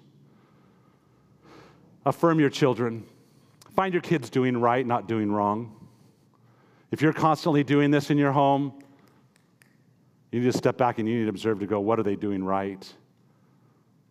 Affirm 2.07 2.39
your 2.39 2.51
children. 2.51 3.05
Find 3.75 3.93
your 3.93 4.03
kids 4.03 4.31
doing 4.31 4.57
right, 4.57 4.87
not 4.87 5.09
doing 5.09 5.33
wrong. 5.33 5.75
If 6.93 7.03
you're 7.03 7.13
constantly 7.13 7.65
doing 7.65 7.91
this 7.91 8.11
in 8.11 8.19
your 8.19 8.33
home, 8.33 8.73
you 10.31 10.41
need 10.41 10.53
to 10.53 10.57
step 10.57 10.77
back 10.77 10.99
and 11.01 11.09
you 11.09 11.19
need 11.19 11.25
to 11.25 11.31
observe 11.31 11.59
to 11.59 11.67
go, 11.67 11.81
what 11.81 11.99
are 11.99 12.05
they 12.05 12.17
doing 12.17 12.45
right? 12.45 12.93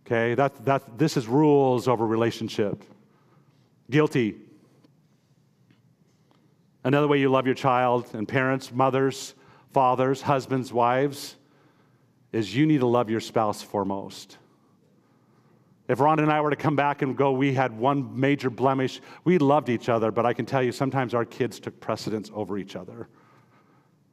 Okay, 0.08 0.36
that, 0.36 0.64
that, 0.64 0.97
this 0.97 1.18
is 1.18 1.28
rules 1.28 1.89
over 1.89 2.08
relationship. 2.08 2.82
Guilty. 3.89 4.38
Another 6.86 7.10
way 7.10 7.20
you 7.20 7.28
love 7.28 7.45
your 7.45 7.55
child 7.55 8.08
and 8.14 8.26
parents, 8.26 8.72
mothers, 8.72 9.36
fathers, 9.74 10.22
husbands, 10.22 10.72
wives, 10.72 11.36
is 12.32 12.55
you 12.55 12.66
need 12.66 12.80
to 12.80 12.86
love 12.86 13.10
your 13.10 13.20
spouse 13.20 13.62
foremost. 13.62 14.38
If 15.89 15.99
Ron 15.99 16.20
and 16.20 16.32
I 16.32 16.39
were 16.39 16.51
to 16.51 16.55
come 16.55 16.78
back 16.78 17.01
and 17.01 17.18
go, 17.18 17.34
we 17.34 17.53
had 17.53 17.78
one 17.78 18.18
major 18.18 18.49
blemish, 18.49 19.01
we 19.26 19.38
loved 19.38 19.68
each 19.68 19.89
other, 19.89 20.10
but 20.10 20.26
I 20.26 20.32
can 20.32 20.45
tell 20.45 20.64
you 20.64 20.72
sometimes 20.72 21.14
our 21.14 21.26
kids 21.26 21.60
took 21.60 21.82
precedence 21.82 22.32
over 22.34 22.58
each 22.58 22.78
other. 22.78 23.10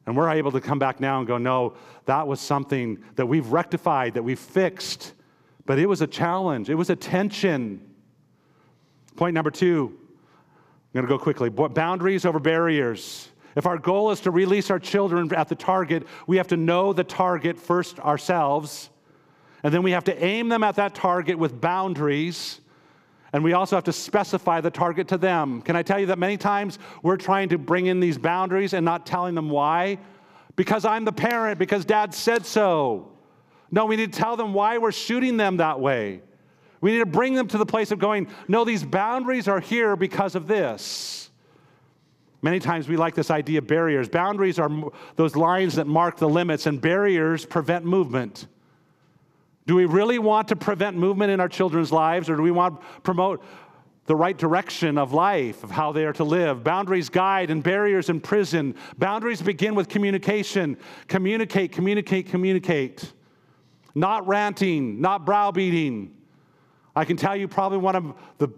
And 0.07 0.17
we're 0.17 0.31
able 0.31 0.51
to 0.51 0.61
come 0.61 0.81
back 0.81 0.99
now 0.99 1.19
and 1.21 1.27
go, 1.29 1.39
no, 1.39 1.77
that 2.07 2.27
was 2.27 2.41
something 2.41 2.99
that 3.15 3.27
we've 3.27 3.47
rectified, 3.47 4.15
that 4.15 4.25
we've 4.25 4.41
fixed 4.41 5.14
but 5.67 5.79
it 5.79 5.87
was 5.87 6.03
a 6.03 6.07
challenge, 6.07 6.71
it 6.71 6.75
was 6.75 6.91
a 6.91 6.97
tension. 6.97 7.81
Point 9.17 9.35
number 9.35 9.51
two, 9.51 9.97
I'm 9.97 11.01
going 11.01 11.07
to 11.07 11.09
go 11.09 11.19
quickly 11.19 11.49
boundaries 11.49 12.25
over 12.25 12.39
barriers. 12.39 13.29
If 13.57 13.67
our 13.67 13.79
goal 13.79 14.11
is 14.11 14.21
to 14.23 14.31
release 14.31 14.71
our 14.71 14.81
children 14.81 15.33
at 15.35 15.49
the 15.49 15.55
target, 15.55 16.07
we 16.27 16.37
have 16.39 16.49
to 16.49 16.57
know 16.57 16.93
the 16.93 17.05
target 17.05 17.59
first 17.59 18.01
ourselves, 18.01 18.91
and 19.63 19.73
then 19.73 19.83
we 19.83 19.93
have 19.93 20.05
to 20.05 20.25
aim 20.25 20.49
them 20.49 20.65
at 20.65 20.77
that 20.77 20.95
target 20.95 21.39
with 21.39 21.61
boundaries. 21.61 22.61
And 23.33 23.43
we 23.43 23.53
also 23.53 23.75
have 23.77 23.85
to 23.85 23.93
specify 23.93 24.61
the 24.61 24.71
target 24.71 25.09
to 25.09 25.19
them. 25.19 25.61
Can 25.63 25.75
I 25.75 25.83
tell 25.83 25.99
you 25.99 26.07
that 26.07 26.21
many 26.21 26.37
times 26.37 26.79
we're 27.03 27.17
trying 27.17 27.49
to 27.49 27.59
bring 27.59 27.87
in 27.87 27.99
these 27.99 28.17
boundaries 28.17 28.75
and 28.75 28.85
not 28.85 29.07
telling 29.07 29.35
them 29.35 29.51
why? 29.51 29.99
Because 30.55 30.85
I'm 30.85 31.05
the 31.05 31.13
parent, 31.13 31.59
because 31.59 31.85
dad 31.85 32.15
said 32.15 32.47
so. 32.47 33.14
No, 33.75 33.87
we 33.87 33.97
need 33.97 34.13
to 34.13 34.19
tell 34.21 34.37
them 34.37 34.55
why 34.55 34.79
we're 34.79 34.93
shooting 34.93 35.37
them 35.37 35.57
that 35.57 35.81
way. 35.81 36.23
We 36.81 36.93
need 36.93 37.01
to 37.01 37.07
bring 37.07 37.35
them 37.35 37.49
to 37.49 37.59
the 37.59 37.67
place 37.67 37.91
of 37.91 37.99
going, 37.99 38.29
no, 38.47 38.65
these 38.65 38.85
boundaries 38.85 39.49
are 39.49 39.59
here 39.59 39.97
because 39.97 40.37
of 40.37 40.47
this. 40.47 41.29
Many 42.41 42.61
times 42.61 42.87
we 42.87 42.97
like 42.97 43.17
this 43.17 43.33
idea 43.33 43.59
of 43.59 43.67
barriers. 43.67 44.09
Boundaries 44.09 44.61
are 44.61 44.71
those 45.17 45.35
lines 45.35 45.75
that 45.75 45.89
mark 45.89 46.19
the 46.19 46.29
limits, 46.29 46.67
and 46.67 46.81
barriers 46.81 47.45
prevent 47.45 47.85
movement. 47.85 48.47
Do 49.67 49.75
we 49.75 49.87
really 49.87 50.21
want 50.21 50.47
to 50.49 50.57
prevent 50.57 50.97
movement 50.97 51.33
in 51.33 51.41
our 51.41 51.49
children's 51.49 51.91
lives, 51.91 52.31
or 52.31 52.37
do 52.37 52.43
we 52.43 52.53
want 52.53 52.81
to 52.81 52.87
promote 53.01 53.43
the 54.07 54.15
right 54.15 54.39
direction 54.39 54.99
of 54.99 55.13
life, 55.13 55.65
of 55.65 55.73
how 55.73 55.91
they 55.91 56.05
are 56.05 56.13
to 56.13 56.23
live? 56.23 56.63
Boundaries 56.63 57.09
guide 57.09 57.51
and 57.51 57.61
barriers 57.61 58.09
imprison. 58.09 58.77
Boundaries 58.99 59.43
begin 59.43 59.75
with 59.75 59.89
communication. 59.89 60.77
Communicate, 61.09 61.73
communicate, 61.73 62.29
communicate 62.29 63.13
not 63.95 64.27
ranting, 64.27 65.01
not 65.01 65.25
browbeating. 65.25 66.11
I 66.97 67.05
can 67.05 67.17
tell 67.17 67.37
you 67.37 67.49
probably 67.49 67.79
one 67.79 67.97
of 67.97 68.15
the 68.39 68.49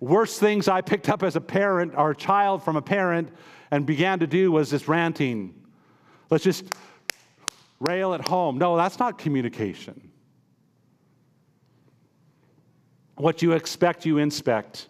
worst 0.00 0.40
things 0.40 0.68
I 0.68 0.80
picked 0.80 1.08
up 1.08 1.22
as 1.22 1.36
a 1.36 1.40
parent 1.40 1.94
or 1.96 2.10
a 2.10 2.16
child 2.16 2.62
from 2.62 2.76
a 2.76 2.82
parent 2.82 3.30
and 3.70 3.86
began 3.86 4.18
to 4.20 4.26
do 4.26 4.52
was 4.52 4.70
this 4.70 4.88
ranting. 4.88 5.54
Let's 6.30 6.44
just 6.44 6.64
rail 7.80 8.14
at 8.14 8.26
home. 8.26 8.58
No, 8.58 8.76
that's 8.76 8.98
not 8.98 9.18
communication. 9.18 10.10
What 13.16 13.42
you 13.42 13.52
expect, 13.52 14.04
you 14.04 14.18
inspect. 14.18 14.88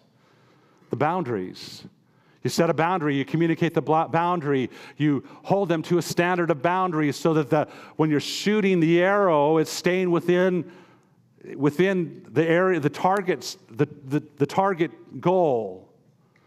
The 0.89 0.95
boundaries. 0.95 1.83
You 2.47 2.49
set 2.49 2.69
a 2.69 2.73
boundary, 2.73 3.13
you 3.13 3.25
communicate 3.25 3.73
the 3.73 3.81
boundary, 3.81 4.69
you 4.95 5.21
hold 5.43 5.67
them 5.67 5.81
to 5.81 5.97
a 5.97 6.01
standard 6.01 6.49
of 6.49 6.61
boundaries 6.61 7.17
so 7.17 7.33
that 7.33 7.49
the, 7.49 7.67
when 7.97 8.09
you're 8.09 8.21
shooting 8.21 8.79
the 8.79 9.03
arrow, 9.03 9.57
it's 9.57 9.69
staying 9.69 10.11
within, 10.11 10.71
within 11.57 12.25
the 12.29 12.47
area, 12.47 12.79
the 12.79 12.89
targets, 12.89 13.57
the, 13.69 13.85
the, 14.05 14.23
the 14.37 14.45
target 14.45 14.91
goal. 15.19 15.89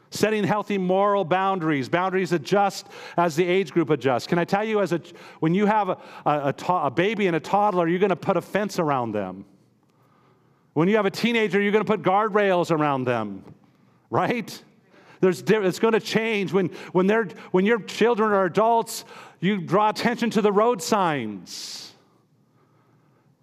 Setting 0.09 0.43
healthy 0.43 0.79
moral 0.79 1.23
boundaries. 1.23 1.91
Boundaries 1.91 2.33
adjust 2.33 2.87
as 3.19 3.37
the 3.37 3.45
age 3.45 3.71
group 3.71 3.91
adjusts. 3.91 4.27
Can 4.27 4.39
I 4.39 4.47
tell 4.47 4.65
you, 4.65 4.81
as 4.81 4.95
a, 4.95 5.03
when 5.41 5.53
you 5.53 5.67
have 5.67 5.91
a, 5.91 5.99
a, 6.25 6.55
a, 6.67 6.73
a 6.87 6.91
baby 6.91 7.27
and 7.27 7.37
a 7.37 7.41
toddler, 7.41 7.87
you're 7.87 7.99
going 7.99 8.09
to 8.09 8.17
put 8.17 8.39
a 8.39 8.41
fence 8.41 8.79
around 8.79 9.13
them. 9.13 9.45
When 10.73 10.89
you 10.89 10.97
have 10.97 11.05
a 11.05 11.11
teenager, 11.11 11.61
you're 11.61 11.73
going 11.73 11.85
to 11.85 11.93
put 11.93 12.01
guardrails 12.01 12.71
around 12.71 13.05
them, 13.05 13.45
right? 14.09 14.65
There's, 15.21 15.43
it's 15.43 15.79
going 15.79 15.93
to 15.93 16.01
change. 16.01 16.53
When, 16.53 16.69
when, 16.93 17.07
they're, 17.07 17.29
when 17.51 17.67
your 17.67 17.81
children 17.81 18.33
are 18.33 18.47
adults, 18.47 19.05
you 19.39 19.61
draw 19.61 19.91
attention 19.91 20.31
to 20.31 20.43
the 20.43 20.53
road 20.53 20.83
signs. 20.83 21.93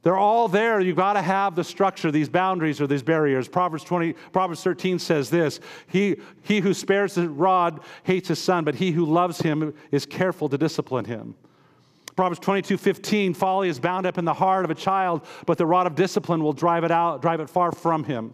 They're 0.01 0.17
all 0.17 0.47
there. 0.47 0.79
You've 0.79 0.95
got 0.95 1.13
to 1.13 1.21
have 1.21 1.55
the 1.55 1.63
structure, 1.63 2.11
these 2.11 2.29
boundaries 2.29 2.79
or 2.79 2.87
these 2.87 3.03
barriers. 3.03 3.47
Proverbs 3.47 3.83
20, 3.83 4.13
Proverbs 4.31 4.63
13 4.63 4.99
says 4.99 5.29
this 5.29 5.59
he, 5.87 6.17
he 6.43 6.61
who 6.61 6.73
spares 6.73 7.15
the 7.15 7.29
rod 7.29 7.81
hates 8.03 8.29
his 8.29 8.39
son, 8.39 8.63
but 8.63 8.75
he 8.75 8.91
who 8.91 9.05
loves 9.05 9.39
him 9.41 9.73
is 9.91 10.05
careful 10.05 10.47
to 10.49 10.57
discipline 10.57 11.05
him. 11.05 11.35
Proverbs 12.15 12.39
22, 12.39 12.77
15, 12.77 13.33
folly 13.33 13.69
is 13.69 13.79
bound 13.79 14.05
up 14.07 14.17
in 14.17 14.25
the 14.25 14.33
heart 14.33 14.65
of 14.65 14.71
a 14.71 14.75
child, 14.75 15.25
but 15.45 15.57
the 15.57 15.65
rod 15.65 15.85
of 15.85 15.93
discipline 15.93 16.41
will 16.41 16.53
drive 16.53 16.83
it 16.83 16.91
out, 16.91 17.21
drive 17.21 17.39
it 17.41 17.49
far 17.49 17.71
from 17.71 18.03
him. 18.03 18.33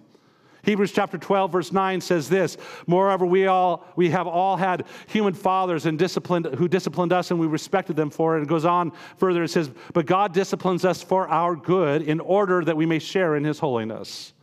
Hebrews 0.63 0.93
chapter 0.93 1.17
12, 1.17 1.51
verse 1.51 1.71
9 1.73 1.99
says 1.99 2.29
this 2.29 2.57
Moreover, 2.87 3.25
we 3.25 3.47
all 3.47 3.85
we 3.95 4.09
have 4.11 4.27
all 4.27 4.55
had 4.55 4.85
human 5.07 5.33
fathers 5.33 5.85
and 5.85 5.99
disciplined 5.99 6.45
who 6.55 6.67
disciplined 6.67 7.11
us, 7.11 7.31
and 7.31 7.39
we 7.39 7.47
respected 7.47 7.95
them 7.95 8.09
for 8.09 8.33
it. 8.33 8.39
And 8.39 8.47
it 8.47 8.49
goes 8.49 8.65
on 8.65 8.93
further, 9.17 9.43
it 9.43 9.49
says, 9.49 9.69
But 9.93 10.05
God 10.05 10.33
disciplines 10.33 10.85
us 10.85 11.03
for 11.03 11.27
our 11.27 11.55
good 11.55 12.01
in 12.01 12.19
order 12.21 12.63
that 12.63 12.77
we 12.77 12.85
may 12.85 12.99
share 12.99 13.35
in 13.35 13.43
his 13.43 13.59
holiness. 13.59 14.33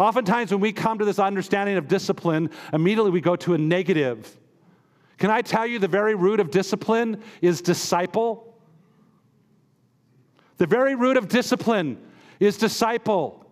Oftentimes, 0.00 0.50
when 0.50 0.60
we 0.60 0.72
come 0.72 0.98
to 0.98 1.04
this 1.04 1.18
understanding 1.18 1.76
of 1.76 1.88
discipline, 1.88 2.50
immediately 2.72 3.10
we 3.10 3.20
go 3.20 3.36
to 3.36 3.54
a 3.54 3.58
negative. 3.58 4.36
Can 5.18 5.30
I 5.30 5.42
tell 5.42 5.66
you 5.66 5.78
the 5.78 5.86
very 5.86 6.14
root 6.14 6.40
of 6.40 6.50
discipline 6.50 7.22
is 7.40 7.60
disciple? 7.60 8.58
The 10.56 10.66
very 10.66 10.94
root 10.94 11.16
of 11.16 11.28
discipline 11.28 11.98
is 12.40 12.56
disciple. 12.56 13.43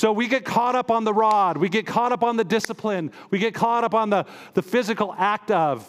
So 0.00 0.12
we 0.12 0.28
get 0.28 0.46
caught 0.46 0.76
up 0.76 0.90
on 0.90 1.04
the 1.04 1.12
rod, 1.12 1.58
we 1.58 1.68
get 1.68 1.86
caught 1.86 2.10
up 2.10 2.24
on 2.24 2.38
the 2.38 2.42
discipline, 2.42 3.12
we 3.28 3.38
get 3.38 3.52
caught 3.52 3.84
up 3.84 3.92
on 3.92 4.08
the, 4.08 4.24
the 4.54 4.62
physical 4.62 5.14
act 5.18 5.50
of. 5.50 5.86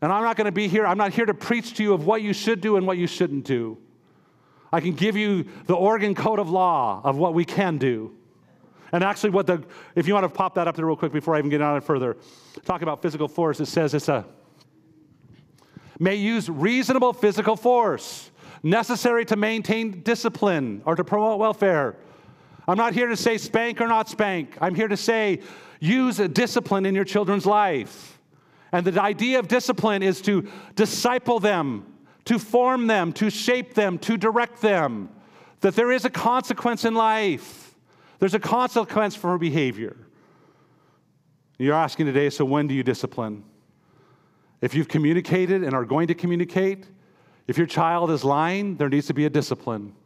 And 0.00 0.12
I'm 0.12 0.22
not 0.22 0.36
going 0.36 0.44
to 0.44 0.52
be 0.52 0.68
here, 0.68 0.86
I'm 0.86 0.96
not 0.96 1.12
here 1.12 1.26
to 1.26 1.34
preach 1.34 1.74
to 1.78 1.82
you 1.82 1.92
of 1.94 2.06
what 2.06 2.22
you 2.22 2.32
should 2.32 2.60
do 2.60 2.76
and 2.76 2.86
what 2.86 2.96
you 2.96 3.08
shouldn't 3.08 3.44
do. 3.44 3.76
I 4.72 4.80
can 4.80 4.92
give 4.92 5.16
you 5.16 5.48
the 5.66 5.74
Oregon 5.74 6.14
Code 6.14 6.38
of 6.38 6.48
Law 6.48 7.00
of 7.02 7.16
what 7.16 7.34
we 7.34 7.44
can 7.44 7.76
do. 7.76 8.14
And 8.92 9.02
actually, 9.02 9.30
what 9.30 9.48
the, 9.48 9.64
if 9.96 10.06
you 10.06 10.14
want 10.14 10.22
to 10.22 10.28
pop 10.28 10.54
that 10.54 10.68
up 10.68 10.76
there 10.76 10.86
real 10.86 10.94
quick 10.94 11.12
before 11.12 11.34
I 11.34 11.40
even 11.40 11.50
get 11.50 11.60
on 11.60 11.76
it 11.76 11.82
further, 11.82 12.18
talk 12.64 12.82
about 12.82 13.02
physical 13.02 13.26
force, 13.26 13.58
it 13.58 13.66
says 13.66 13.94
it's 13.94 14.08
a, 14.08 14.24
may 15.98 16.14
use 16.14 16.48
reasonable 16.48 17.14
physical 17.14 17.56
force 17.56 18.30
necessary 18.62 19.24
to 19.24 19.34
maintain 19.34 20.02
discipline 20.02 20.82
or 20.84 20.94
to 20.94 21.02
promote 21.02 21.40
welfare. 21.40 21.96
I'm 22.70 22.76
not 22.76 22.94
here 22.94 23.08
to 23.08 23.16
say 23.16 23.36
spank 23.36 23.80
or 23.80 23.88
not 23.88 24.08
spank. 24.08 24.56
I'm 24.60 24.76
here 24.76 24.86
to 24.86 24.96
say 24.96 25.40
use 25.80 26.18
discipline 26.18 26.86
in 26.86 26.94
your 26.94 27.04
children's 27.04 27.44
life. 27.44 28.20
And 28.70 28.86
the 28.86 29.02
idea 29.02 29.40
of 29.40 29.48
discipline 29.48 30.04
is 30.04 30.20
to 30.22 30.48
disciple 30.76 31.40
them, 31.40 31.84
to 32.26 32.38
form 32.38 32.86
them, 32.86 33.12
to 33.14 33.28
shape 33.28 33.74
them, 33.74 33.98
to 33.98 34.16
direct 34.16 34.60
them. 34.60 35.08
That 35.62 35.74
there 35.74 35.90
is 35.90 36.04
a 36.04 36.10
consequence 36.10 36.84
in 36.84 36.94
life. 36.94 37.74
There's 38.20 38.34
a 38.34 38.38
consequence 38.38 39.16
for 39.16 39.36
behavior. 39.36 39.96
You're 41.58 41.74
asking 41.74 42.06
today, 42.06 42.30
so 42.30 42.44
when 42.44 42.68
do 42.68 42.74
you 42.74 42.84
discipline? 42.84 43.42
If 44.60 44.76
you've 44.76 44.88
communicated 44.88 45.64
and 45.64 45.74
are 45.74 45.84
going 45.84 46.06
to 46.06 46.14
communicate, 46.14 46.86
if 47.48 47.58
your 47.58 47.66
child 47.66 48.12
is 48.12 48.22
lying, 48.22 48.76
there 48.76 48.88
needs 48.88 49.08
to 49.08 49.14
be 49.14 49.24
a 49.24 49.30
discipline. 49.30 49.96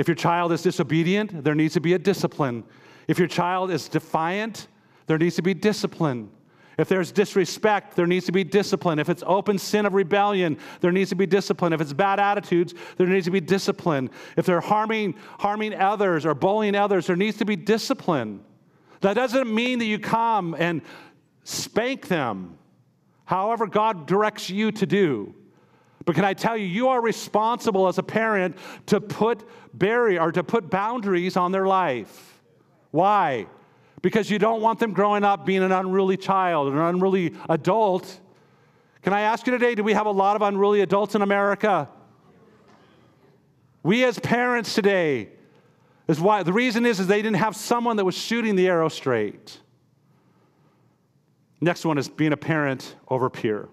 If 0.00 0.08
your 0.08 0.14
child 0.14 0.50
is 0.52 0.62
disobedient, 0.62 1.44
there 1.44 1.54
needs 1.54 1.74
to 1.74 1.80
be 1.80 1.92
a 1.92 1.98
discipline. 1.98 2.64
If 3.06 3.18
your 3.18 3.28
child 3.28 3.70
is 3.70 3.86
defiant, 3.86 4.66
there 5.06 5.18
needs 5.18 5.36
to 5.36 5.42
be 5.42 5.52
discipline. 5.52 6.30
If 6.78 6.88
there's 6.88 7.12
disrespect, 7.12 7.96
there 7.96 8.06
needs 8.06 8.24
to 8.24 8.32
be 8.32 8.42
discipline. 8.42 8.98
If 8.98 9.10
it's 9.10 9.22
open 9.26 9.58
sin 9.58 9.84
of 9.84 9.92
rebellion, 9.92 10.56
there 10.80 10.90
needs 10.90 11.10
to 11.10 11.16
be 11.16 11.26
discipline. 11.26 11.74
If 11.74 11.82
it's 11.82 11.92
bad 11.92 12.18
attitudes, 12.18 12.72
there 12.96 13.06
needs 13.08 13.26
to 13.26 13.30
be 13.30 13.42
discipline. 13.42 14.08
If 14.38 14.46
they're 14.46 14.62
harming, 14.62 15.16
harming 15.38 15.74
others 15.74 16.24
or 16.24 16.34
bullying 16.34 16.76
others, 16.76 17.06
there 17.06 17.14
needs 17.14 17.36
to 17.36 17.44
be 17.44 17.54
discipline. 17.54 18.42
That 19.02 19.12
doesn't 19.12 19.54
mean 19.54 19.80
that 19.80 19.84
you 19.84 19.98
come 19.98 20.56
and 20.58 20.80
spank 21.44 22.08
them, 22.08 22.56
however, 23.26 23.66
God 23.66 24.06
directs 24.06 24.48
you 24.48 24.72
to 24.72 24.86
do. 24.86 25.34
But 26.04 26.14
can 26.14 26.24
I 26.24 26.34
tell 26.34 26.56
you, 26.56 26.66
you 26.66 26.88
are 26.88 27.00
responsible 27.00 27.86
as 27.88 27.98
a 27.98 28.02
parent 28.02 28.56
to 28.86 29.00
put 29.00 29.44
barrier 29.74 30.20
or 30.20 30.32
to 30.32 30.42
put 30.42 30.70
boundaries 30.70 31.36
on 31.36 31.52
their 31.52 31.66
life. 31.66 32.40
Why? 32.90 33.46
because 34.02 34.30
you 34.30 34.38
don't 34.38 34.62
want 34.62 34.78
them 34.78 34.92
growing 34.92 35.24
up 35.24 35.44
being 35.44 35.62
an 35.62 35.72
unruly 35.72 36.16
child, 36.16 36.72
an 36.72 36.78
unruly 36.78 37.34
adult. 37.48 38.20
Can 39.02 39.12
I 39.12 39.22
ask 39.22 39.46
you 39.46 39.52
today, 39.52 39.74
do 39.74 39.82
we 39.82 39.92
have 39.92 40.06
a 40.06 40.10
lot 40.10 40.36
of 40.36 40.42
unruly 40.42 40.80
adults 40.80 41.14
in 41.14 41.22
America? 41.22 41.88
We 43.82 44.04
as 44.04 44.18
parents 44.18 44.74
today, 44.74 45.30
is 46.08 46.20
why 46.20 46.42
the 46.42 46.52
reason 46.52 46.86
is, 46.86 47.00
is 47.00 47.06
they 47.06 47.22
didn't 47.22 47.36
have 47.36 47.54
someone 47.54 47.96
that 47.96 48.04
was 48.04 48.16
shooting 48.16 48.56
the 48.56 48.68
arrow 48.68 48.88
straight. 48.88 49.58
Next 51.60 51.84
one 51.84 51.98
is 51.98 52.08
being 52.08 52.32
a 52.32 52.36
parent 52.36 52.96
over 53.08 53.30
peer. 53.30 53.68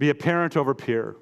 Be 0.00 0.08
a 0.08 0.14
parent 0.14 0.56
over 0.56 0.74
peer. 0.74 1.14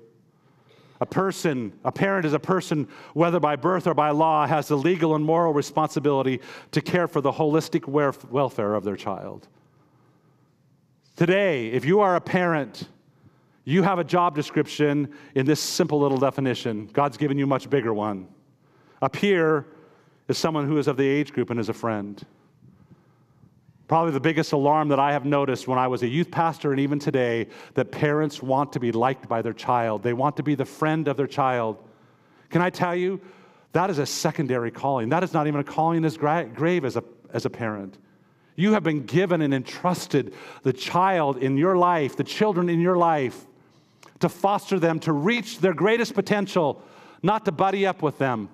A 1.00 1.06
person, 1.06 1.72
a 1.84 1.90
parent 1.90 2.24
is 2.24 2.32
a 2.32 2.38
person, 2.38 2.86
whether 3.12 3.40
by 3.40 3.56
birth 3.56 3.88
or 3.88 3.94
by 3.94 4.10
law, 4.10 4.46
has 4.46 4.68
the 4.68 4.76
legal 4.76 5.16
and 5.16 5.24
moral 5.24 5.52
responsibility 5.52 6.40
to 6.70 6.80
care 6.80 7.08
for 7.08 7.20
the 7.20 7.32
holistic 7.32 7.88
welfare 7.88 8.74
of 8.74 8.84
their 8.84 8.94
child. 8.94 9.48
Today, 11.16 11.68
if 11.68 11.84
you 11.84 11.98
are 11.98 12.14
a 12.14 12.20
parent, 12.20 12.88
you 13.64 13.82
have 13.82 13.98
a 13.98 14.04
job 14.04 14.36
description 14.36 15.12
in 15.34 15.44
this 15.44 15.58
simple 15.58 15.98
little 15.98 16.18
definition. 16.18 16.86
God's 16.92 17.16
given 17.16 17.36
you 17.36 17.44
a 17.44 17.48
much 17.48 17.68
bigger 17.68 17.92
one. 17.92 18.28
A 19.02 19.10
peer 19.10 19.66
is 20.28 20.38
someone 20.38 20.68
who 20.68 20.78
is 20.78 20.86
of 20.86 20.96
the 20.96 21.06
age 21.06 21.32
group 21.32 21.50
and 21.50 21.58
is 21.58 21.68
a 21.68 21.74
friend. 21.74 22.24
Probably 23.88 24.12
the 24.12 24.20
biggest 24.20 24.52
alarm 24.52 24.88
that 24.88 25.00
I 25.00 25.12
have 25.12 25.24
noticed 25.24 25.66
when 25.66 25.78
I 25.78 25.88
was 25.88 26.02
a 26.02 26.06
youth 26.06 26.30
pastor 26.30 26.72
and 26.72 26.80
even 26.80 26.98
today 26.98 27.48
that 27.72 27.90
parents 27.90 28.42
want 28.42 28.74
to 28.74 28.80
be 28.80 28.92
liked 28.92 29.28
by 29.28 29.40
their 29.40 29.54
child. 29.54 30.02
They 30.02 30.12
want 30.12 30.36
to 30.36 30.42
be 30.42 30.54
the 30.54 30.66
friend 30.66 31.08
of 31.08 31.16
their 31.16 31.26
child. 31.26 31.82
Can 32.50 32.60
I 32.60 32.68
tell 32.68 32.94
you, 32.94 33.18
that 33.72 33.88
is 33.88 33.98
a 33.98 34.04
secondary 34.04 34.70
calling. 34.70 35.08
That 35.08 35.24
is 35.24 35.32
not 35.32 35.46
even 35.46 35.60
a 35.60 35.64
calling 35.64 36.04
as 36.04 36.18
grave 36.18 36.84
as 36.84 36.96
a, 36.96 37.04
as 37.32 37.46
a 37.46 37.50
parent. 37.50 37.96
You 38.56 38.74
have 38.74 38.82
been 38.82 39.06
given 39.06 39.40
and 39.40 39.54
entrusted 39.54 40.34
the 40.64 40.72
child 40.72 41.38
in 41.38 41.56
your 41.56 41.76
life, 41.78 42.14
the 42.16 42.24
children 42.24 42.68
in 42.68 42.80
your 42.80 42.96
life, 42.96 43.46
to 44.20 44.28
foster 44.28 44.78
them 44.78 44.98
to 45.00 45.12
reach 45.12 45.60
their 45.60 45.72
greatest 45.72 46.12
potential, 46.14 46.82
not 47.22 47.46
to 47.46 47.52
buddy 47.52 47.86
up 47.86 48.02
with 48.02 48.18
them, 48.18 48.50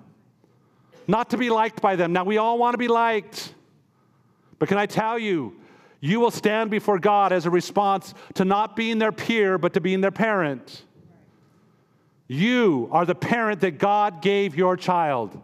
not 1.08 1.30
to 1.30 1.38
be 1.38 1.50
liked 1.50 1.80
by 1.80 1.96
them. 1.96 2.12
Now, 2.12 2.22
we 2.22 2.38
all 2.38 2.58
want 2.58 2.74
to 2.74 2.78
be 2.78 2.88
liked. 2.88 3.54
But 4.64 4.70
can 4.70 4.78
I 4.78 4.86
tell 4.86 5.18
you, 5.18 5.60
you 6.00 6.20
will 6.20 6.30
stand 6.30 6.70
before 6.70 6.98
God 6.98 7.32
as 7.32 7.44
a 7.44 7.50
response 7.50 8.14
to 8.32 8.46
not 8.46 8.76
being 8.76 8.98
their 8.98 9.12
peer, 9.12 9.58
but 9.58 9.74
to 9.74 9.80
being 9.82 10.00
their 10.00 10.10
parent. 10.10 10.84
You 12.28 12.88
are 12.90 13.04
the 13.04 13.14
parent 13.14 13.60
that 13.60 13.72
God 13.72 14.22
gave 14.22 14.56
your 14.56 14.78
child. 14.78 15.38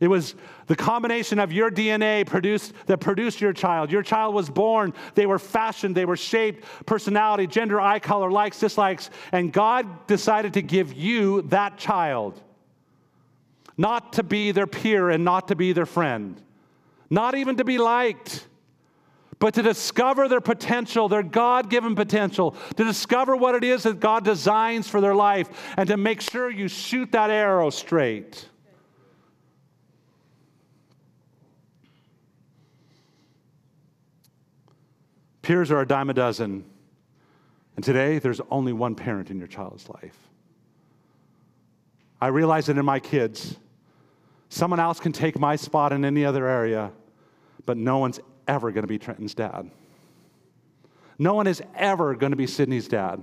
It 0.00 0.08
was 0.08 0.34
the 0.68 0.74
combination 0.74 1.38
of 1.38 1.52
your 1.52 1.70
DNA 1.70 2.26
produced, 2.26 2.72
that 2.86 2.96
produced 2.96 3.42
your 3.42 3.52
child. 3.52 3.92
Your 3.92 4.02
child 4.02 4.34
was 4.34 4.48
born, 4.48 4.94
they 5.14 5.26
were 5.26 5.38
fashioned, 5.38 5.94
they 5.94 6.06
were 6.06 6.16
shaped, 6.16 6.64
personality, 6.86 7.46
gender, 7.46 7.78
eye 7.78 7.98
color, 7.98 8.30
likes, 8.30 8.58
dislikes, 8.58 9.10
and 9.32 9.52
God 9.52 10.06
decided 10.06 10.54
to 10.54 10.62
give 10.62 10.94
you 10.94 11.42
that 11.42 11.76
child. 11.76 12.40
Not 13.76 14.14
to 14.14 14.22
be 14.22 14.50
their 14.50 14.66
peer 14.66 15.10
and 15.10 15.26
not 15.26 15.48
to 15.48 15.54
be 15.54 15.74
their 15.74 15.84
friend 15.84 16.40
not 17.12 17.34
even 17.34 17.56
to 17.56 17.64
be 17.64 17.76
liked, 17.76 18.48
but 19.38 19.52
to 19.52 19.62
discover 19.62 20.28
their 20.28 20.40
potential, 20.40 21.10
their 21.10 21.22
God 21.22 21.68
given 21.68 21.94
potential, 21.94 22.56
to 22.76 22.84
discover 22.84 23.36
what 23.36 23.54
it 23.54 23.62
is 23.62 23.82
that 23.82 24.00
God 24.00 24.24
designs 24.24 24.88
for 24.88 25.02
their 25.02 25.14
life, 25.14 25.74
and 25.76 25.86
to 25.90 25.98
make 25.98 26.22
sure 26.22 26.48
you 26.48 26.68
shoot 26.68 27.12
that 27.12 27.28
arrow 27.28 27.68
straight. 27.68 28.48
Peers 35.42 35.70
are 35.70 35.82
a 35.82 35.86
dime 35.86 36.08
a 36.08 36.14
dozen. 36.14 36.64
And 37.76 37.84
today, 37.84 38.20
there's 38.20 38.40
only 38.50 38.72
one 38.72 38.94
parent 38.94 39.30
in 39.30 39.36
your 39.38 39.48
child's 39.48 39.86
life. 39.90 40.16
I 42.22 42.28
realize 42.28 42.66
that 42.66 42.78
in 42.78 42.84
my 42.86 43.00
kids, 43.00 43.56
someone 44.48 44.80
else 44.80 44.98
can 44.98 45.12
take 45.12 45.38
my 45.38 45.56
spot 45.56 45.92
in 45.92 46.06
any 46.06 46.24
other 46.24 46.46
area, 46.48 46.90
but 47.66 47.76
no 47.76 47.98
one's 47.98 48.20
ever 48.48 48.70
going 48.70 48.82
to 48.82 48.88
be 48.88 48.98
Trenton's 48.98 49.34
dad. 49.34 49.70
No 51.18 51.34
one 51.34 51.46
is 51.46 51.62
ever 51.76 52.14
going 52.14 52.32
to 52.32 52.36
be 52.36 52.46
Sydney's 52.46 52.88
dad. 52.88 53.22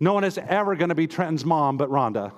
No 0.00 0.14
one 0.14 0.24
is 0.24 0.38
ever 0.38 0.76
going 0.76 0.88
to 0.90 0.94
be 0.94 1.06
Trenton's 1.06 1.44
mom 1.44 1.76
but 1.76 1.90
Rhonda. 1.90 2.32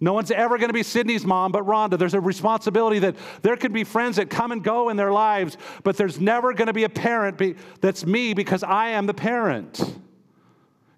No 0.00 0.12
one's 0.12 0.30
ever 0.30 0.58
going 0.58 0.70
to 0.70 0.74
be 0.74 0.82
Sydney's 0.82 1.24
mom 1.24 1.52
but 1.52 1.64
Rhonda. 1.64 1.98
There's 1.98 2.14
a 2.14 2.20
responsibility 2.20 2.98
that 3.00 3.16
there 3.42 3.56
could 3.56 3.72
be 3.72 3.84
friends 3.84 4.16
that 4.16 4.28
come 4.28 4.50
and 4.50 4.62
go 4.62 4.88
in 4.88 4.96
their 4.96 5.12
lives, 5.12 5.56
but 5.82 5.96
there's 5.96 6.20
never 6.20 6.52
going 6.52 6.66
to 6.66 6.72
be 6.72 6.84
a 6.84 6.88
parent 6.88 7.38
be, 7.38 7.56
that's 7.80 8.04
me 8.04 8.34
because 8.34 8.62
I 8.62 8.88
am 8.90 9.06
the 9.06 9.14
parent. 9.14 9.98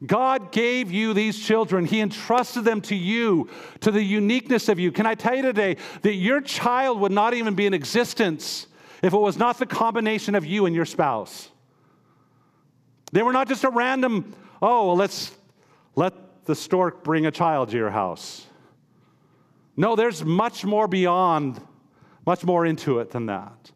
God 0.05 0.53
gave 0.53 0.91
you 0.91 1.15
these 1.15 1.39
children. 1.39 1.87
He 1.87 2.01
entrusted 2.01 2.65
them 2.65 2.81
to 2.83 2.95
you, 2.95 3.49
to 3.81 3.91
the 3.91 4.03
uniqueness 4.03 4.69
of 4.69 4.79
you. 4.79 4.93
Can 4.93 5.07
I 5.07 5.15
tell 5.15 5.35
you 5.35 5.43
today 5.43 5.77
that 6.03 6.15
your 6.15 6.41
child 6.41 7.01
would 7.01 7.13
not 7.13 7.35
even 7.35 7.55
be 7.55 7.67
in 7.67 7.75
existence 7.75 8.67
if 9.03 9.13
it 9.13 9.19
was 9.19 9.37
not 9.37 9.59
the 9.59 9.67
combination 9.67 10.35
of 10.35 10.45
you 10.45 10.67
and 10.67 10.75
your 10.75 10.85
spouse. 10.85 11.49
They 13.13 13.23
were 13.23 13.33
not 13.33 13.49
just 13.49 13.65
a 13.65 13.71
random, 13.71 14.35
oh, 14.61 14.89
well, 14.89 14.97
let's 14.97 15.33
let 15.95 16.45
the 16.45 16.55
stork 16.55 17.05
bring 17.05 17.27
a 17.27 17.31
child 17.31 17.71
to 17.71 17.77
your 17.77 17.91
house. 17.91 18.47
No, 19.77 19.95
there's 19.95 20.25
much 20.25 20.65
more 20.65 20.89
beyond, 20.89 21.61
much 22.25 22.45
more 22.45 22.65
into 22.65 22.99
it 23.01 23.11
than 23.11 23.27
that. 23.27 23.71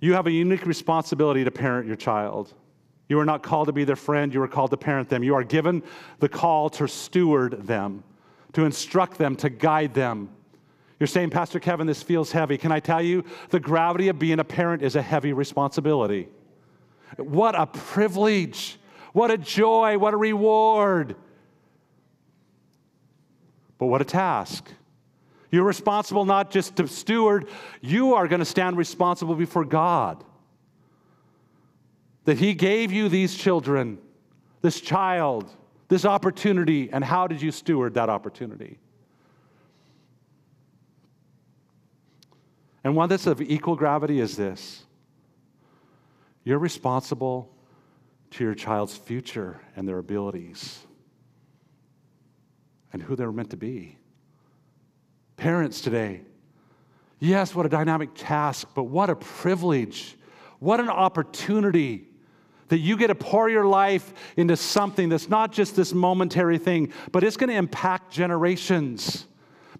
You 0.00 0.12
have 0.12 0.26
a 0.26 0.30
unique 0.30 0.66
responsibility 0.66 1.44
to 1.44 1.50
parent 1.50 1.86
your 1.86 1.96
child. 1.96 2.52
You 3.08 3.18
are 3.18 3.24
not 3.24 3.42
called 3.42 3.68
to 3.68 3.72
be 3.72 3.84
their 3.84 3.96
friend, 3.96 4.34
you 4.34 4.42
are 4.42 4.48
called 4.48 4.70
to 4.70 4.76
parent 4.76 5.08
them. 5.08 5.22
You 5.22 5.34
are 5.34 5.44
given 5.44 5.82
the 6.18 6.28
call 6.28 6.68
to 6.70 6.86
steward 6.86 7.66
them, 7.66 8.04
to 8.52 8.64
instruct 8.64 9.16
them, 9.16 9.36
to 9.36 9.48
guide 9.48 9.94
them. 9.94 10.28
You're 10.98 11.06
saying, 11.06 11.30
Pastor 11.30 11.60
Kevin, 11.60 11.86
this 11.86 12.02
feels 12.02 12.32
heavy. 12.32 12.56
Can 12.56 12.72
I 12.72 12.80
tell 12.80 13.02
you, 13.02 13.24
the 13.50 13.60
gravity 13.60 14.08
of 14.08 14.18
being 14.18 14.40
a 14.40 14.44
parent 14.44 14.82
is 14.82 14.96
a 14.96 15.02
heavy 15.02 15.32
responsibility. 15.32 16.28
What 17.18 17.54
a 17.54 17.66
privilege. 17.66 18.78
What 19.12 19.30
a 19.30 19.36
joy. 19.36 19.98
What 19.98 20.14
a 20.14 20.16
reward. 20.16 21.16
But 23.78 23.86
what 23.86 24.00
a 24.00 24.06
task. 24.06 24.70
You're 25.50 25.64
responsible 25.64 26.24
not 26.24 26.50
just 26.50 26.76
to 26.76 26.88
steward, 26.88 27.48
you 27.80 28.14
are 28.14 28.26
going 28.26 28.40
to 28.40 28.46
stand 28.46 28.76
responsible 28.76 29.34
before 29.34 29.64
God. 29.64 30.24
That 32.24 32.38
He 32.38 32.54
gave 32.54 32.90
you 32.90 33.08
these 33.08 33.36
children, 33.36 33.98
this 34.62 34.80
child, 34.80 35.48
this 35.88 36.04
opportunity, 36.04 36.90
and 36.90 37.04
how 37.04 37.26
did 37.26 37.40
you 37.40 37.52
steward 37.52 37.94
that 37.94 38.08
opportunity? 38.08 38.78
And 42.86 42.94
one 42.94 43.08
that's 43.08 43.26
of 43.26 43.42
equal 43.42 43.74
gravity 43.74 44.20
is 44.20 44.36
this 44.36 44.84
you're 46.44 46.60
responsible 46.60 47.52
to 48.30 48.44
your 48.44 48.54
child's 48.54 48.96
future 48.96 49.60
and 49.74 49.88
their 49.88 49.98
abilities 49.98 50.86
and 52.92 53.02
who 53.02 53.16
they're 53.16 53.32
meant 53.32 53.50
to 53.50 53.56
be. 53.56 53.98
Parents 55.36 55.80
today, 55.80 56.20
yes, 57.18 57.56
what 57.56 57.66
a 57.66 57.68
dynamic 57.68 58.10
task, 58.14 58.68
but 58.72 58.84
what 58.84 59.10
a 59.10 59.16
privilege, 59.16 60.16
what 60.60 60.78
an 60.78 60.88
opportunity 60.88 62.06
that 62.68 62.78
you 62.78 62.96
get 62.96 63.08
to 63.08 63.16
pour 63.16 63.50
your 63.50 63.66
life 63.66 64.14
into 64.36 64.56
something 64.56 65.08
that's 65.08 65.28
not 65.28 65.50
just 65.50 65.74
this 65.74 65.92
momentary 65.92 66.58
thing, 66.58 66.92
but 67.10 67.24
it's 67.24 67.36
going 67.36 67.50
to 67.50 67.56
impact 67.56 68.12
generations. 68.12 69.26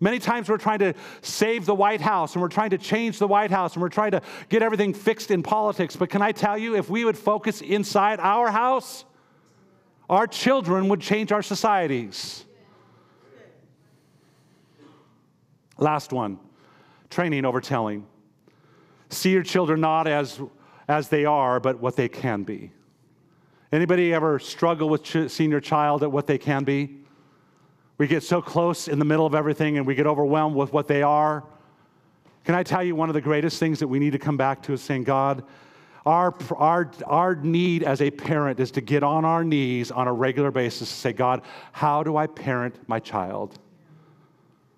Many 0.00 0.18
times 0.18 0.48
we're 0.48 0.58
trying 0.58 0.80
to 0.80 0.94
save 1.22 1.66
the 1.66 1.74
White 1.74 2.00
House 2.00 2.34
and 2.34 2.42
we're 2.42 2.48
trying 2.48 2.70
to 2.70 2.78
change 2.78 3.18
the 3.18 3.26
White 3.26 3.50
House 3.50 3.74
and 3.74 3.82
we're 3.82 3.88
trying 3.88 4.10
to 4.12 4.22
get 4.48 4.62
everything 4.62 4.92
fixed 4.92 5.30
in 5.30 5.42
politics. 5.42 5.96
But 5.96 6.10
can 6.10 6.22
I 6.22 6.32
tell 6.32 6.58
you, 6.58 6.76
if 6.76 6.90
we 6.90 7.04
would 7.04 7.16
focus 7.16 7.60
inside 7.60 8.20
our 8.20 8.50
house, 8.50 9.04
our 10.08 10.26
children 10.26 10.88
would 10.88 11.00
change 11.00 11.32
our 11.32 11.42
societies. 11.42 12.44
Last 15.78 16.12
one 16.12 16.38
training 17.10 17.44
over 17.44 17.60
telling. 17.60 18.06
See 19.08 19.30
your 19.30 19.42
children 19.42 19.80
not 19.80 20.06
as, 20.06 20.40
as 20.88 21.08
they 21.08 21.24
are, 21.24 21.60
but 21.60 21.80
what 21.80 21.96
they 21.96 22.08
can 22.08 22.42
be. 22.42 22.72
Anybody 23.72 24.12
ever 24.12 24.38
struggle 24.38 24.88
with 24.88 25.02
ch- 25.02 25.30
seeing 25.30 25.50
your 25.50 25.60
child 25.60 26.02
at 26.02 26.10
what 26.10 26.26
they 26.26 26.38
can 26.38 26.64
be? 26.64 27.05
We 27.98 28.06
get 28.06 28.22
so 28.22 28.42
close 28.42 28.88
in 28.88 28.98
the 28.98 29.04
middle 29.04 29.26
of 29.26 29.34
everything 29.34 29.78
and 29.78 29.86
we 29.86 29.94
get 29.94 30.06
overwhelmed 30.06 30.54
with 30.54 30.72
what 30.72 30.86
they 30.86 31.02
are. 31.02 31.44
Can 32.44 32.54
I 32.54 32.62
tell 32.62 32.82
you 32.82 32.94
one 32.94 33.08
of 33.08 33.14
the 33.14 33.20
greatest 33.20 33.58
things 33.58 33.78
that 33.80 33.88
we 33.88 33.98
need 33.98 34.12
to 34.12 34.18
come 34.18 34.36
back 34.36 34.62
to 34.64 34.74
is 34.74 34.82
saying, 34.82 35.04
God, 35.04 35.42
our, 36.04 36.32
our, 36.56 36.90
our 37.06 37.34
need 37.34 37.82
as 37.82 38.00
a 38.00 38.10
parent 38.10 38.60
is 38.60 38.70
to 38.72 38.80
get 38.80 39.02
on 39.02 39.24
our 39.24 39.42
knees 39.42 39.90
on 39.90 40.06
a 40.06 40.12
regular 40.12 40.52
basis 40.52 40.82
and 40.82 40.88
say, 40.88 41.12
God, 41.12 41.42
how 41.72 42.04
do 42.04 42.16
I 42.16 42.28
parent 42.28 42.76
my 42.88 43.00
child? 43.00 43.58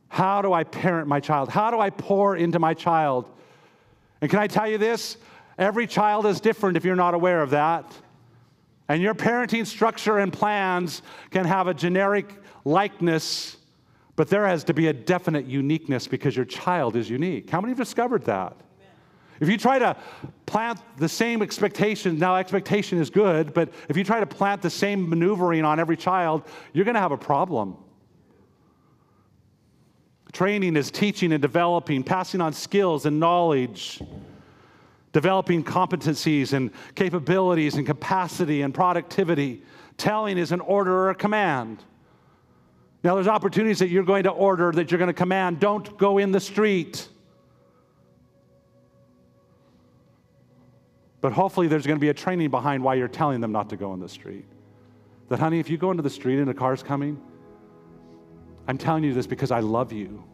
How 0.08 0.40
do 0.40 0.54
I 0.54 0.64
parent 0.64 1.06
my 1.06 1.20
child? 1.20 1.50
How 1.50 1.70
do 1.70 1.78
I 1.78 1.90
pour 1.90 2.36
into 2.36 2.58
my 2.58 2.72
child? 2.72 3.28
And 4.22 4.30
can 4.30 4.38
I 4.38 4.46
tell 4.46 4.66
you 4.66 4.78
this? 4.78 5.18
Every 5.58 5.86
child 5.86 6.24
is 6.24 6.40
different 6.40 6.76
if 6.76 6.84
you're 6.84 6.96
not 6.96 7.12
aware 7.12 7.42
of 7.42 7.50
that. 7.50 7.92
And 8.88 9.02
your 9.02 9.14
parenting 9.14 9.66
structure 9.66 10.18
and 10.18 10.32
plans 10.32 11.02
can 11.30 11.44
have 11.44 11.66
a 11.66 11.74
generic 11.74 12.32
likeness, 12.64 13.56
but 14.16 14.28
there 14.28 14.46
has 14.46 14.64
to 14.64 14.74
be 14.74 14.88
a 14.88 14.92
definite 14.92 15.46
uniqueness 15.46 16.06
because 16.08 16.34
your 16.34 16.44
child 16.44 16.96
is 16.96 17.08
unique. 17.08 17.50
How 17.50 17.60
many 17.60 17.70
have 17.70 17.78
discovered 17.78 18.24
that? 18.24 18.56
If 19.40 19.48
you 19.48 19.56
try 19.56 19.78
to 19.78 19.96
plant 20.46 20.80
the 20.96 21.08
same 21.08 21.42
expectation, 21.42 22.18
now 22.18 22.36
expectation 22.36 22.98
is 22.98 23.10
good, 23.10 23.54
but 23.54 23.72
if 23.88 23.96
you 23.96 24.02
try 24.02 24.18
to 24.20 24.26
plant 24.26 24.62
the 24.62 24.70
same 24.70 25.08
maneuvering 25.08 25.64
on 25.64 25.78
every 25.78 25.96
child, 25.96 26.42
you're 26.72 26.84
going 26.84 26.96
to 26.96 27.00
have 27.00 27.12
a 27.12 27.18
problem. 27.18 27.76
Training 30.32 30.76
is 30.76 30.90
teaching 30.90 31.32
and 31.32 31.40
developing, 31.40 32.02
passing 32.02 32.40
on 32.40 32.52
skills 32.52 33.06
and 33.06 33.18
knowledge, 33.20 34.02
developing 35.12 35.64
competencies 35.64 36.52
and 36.52 36.70
capabilities 36.94 37.76
and 37.76 37.86
capacity 37.86 38.62
and 38.62 38.74
productivity. 38.74 39.62
Telling 39.96 40.36
is 40.36 40.52
an 40.52 40.60
order 40.60 40.92
or 40.92 41.10
a 41.10 41.14
command. 41.14 41.82
Now, 43.04 43.14
there's 43.14 43.28
opportunities 43.28 43.78
that 43.78 43.88
you're 43.88 44.04
going 44.04 44.24
to 44.24 44.30
order, 44.30 44.72
that 44.72 44.90
you're 44.90 44.98
going 44.98 45.08
to 45.08 45.14
command. 45.14 45.60
Don't 45.60 45.96
go 45.98 46.18
in 46.18 46.32
the 46.32 46.40
street. 46.40 47.08
But 51.20 51.32
hopefully, 51.32 51.68
there's 51.68 51.86
going 51.86 51.96
to 51.96 52.00
be 52.00 52.08
a 52.08 52.14
training 52.14 52.50
behind 52.50 52.82
why 52.82 52.94
you're 52.94 53.08
telling 53.08 53.40
them 53.40 53.52
not 53.52 53.70
to 53.70 53.76
go 53.76 53.94
in 53.94 54.00
the 54.00 54.08
street. 54.08 54.44
That, 55.28 55.38
honey, 55.38 55.60
if 55.60 55.70
you 55.70 55.78
go 55.78 55.90
into 55.90 56.02
the 56.02 56.10
street 56.10 56.38
and 56.38 56.50
a 56.50 56.54
car's 56.54 56.82
coming, 56.82 57.20
I'm 58.66 58.78
telling 58.78 59.04
you 59.04 59.14
this 59.14 59.26
because 59.26 59.50
I 59.50 59.60
love 59.60 59.92
you. 59.92 60.24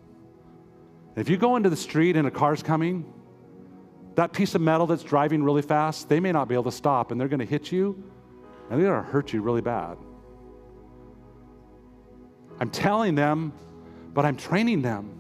If 1.17 1.29
you 1.29 1.37
go 1.37 1.57
into 1.57 1.71
the 1.71 1.77
street 1.77 2.17
and 2.17 2.27
a 2.27 2.31
car's 2.31 2.62
coming, 2.62 3.12
that 4.15 4.33
piece 4.33 4.55
of 4.55 4.61
metal 4.61 4.87
that's 4.87 5.03
driving 5.03 5.43
really 5.43 5.62
fast, 5.62 6.09
they 6.09 6.21
may 6.21 6.33
not 6.33 6.49
be 6.49 6.55
able 6.55 6.65
to 6.65 6.73
stop 6.73 7.11
and 7.11 7.21
they're 7.21 7.29
going 7.29 7.41
to 7.41 7.47
hit 7.47 7.71
you 7.71 8.03
and 8.71 8.81
they're 8.81 8.91
going 8.91 9.05
to 9.05 9.11
hurt 9.11 9.33
you 9.33 9.43
really 9.43 9.61
bad. 9.61 9.97
I'm 12.61 12.70
telling 12.70 13.14
them, 13.14 13.52
but 14.12 14.24
I'm 14.24 14.36
training 14.36 14.82
them. 14.82 15.11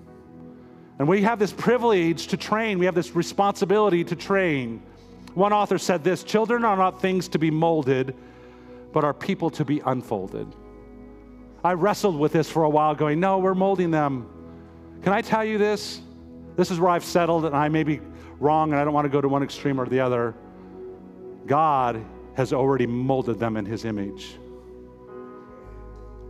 And 0.98 1.08
we 1.08 1.22
have 1.22 1.38
this 1.38 1.52
privilege 1.52 2.28
to 2.28 2.36
train, 2.36 2.78
we 2.78 2.86
have 2.86 2.94
this 2.94 3.14
responsibility 3.16 4.04
to 4.04 4.16
train. 4.16 4.82
One 5.34 5.52
author 5.52 5.78
said 5.78 6.04
this 6.04 6.22
Children 6.22 6.64
are 6.64 6.76
not 6.76 7.00
things 7.00 7.28
to 7.28 7.38
be 7.38 7.50
molded, 7.50 8.14
but 8.92 9.04
are 9.04 9.12
people 9.12 9.50
to 9.50 9.64
be 9.64 9.80
unfolded. 9.84 10.46
I 11.64 11.72
wrestled 11.72 12.18
with 12.18 12.32
this 12.32 12.48
for 12.48 12.64
a 12.64 12.68
while, 12.68 12.94
going, 12.94 13.18
No, 13.18 13.38
we're 13.38 13.54
molding 13.54 13.90
them. 13.90 14.28
Can 15.02 15.12
I 15.12 15.20
tell 15.20 15.44
you 15.44 15.58
this? 15.58 16.00
This 16.56 16.70
is 16.70 16.78
where 16.78 16.90
I've 16.90 17.04
settled, 17.04 17.44
and 17.44 17.56
I 17.56 17.68
may 17.68 17.82
be 17.82 18.00
wrong, 18.38 18.70
and 18.70 18.80
I 18.80 18.84
don't 18.84 18.94
want 18.94 19.06
to 19.06 19.08
go 19.08 19.20
to 19.20 19.28
one 19.28 19.42
extreme 19.42 19.80
or 19.80 19.86
the 19.86 20.00
other. 20.00 20.34
God 21.46 22.04
has 22.36 22.52
already 22.52 22.86
molded 22.86 23.38
them 23.38 23.56
in 23.56 23.66
His 23.66 23.84
image. 23.84 24.38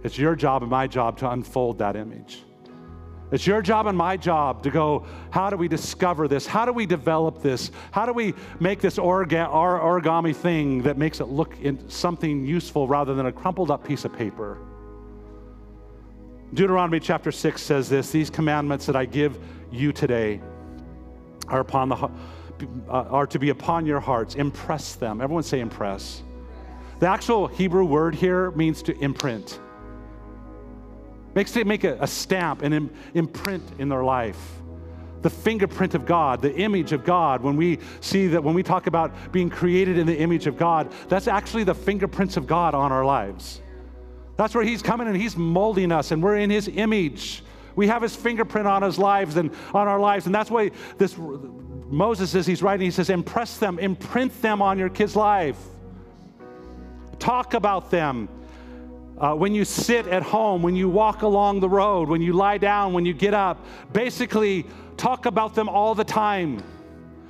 It's 0.05 0.19
your 0.19 0.37
job 0.37 0.63
and 0.63 0.71
my 0.71 0.87
job 0.87 1.17
to 1.19 1.31
unfold 1.31 1.79
that 1.79 1.97
image. 1.97 2.43
It's 3.33 3.47
your 3.47 3.63
job 3.63 3.87
and 3.87 3.97
my 3.97 4.19
job 4.19 4.63
to 4.63 4.71
go, 4.71 5.07
how 5.31 5.49
do 5.49 5.57
we 5.57 5.67
discover 5.67 6.29
this? 6.29 6.47
How 6.47 6.67
do 6.67 6.73
we 6.73 6.85
develop 6.85 7.43
this? 7.43 7.71
How 7.91 8.05
do 8.05 8.13
we 8.13 8.35
make 8.61 8.81
this 8.81 8.99
origami 8.99 10.37
thing 10.37 10.83
that 10.83 10.99
makes 10.99 11.21
it 11.21 11.25
look 11.25 11.59
in 11.61 11.89
something 11.89 12.45
useful 12.45 12.87
rather 12.87 13.15
than 13.15 13.27
a 13.27 13.33
crumpled 13.33 13.71
up 13.71 13.83
piece 13.83 14.05
of 14.05 14.13
paper? 14.13 14.59
Deuteronomy 16.53 17.01
chapter 17.01 17.33
6 17.33 17.61
says 17.61 17.89
this 17.89 18.11
These 18.11 18.29
commandments 18.29 18.85
that 18.87 18.95
I 18.95 19.07
give 19.07 19.39
you 19.73 19.91
today 19.91 20.41
are, 21.49 21.61
upon 21.61 21.89
the, 21.89 21.97
uh, 21.97 22.11
are 22.89 23.27
to 23.27 23.39
be 23.39 23.49
upon 23.49 23.87
your 23.87 24.01
hearts. 24.01 24.35
Impress 24.35 24.97
them. 24.97 25.23
Everyone 25.23 25.43
say 25.43 25.61
impress. 25.61 26.23
The 27.01 27.09
actual 27.09 27.49
Hebrew 27.49 27.85
word 27.85 28.15
here 28.15 28.51
means 28.53 28.83
to 28.83 28.97
imprint 28.99 29.59
makes 31.35 31.57
it 31.57 31.67
make 31.67 31.85
a, 31.85 31.97
a 32.01 32.07
stamp 32.07 32.63
and 32.63 32.75
Im, 32.75 32.91
imprint 33.15 33.65
in 33.79 33.89
their 33.89 34.05
life 34.05 34.39
the 35.25 35.31
fingerprint 35.31 35.95
of 35.95 36.05
God, 36.05 36.43
the 36.43 36.55
image 36.55 36.93
of 36.93 37.03
God. 37.03 37.43
When 37.43 37.57
we 37.57 37.79
see 38.03 38.27
that, 38.27 38.45
when 38.45 38.55
we 38.55 38.63
talk 38.63 38.87
about 38.87 39.33
being 39.33 39.49
created 39.49 39.97
in 39.97 40.07
the 40.07 40.15
image 40.15 40.47
of 40.47 40.59
God, 40.59 40.93
that's 41.09 41.29
actually 41.29 41.65
the 41.65 41.75
fingerprints 41.75 42.37
of 42.37 42.47
God 42.47 42.75
on 42.75 42.93
our 42.93 43.07
lives. 43.07 43.63
That's 44.37 44.55
where 44.55 44.63
He's 44.65 44.83
coming 44.83 45.09
and 45.09 45.17
He's 45.17 45.35
molding 45.35 45.93
us, 45.93 46.11
and 46.11 46.23
we're 46.23 46.37
in 46.37 46.51
His 46.51 46.69
image. 46.69 47.43
We 47.75 47.87
have 47.87 48.03
His 48.03 48.15
fingerprint 48.15 48.67
on 48.67 48.83
His 48.83 48.99
lives 48.99 49.37
and 49.37 49.51
on 49.73 49.89
our 49.89 49.99
lives, 49.99 50.27
and 50.27 50.35
that's 50.35 50.51
why 50.51 50.73
this 50.99 51.17
Moses 51.17 52.31
says 52.31 52.47
he's 52.47 52.63
writing. 52.63 52.85
He 52.85 52.91
says, 52.91 53.09
"Impress 53.09 53.57
them, 53.57 53.79
imprint 53.79 54.43
them 54.43 54.61
on 54.61 54.79
your 54.79 54.91
kids' 54.91 55.17
life. 55.17 55.59
Talk 57.19 57.55
about 57.55 57.91
them." 57.91 58.29
Uh, 59.17 59.33
when 59.35 59.55
you 59.55 59.65
sit 59.65 60.09
at 60.09 60.23
home, 60.23 60.63
when 60.63 60.75
you 60.75 60.89
walk 60.89 61.23
along 61.23 61.61
the 61.61 61.69
road, 61.69 62.09
when 62.09 62.21
you 62.21 62.33
lie 62.33 62.59
down, 62.59 62.93
when 62.93 63.07
you 63.07 63.15
get 63.15 63.33
up, 63.33 63.65
basically 63.93 64.67
talk 64.97 65.27
about 65.27 65.55
them 65.55 65.69
all 65.69 65.95
the 65.95 66.05
time. 66.05 66.63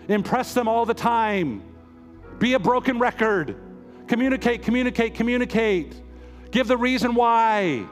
Impress 0.08 0.54
them 0.54 0.66
all 0.66 0.86
the 0.86 0.94
time. 0.94 1.62
Be 2.38 2.54
a 2.54 2.58
broken 2.58 2.98
record. 2.98 3.56
Communicate, 4.06 4.62
communicate, 4.62 5.14
communicate. 5.14 5.94
Give 6.50 6.66
the 6.66 6.76
reason 6.76 7.14
why. 7.14 7.86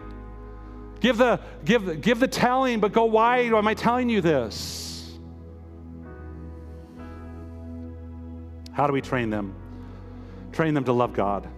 Give 1.01 1.19
the, 1.19 1.41
give, 1.65 2.01
give 2.01 2.21
the 2.21 2.29
telling, 2.29 2.81
but 2.81 2.93
go, 2.93 3.05
why 3.05 3.39
am 3.39 3.67
I 3.67 3.75
telling 3.75 4.09
you 4.09 4.21
this? 4.21 5.19
How 8.73 8.87
do 8.87 8.93
we 8.93 9.03
train 9.03 9.29
them? 9.29 9.55
Train 10.53 10.73
them 10.75 10.85
to 10.85 10.93
love 10.93 11.13
God. 11.13 11.49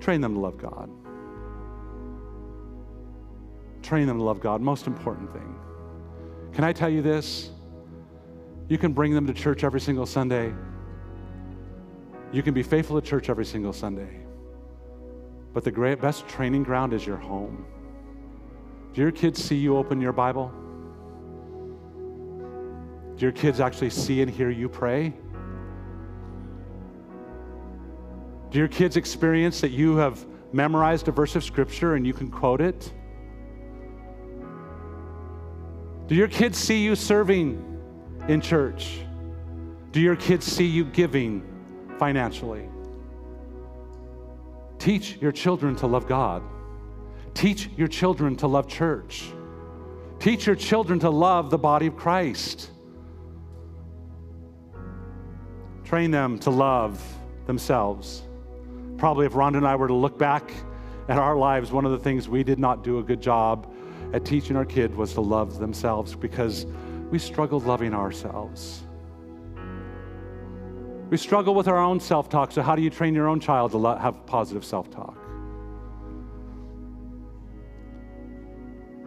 Train 0.00 0.20
them 0.20 0.34
to 0.34 0.40
love 0.40 0.56
God. 0.56 0.90
Train 3.82 4.06
them 4.06 4.18
to 4.18 4.22
love 4.22 4.40
God. 4.40 4.60
Most 4.60 4.86
important 4.86 5.32
thing. 5.32 5.54
Can 6.52 6.64
I 6.64 6.72
tell 6.72 6.88
you 6.88 7.02
this? 7.02 7.50
You 8.68 8.78
can 8.78 8.92
bring 8.92 9.14
them 9.14 9.26
to 9.26 9.34
church 9.34 9.64
every 9.64 9.80
single 9.80 10.06
Sunday. 10.06 10.52
You 12.32 12.42
can 12.42 12.54
be 12.54 12.62
faithful 12.62 13.00
to 13.00 13.06
church 13.06 13.28
every 13.28 13.44
single 13.44 13.72
Sunday. 13.72 14.20
But 15.52 15.64
the 15.64 15.70
great, 15.70 16.00
best 16.00 16.28
training 16.28 16.62
ground 16.62 16.92
is 16.92 17.04
your 17.04 17.16
home. 17.16 17.64
Do 18.94 19.02
your 19.02 19.10
kids 19.10 19.42
see 19.42 19.56
you 19.56 19.76
open 19.76 20.00
your 20.00 20.12
Bible? 20.12 20.52
Do 23.16 23.26
your 23.26 23.32
kids 23.32 23.60
actually 23.60 23.90
see 23.90 24.22
and 24.22 24.30
hear 24.30 24.50
you 24.50 24.68
pray? 24.68 25.12
Do 28.50 28.58
your 28.58 28.68
kids 28.68 28.96
experience 28.96 29.60
that 29.60 29.70
you 29.70 29.96
have 29.96 30.26
memorized 30.52 31.06
a 31.06 31.12
verse 31.12 31.36
of 31.36 31.44
Scripture 31.44 31.94
and 31.94 32.04
you 32.04 32.12
can 32.12 32.30
quote 32.30 32.60
it? 32.60 32.92
Do 36.08 36.16
your 36.16 36.26
kids 36.26 36.58
see 36.58 36.82
you 36.82 36.96
serving 36.96 37.64
in 38.26 38.40
church? 38.40 38.98
Do 39.92 40.00
your 40.00 40.16
kids 40.16 40.44
see 40.44 40.66
you 40.66 40.84
giving 40.84 41.42
financially? 41.98 42.68
Teach 44.78 45.18
your 45.20 45.30
children 45.30 45.76
to 45.76 45.86
love 45.86 46.08
God. 46.08 46.42
Teach 47.34 47.68
your 47.76 47.86
children 47.86 48.34
to 48.36 48.48
love 48.48 48.66
church. 48.66 49.30
Teach 50.18 50.46
your 50.46 50.56
children 50.56 50.98
to 51.00 51.10
love 51.10 51.50
the 51.50 51.58
body 51.58 51.86
of 51.86 51.96
Christ. 51.96 52.70
Train 55.84 56.10
them 56.10 56.38
to 56.40 56.50
love 56.50 57.00
themselves. 57.46 58.22
Probably, 59.00 59.24
if 59.24 59.32
Rhonda 59.32 59.56
and 59.56 59.66
I 59.66 59.76
were 59.76 59.88
to 59.88 59.94
look 59.94 60.18
back 60.18 60.52
at 61.08 61.16
our 61.16 61.34
lives, 61.34 61.72
one 61.72 61.86
of 61.86 61.90
the 61.90 61.98
things 61.98 62.28
we 62.28 62.44
did 62.44 62.58
not 62.58 62.84
do 62.84 62.98
a 62.98 63.02
good 63.02 63.22
job 63.22 63.72
at 64.12 64.26
teaching 64.26 64.56
our 64.56 64.66
kid 64.66 64.94
was 64.94 65.14
to 65.14 65.22
love 65.22 65.58
themselves 65.58 66.14
because 66.14 66.66
we 67.10 67.18
struggled 67.18 67.64
loving 67.64 67.94
ourselves. 67.94 68.82
We 71.08 71.16
struggle 71.16 71.54
with 71.54 71.66
our 71.66 71.78
own 71.78 71.98
self 71.98 72.28
talk. 72.28 72.52
So, 72.52 72.60
how 72.60 72.76
do 72.76 72.82
you 72.82 72.90
train 72.90 73.14
your 73.14 73.26
own 73.26 73.40
child 73.40 73.70
to 73.70 73.78
lo- 73.78 73.96
have 73.96 74.26
positive 74.26 74.66
self 74.66 74.90
talk? 74.90 75.16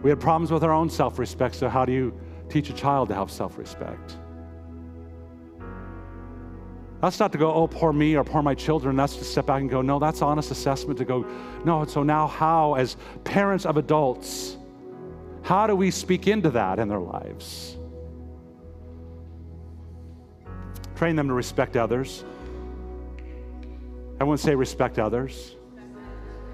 We 0.02 0.10
had 0.10 0.20
problems 0.20 0.50
with 0.50 0.64
our 0.64 0.72
own 0.72 0.90
self 0.90 1.20
respect. 1.20 1.54
So, 1.54 1.70
how 1.70 1.86
do 1.86 1.92
you 1.92 2.20
teach 2.50 2.72
a 2.72 2.74
child 2.74 3.10
to 3.10 3.16
have 3.16 3.30
self 3.30 3.60
respect? 3.60 4.18
That's 7.04 7.20
not 7.20 7.34
to 7.34 7.38
go, 7.38 7.54
oh, 7.54 7.68
poor 7.68 7.92
me 7.92 8.16
or 8.16 8.24
poor 8.24 8.42
my 8.42 8.56
children. 8.56 8.96
That's 8.96 9.18
to 9.18 9.26
step 9.26 9.48
back 9.48 9.60
and 9.60 9.70
go, 9.70 9.82
no, 9.82 10.00
that's 10.00 10.22
honest 10.22 10.52
assessment 10.52 10.98
to 11.00 11.04
go, 11.04 11.28
no. 11.66 11.84
So 11.84 12.02
now, 12.02 12.28
how, 12.28 12.76
as 12.76 12.96
parents 13.26 13.66
of 13.66 13.76
adults, 13.76 14.56
how 15.42 15.68
do 15.68 15.76
we 15.76 15.92
speak 15.92 16.30
into 16.30 16.50
that 16.52 16.80
in 16.80 16.88
their 16.88 17.02
lives? 17.02 17.76
Train 20.96 21.18
them 21.18 21.28
to 21.28 21.34
respect 21.34 21.76
others. 21.76 22.24
I 24.22 24.24
wouldn't 24.24 24.40
say 24.40 24.56
respect 24.56 24.98
others. 24.98 25.58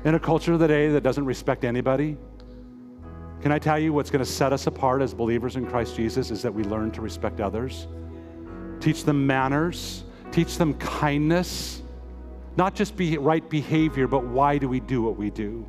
In 0.04 0.16
a 0.16 0.20
culture 0.20 0.58
today 0.58 0.90
that 0.90 1.04
doesn't 1.04 1.26
respect 1.26 1.64
anybody, 1.64 2.18
can 3.42 3.52
I 3.52 3.60
tell 3.60 3.78
you 3.78 3.94
what's 3.94 4.10
going 4.10 4.26
to 4.26 4.32
set 4.32 4.52
us 4.52 4.66
apart 4.66 5.04
as 5.04 5.14
believers 5.14 5.58
in 5.58 5.68
Christ 5.68 5.96
Jesus 5.96 6.32
is 6.32 6.42
that 6.42 6.52
we 6.52 6.64
learn 6.64 6.90
to 6.94 7.02
respect 7.02 7.40
others, 7.40 7.86
teach 8.80 9.04
them 9.04 9.28
manners, 9.28 10.06
teach 10.32 10.58
them 10.58 10.74
kindness, 10.76 11.82
not 12.58 12.76
just 12.76 12.96
be 12.96 13.18
right 13.18 13.48
behavior, 13.50 14.08
but 14.08 14.26
why 14.26 14.58
do 14.58 14.68
we 14.68 14.80
do 14.80 15.02
what 15.02 15.18
we 15.18 15.30
do? 15.30 15.66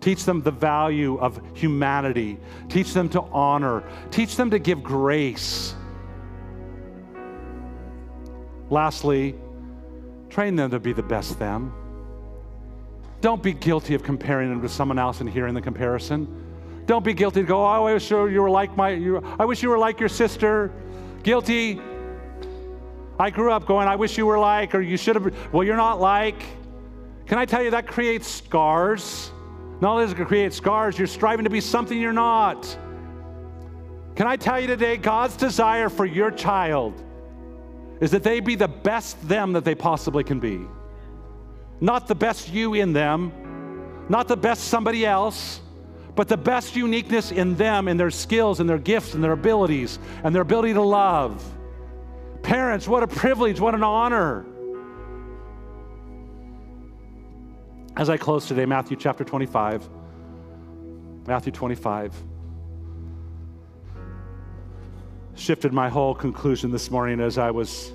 Teach 0.00 0.24
them 0.24 0.42
the 0.42 0.50
value 0.50 1.18
of 1.18 1.40
humanity. 1.54 2.38
Teach 2.68 2.94
them 2.94 3.08
to 3.10 3.20
honor. 3.20 3.84
Teach 4.10 4.36
them 4.36 4.50
to 4.50 4.58
give 4.58 4.82
grace. 4.82 5.74
Lastly, 8.70 9.34
train 10.30 10.56
them 10.56 10.70
to 10.70 10.78
be 10.78 10.92
the 10.92 11.02
best 11.02 11.38
them. 11.38 11.74
Don't 13.20 13.42
be 13.42 13.52
guilty 13.52 13.94
of 13.94 14.02
comparing 14.02 14.48
them 14.48 14.62
to 14.62 14.68
someone 14.68 14.98
else 14.98 15.20
and 15.20 15.28
hearing 15.28 15.52
the 15.52 15.60
comparison. 15.60 16.26
Don't 16.86 17.04
be 17.04 17.12
guilty 17.12 17.42
to 17.42 17.46
go, 17.46 17.62
oh, 17.62 17.66
I 17.66 17.92
wish 17.92 18.10
you 18.10 18.16
were 18.16 18.50
like 18.50 18.74
my, 18.76 18.90
you, 18.90 19.22
I 19.38 19.44
wish 19.44 19.62
you 19.62 19.68
were 19.68 19.78
like 19.78 20.00
your 20.00 20.08
sister. 20.08 20.72
Guilty. 21.22 21.80
I 23.20 23.28
grew 23.28 23.52
up 23.52 23.66
going, 23.66 23.86
I 23.86 23.96
wish 23.96 24.16
you 24.16 24.24
were 24.24 24.38
like, 24.38 24.74
or 24.74 24.80
you 24.80 24.96
should 24.96 25.14
have, 25.14 25.52
well, 25.52 25.62
you're 25.62 25.76
not 25.76 26.00
like. 26.00 26.42
Can 27.26 27.38
I 27.38 27.44
tell 27.44 27.62
you 27.62 27.70
that 27.72 27.86
creates 27.86 28.26
scars? 28.26 29.30
Not 29.80 29.92
only 29.92 30.04
does 30.04 30.18
it 30.18 30.26
create 30.26 30.54
scars, 30.54 30.98
you're 30.98 31.06
striving 31.06 31.44
to 31.44 31.50
be 31.50 31.60
something 31.60 32.00
you're 32.00 32.14
not. 32.14 32.64
Can 34.16 34.26
I 34.26 34.36
tell 34.36 34.58
you 34.58 34.66
today, 34.66 34.96
God's 34.96 35.36
desire 35.36 35.90
for 35.90 36.06
your 36.06 36.30
child 36.30 36.94
is 38.00 38.10
that 38.10 38.22
they 38.22 38.40
be 38.40 38.54
the 38.54 38.68
best 38.68 39.28
them 39.28 39.52
that 39.52 39.64
they 39.66 39.74
possibly 39.74 40.24
can 40.24 40.40
be. 40.40 40.66
Not 41.80 42.08
the 42.08 42.14
best 42.14 42.50
you 42.50 42.72
in 42.72 42.94
them, 42.94 43.32
not 44.08 44.28
the 44.28 44.36
best 44.36 44.64
somebody 44.64 45.04
else, 45.04 45.60
but 46.16 46.26
the 46.26 46.38
best 46.38 46.74
uniqueness 46.74 47.32
in 47.32 47.54
them, 47.56 47.86
in 47.86 47.98
their 47.98 48.10
skills 48.10 48.60
and 48.60 48.68
their 48.68 48.78
gifts 48.78 49.12
and 49.12 49.22
their 49.22 49.32
abilities 49.32 49.98
and 50.24 50.34
their 50.34 50.42
ability 50.42 50.72
to 50.72 50.82
love. 50.82 51.44
Parents, 52.42 52.88
what 52.88 53.02
a 53.02 53.06
privilege, 53.06 53.60
what 53.60 53.74
an 53.74 53.82
honor. 53.82 54.46
As 57.96 58.08
I 58.08 58.16
close 58.16 58.46
today, 58.46 58.66
Matthew 58.66 58.96
chapter 58.96 59.24
25. 59.24 59.88
Matthew 61.26 61.52
25. 61.52 62.14
Shifted 65.34 65.72
my 65.72 65.88
whole 65.88 66.14
conclusion 66.14 66.70
this 66.70 66.90
morning 66.90 67.20
as 67.20 67.38
I 67.38 67.50
was 67.50 67.92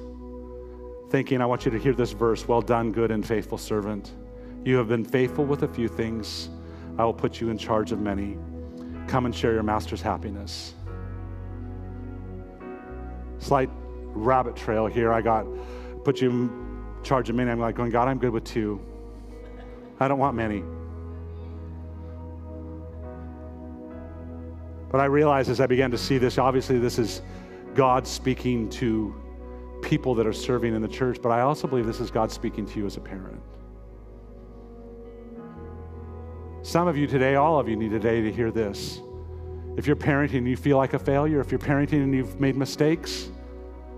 thinking, 1.10 1.42
I 1.42 1.46
want 1.46 1.66
you 1.66 1.72
to 1.72 1.80
hear 1.80 1.94
this 1.94 2.12
verse 2.12 2.48
Well 2.48 2.62
done, 2.62 2.92
good 2.92 3.12
and 3.12 3.26
faithful 3.26 3.58
servant. 3.58 4.14
You 4.64 4.78
have 4.78 4.88
been 4.88 5.06
faithful 5.06 5.46
with 5.46 5.64
a 5.64 5.68
few 5.68 5.88
things. 5.88 6.50
I 6.98 7.06
will 7.06 7.14
put 7.14 7.40
you 7.40 7.50
in 7.50 7.58
charge 7.58 7.92
of 7.92 8.00
many. 8.00 8.38
Come 9.08 9.26
and 9.26 9.36
share 9.36 9.54
your 9.54 9.64
master's 9.64 10.02
happiness. 10.02 10.74
Slight 13.40 13.70
rabbit 14.16 14.56
trail 14.56 14.88
here. 14.88 15.14
I 15.14 15.22
got 15.22 15.46
put 16.04 16.22
you 16.22 16.30
in 16.30 16.86
charge 17.04 17.30
of 17.30 17.36
many. 17.36 17.52
I'm 17.52 17.60
like 17.60 17.76
going, 17.76 17.92
God, 17.92 18.08
I'm 18.08 18.18
good 18.18 18.32
with 18.32 18.44
two. 18.44 18.82
I 20.00 20.08
don't 20.08 20.20
want 20.20 20.36
many. 20.36 20.64
But 24.92 25.02
I 25.02 25.06
realized 25.06 25.50
as 25.50 25.60
I 25.60 25.68
began 25.68 25.92
to 25.92 25.98
see 25.98 26.18
this, 26.18 26.38
obviously, 26.38 26.80
this 26.80 26.98
is 26.98 27.22
God 27.74 28.08
speaking 28.08 28.70
to 28.72 29.14
people 29.82 30.16
that 30.16 30.26
are 30.26 30.34
serving 30.34 30.74
in 30.74 30.82
the 30.82 30.88
church, 30.88 31.20
but 31.22 31.30
I 31.30 31.42
also 31.42 31.68
believe 31.68 31.86
this 31.86 32.00
is 32.00 32.10
God 32.10 32.32
speaking 32.32 32.66
to 32.66 32.80
you 32.80 32.86
as 32.86 32.98
a 32.98 33.02
parent. 33.02 33.42
Some 36.64 36.88
of 36.88 36.98
you 36.98 37.06
today, 37.06 37.36
all 37.36 37.60
of 37.60 37.70
you 37.70 37.76
need 37.76 37.92
today 37.92 38.22
to 38.22 38.32
hear 38.32 38.52
this. 38.52 39.00
If 39.78 39.86
you're 39.86 39.96
parenting 39.96 40.40
and 40.40 40.48
you 40.48 40.58
feel 40.58 40.78
like 40.78 40.94
a 40.94 41.00
failure, 41.00 41.40
if 41.40 41.52
you're 41.52 41.60
parenting 41.60 42.04
and 42.04 42.14
you've 42.14 42.40
made 42.40 42.56
mistakes, 42.56 43.30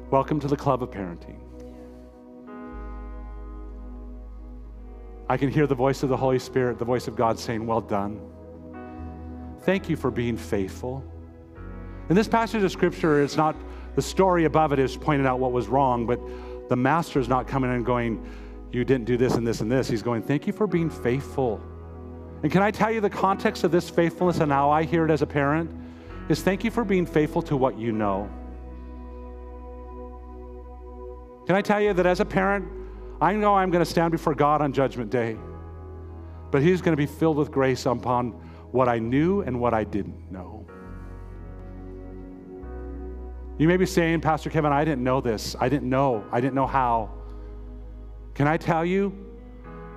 welcome 0.09 0.39
to 0.39 0.47
the 0.47 0.55
club 0.55 0.81
of 0.81 0.89
parenting. 0.89 1.39
I 5.29 5.35
can 5.35 5.49
hear 5.49 5.67
the 5.67 5.75
voice 5.75 6.03
of 6.03 6.09
the 6.09 6.15
Holy 6.15 6.39
Spirit, 6.39 6.79
the 6.79 6.85
voice 6.85 7.07
of 7.07 7.15
God 7.15 7.37
saying, 7.37 7.65
Well 7.65 7.81
done. 7.81 8.21
Thank 9.61 9.89
you 9.89 9.97
for 9.97 10.09
being 10.09 10.37
faithful. 10.37 11.03
In 12.09 12.15
this 12.15 12.27
passage 12.27 12.63
of 12.63 12.71
scripture, 12.71 13.21
it's 13.21 13.35
not 13.35 13.55
the 13.95 14.01
story 14.01 14.45
above 14.45 14.71
it 14.71 14.79
is 14.79 14.95
pointing 14.95 15.27
out 15.27 15.39
what 15.39 15.51
was 15.51 15.67
wrong, 15.67 16.05
but 16.05 16.21
the 16.69 16.77
master 16.77 17.19
is 17.19 17.27
not 17.27 17.47
coming 17.47 17.71
and 17.71 17.85
going, 17.85 18.25
You 18.71 18.85
didn't 18.85 19.05
do 19.05 19.17
this 19.17 19.33
and 19.35 19.45
this 19.45 19.59
and 19.59 19.69
this. 19.69 19.89
He's 19.89 20.03
going, 20.03 20.21
Thank 20.21 20.47
you 20.47 20.53
for 20.53 20.67
being 20.67 20.89
faithful. 20.89 21.61
And 22.43 22.51
can 22.51 22.61
I 22.61 22.71
tell 22.71 22.91
you 22.91 23.01
the 23.01 23.09
context 23.09 23.65
of 23.65 23.71
this 23.71 23.89
faithfulness 23.89 24.39
and 24.39 24.51
how 24.51 24.69
I 24.69 24.83
hear 24.83 25.03
it 25.03 25.11
as 25.11 25.21
a 25.21 25.27
parent? 25.27 25.69
Is 26.29 26.41
thank 26.41 26.63
you 26.63 26.71
for 26.71 26.85
being 26.85 27.05
faithful 27.05 27.41
to 27.43 27.57
what 27.57 27.77
you 27.77 27.91
know. 27.91 28.29
Can 31.47 31.55
I 31.55 31.61
tell 31.61 31.79
you 31.79 31.93
that 31.93 32.05
as 32.05 32.19
a 32.19 32.25
parent, 32.25 32.67
I 33.21 33.33
know 33.33 33.55
I'm 33.55 33.71
going 33.71 33.83
to 33.83 33.89
stand 33.89 34.11
before 34.11 34.35
God 34.35 34.61
on 34.61 34.73
Judgment 34.73 35.09
Day, 35.09 35.37
but 36.51 36.61
He's 36.61 36.81
going 36.81 36.91
to 36.91 36.97
be 36.97 37.05
filled 37.05 37.37
with 37.37 37.51
grace 37.51 37.85
upon 37.85 38.31
what 38.71 38.89
I 38.89 38.99
knew 38.99 39.41
and 39.41 39.57
what 39.59 39.73
I 39.73 39.85
didn't 39.85 40.29
know. 40.29 40.67
You 43.57 43.67
may 43.69 43.77
be 43.77 43.85
saying, 43.85 44.19
Pastor 44.19 44.49
Kevin, 44.49 44.73
I 44.73 44.83
didn't 44.83 45.05
know 45.05 45.21
this. 45.21 45.55
I 45.57 45.69
didn't 45.69 45.89
know. 45.89 46.25
I 46.33 46.41
didn't 46.41 46.53
know 46.53 46.67
how. 46.67 47.11
Can 48.35 48.45
I 48.45 48.57
tell 48.57 48.85
you? 48.85 49.25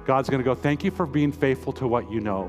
God's 0.07 0.31
going 0.31 0.39
to 0.39 0.45
go, 0.45 0.55
Thank 0.55 0.85
you 0.85 0.93
for 0.93 1.05
being 1.05 1.33
faithful 1.33 1.73
to 1.75 1.89
what 1.89 2.11
you 2.13 2.21
know. 2.21 2.49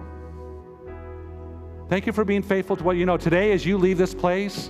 Thank 1.90 2.06
you 2.06 2.14
for 2.14 2.24
being 2.24 2.44
faithful 2.44 2.78
to 2.78 2.84
what 2.84 2.98
you 2.98 3.08
know. 3.08 3.18
Today, 3.18 3.52
as 3.52 3.66
you 3.66 3.80
leave 3.80 3.98
this 3.98 4.14
place, 4.14 4.70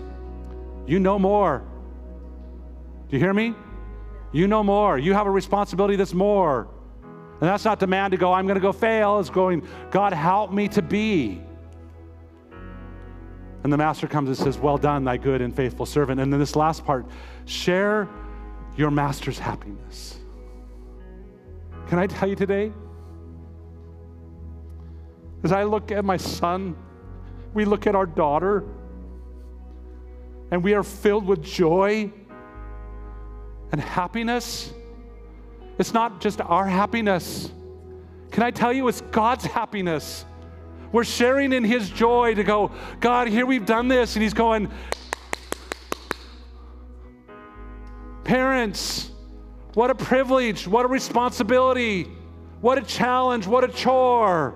you 0.87 0.99
know 0.99 1.19
more. 1.19 1.63
Do 3.09 3.17
you 3.17 3.19
hear 3.19 3.33
me? 3.33 3.53
You 4.31 4.47
know 4.47 4.63
more. 4.63 4.97
You 4.97 5.13
have 5.13 5.27
a 5.27 5.31
responsibility 5.31 5.95
that's 5.95 6.13
more. 6.13 6.67
And 7.41 7.49
that's 7.49 7.65
not 7.65 7.79
demand 7.79 8.11
to 8.11 8.17
go, 8.17 8.33
I'm 8.33 8.45
going 8.45 8.55
to 8.55 8.61
go 8.61 8.71
fail. 8.71 9.19
It's 9.19 9.29
going, 9.29 9.67
God, 9.89 10.13
help 10.13 10.51
me 10.51 10.67
to 10.69 10.81
be. 10.81 11.41
And 13.63 13.71
the 13.71 13.77
master 13.77 14.07
comes 14.07 14.29
and 14.29 14.37
says, 14.37 14.57
Well 14.57 14.77
done, 14.77 15.03
thy 15.03 15.17
good 15.17 15.41
and 15.41 15.55
faithful 15.55 15.85
servant. 15.85 16.19
And 16.19 16.31
then 16.31 16.39
this 16.39 16.55
last 16.55 16.85
part 16.85 17.05
share 17.45 18.07
your 18.77 18.91
master's 18.91 19.37
happiness. 19.37 20.19
Can 21.87 21.99
I 21.99 22.07
tell 22.07 22.29
you 22.29 22.35
today? 22.35 22.71
As 25.43 25.51
I 25.51 25.63
look 25.63 25.91
at 25.91 26.05
my 26.05 26.17
son, 26.17 26.75
we 27.53 27.65
look 27.65 27.87
at 27.87 27.95
our 27.95 28.05
daughter 28.05 28.63
and 30.51 30.63
we 30.63 30.73
are 30.73 30.83
filled 30.83 31.25
with 31.25 31.43
joy 31.43 32.11
and 33.71 33.79
happiness. 33.79 34.73
It's 35.77 35.93
not 35.93 36.21
just 36.21 36.41
our 36.41 36.65
happiness. 36.65 37.51
Can 38.31 38.43
I 38.43 38.51
tell 38.51 38.71
you, 38.71 38.87
it's 38.87 39.01
God's 39.01 39.45
happiness. 39.45 40.25
We're 40.91 41.03
sharing 41.03 41.53
in 41.53 41.63
His 41.63 41.89
joy 41.89 42.35
to 42.35 42.43
go, 42.43 42.71
God, 42.99 43.27
here 43.27 43.45
we've 43.45 43.65
done 43.65 43.87
this. 43.87 44.15
And 44.15 44.23
He's 44.23 44.33
going, 44.33 44.69
Parents, 48.23 49.11
what 49.73 49.89
a 49.89 49.95
privilege, 49.95 50.67
what 50.67 50.85
a 50.85 50.87
responsibility, 50.87 52.03
what 52.61 52.77
a 52.77 52.81
challenge, 52.81 53.47
what 53.47 53.63
a 53.63 53.67
chore. 53.67 54.55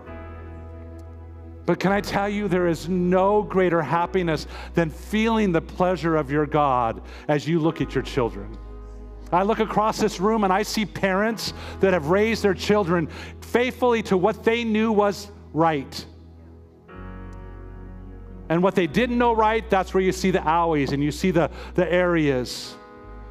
But 1.65 1.79
can 1.79 1.91
I 1.91 1.99
tell 1.99 2.29
you, 2.29 2.47
there 2.47 2.67
is 2.67 2.87
no 2.87 3.41
greater 3.41 3.81
happiness 3.81 4.45
than 4.75 4.89
feeling 4.89 5.51
the 5.51 5.61
pleasure 5.61 6.15
of 6.15 6.29
your 6.29 6.45
God 6.45 7.01
as 7.27 7.47
you 7.47 7.59
look 7.59 7.81
at 7.81 7.95
your 7.95 8.03
children. 8.03 8.55
I 9.31 9.43
look 9.43 9.59
across 9.59 9.99
this 9.99 10.19
room 10.19 10.43
and 10.43 10.53
I 10.53 10.63
see 10.63 10.85
parents 10.85 11.53
that 11.79 11.93
have 11.93 12.07
raised 12.07 12.43
their 12.43 12.53
children 12.53 13.07
faithfully 13.41 14.03
to 14.03 14.17
what 14.17 14.43
they 14.43 14.63
knew 14.63 14.91
was 14.91 15.31
right. 15.53 16.05
And 18.49 18.61
what 18.61 18.75
they 18.75 18.87
didn't 18.87 19.17
know 19.17 19.33
right, 19.33 19.67
that's 19.69 19.93
where 19.93 20.03
you 20.03 20.11
see 20.11 20.31
the 20.31 20.39
owies 20.39 20.91
and 20.91 21.03
you 21.03 21.11
see 21.11 21.31
the, 21.31 21.49
the 21.73 21.91
areas. 21.91 22.75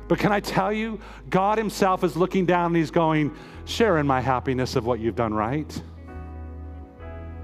But 0.08 0.18
can 0.18 0.32
I 0.32 0.40
tell 0.40 0.72
you, 0.72 1.00
God 1.30 1.56
Himself 1.56 2.04
is 2.04 2.16
looking 2.16 2.46
down 2.46 2.66
and 2.66 2.76
He's 2.76 2.90
going, 2.90 3.34
share 3.64 3.98
in 3.98 4.06
my 4.06 4.20
happiness 4.20 4.76
of 4.76 4.84
what 4.84 5.00
you've 5.00 5.14
done 5.14 5.32
right. 5.32 5.82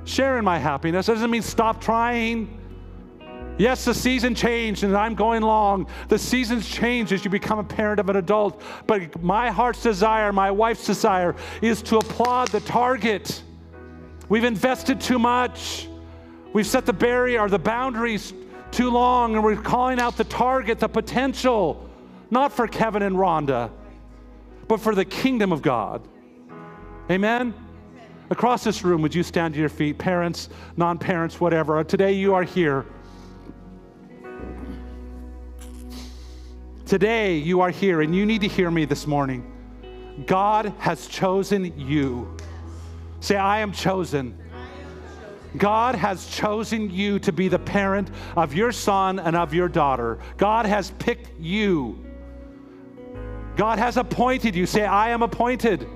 Share 0.05 0.39
in 0.39 0.45
my 0.45 0.59
happiness. 0.59 1.07
That 1.07 1.15
doesn't 1.15 1.31
mean 1.31 1.43
stop 1.43 1.81
trying. 1.81 2.60
Yes, 3.61 3.85
the 3.85 3.93
season 3.93 4.35
changed 4.35 4.85
and 4.85 4.97
I'm 4.97 5.15
going 5.15 5.43
long. 5.43 5.87
The 6.09 6.19
seasons 6.19 6.67
change 6.67 7.13
as 7.13 7.27
you 7.27 7.31
become 7.31 7.59
a 7.59 7.63
parent 7.63 8.01
of 8.01 8.09
an 8.09 8.17
adult. 8.17 8.63
But 8.87 9.23
my 9.23 9.51
heart's 9.51 9.83
desire, 9.83 10.33
my 10.33 10.51
wife's 10.51 10.87
desire, 10.87 11.37
is 11.61 11.83
to 11.83 11.99
applaud 11.99 12.49
the 12.49 12.61
target. 12.61 13.43
We've 14.31 14.45
invested 14.45 14.99
too 14.99 15.19
much. 15.19 15.89
We've 16.55 16.67
set 16.67 16.87
the 16.87 16.95
barrier 16.95 17.41
or 17.41 17.51
the 17.51 17.59
boundaries 17.59 18.33
too 18.71 18.89
long, 18.89 19.35
and 19.35 19.45
we're 19.45 19.57
calling 19.57 20.01
out 20.01 20.17
the 20.17 20.25
target, 20.25 20.79
the 20.79 20.89
potential, 20.89 21.87
not 22.31 22.53
for 22.53 22.67
Kevin 22.67 23.03
and 23.03 23.17
Rhonda, 23.17 23.71
but 24.69 24.81
for 24.81 24.95
the 24.95 25.05
kingdom 25.05 25.53
of 25.53 25.61
God. 25.61 26.09
Amen? 27.11 27.53
Across 28.31 28.65
this 28.65 28.85
room, 28.85 29.03
would 29.03 29.15
you 29.15 29.23
stand 29.23 29.53
to 29.53 29.61
your 29.61 29.69
feet, 29.69 29.99
parents, 29.99 30.49
non 30.79 30.97
parents, 30.97 31.43
whatever? 31.43 31.85
Today 31.85 32.13
you 32.13 32.33
are 32.33 32.45
here. 32.45 32.87
Today 36.91 37.37
you 37.37 37.61
are 37.61 37.71
here, 37.71 38.01
and 38.01 38.13
you 38.13 38.27
need 38.27 38.41
to 38.41 38.49
hear 38.49 38.69
me 38.69 38.85
this 38.85 39.07
morning. 39.07 39.47
God 40.27 40.75
has 40.79 41.07
chosen 41.07 41.73
you. 41.79 42.37
Say, 43.21 43.37
I 43.37 43.61
am 43.61 43.71
chosen. 43.71 44.37
God 45.57 45.95
has 45.95 46.27
chosen 46.27 46.91
you 46.91 47.21
to 47.21 47.31
be 47.31 47.47
the 47.47 47.61
parent 47.61 48.11
of 48.35 48.55
your 48.55 48.73
son 48.73 49.21
and 49.21 49.37
of 49.37 49.55
your 49.55 49.69
daughter. 49.69 50.19
God 50.37 50.67
has 50.67 50.91
picked 50.99 51.31
you. 51.39 52.05
God 53.55 53.79
has 53.79 53.97
appointed 53.97 54.57
you. 54.57 54.67
Say, 54.67 54.85
I 54.85 55.11
am 55.11 55.23
appointed. 55.23 55.87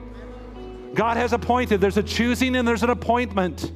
God 0.94 1.16
has 1.16 1.32
appointed. 1.32 1.80
There's 1.80 1.96
a 1.96 2.04
choosing 2.04 2.54
and 2.54 2.68
there's 2.68 2.84
an 2.84 2.90
appointment. 2.90 3.72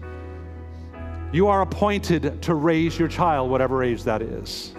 You 1.33 1.49
are 1.49 1.62
appointed 1.62 2.41
to 2.43 2.55
raise 2.55 2.97
your 2.97 3.09
child, 3.09 3.51
whatever 3.51 3.83
age 3.83 4.05
that 4.05 4.23
is. 4.23 4.73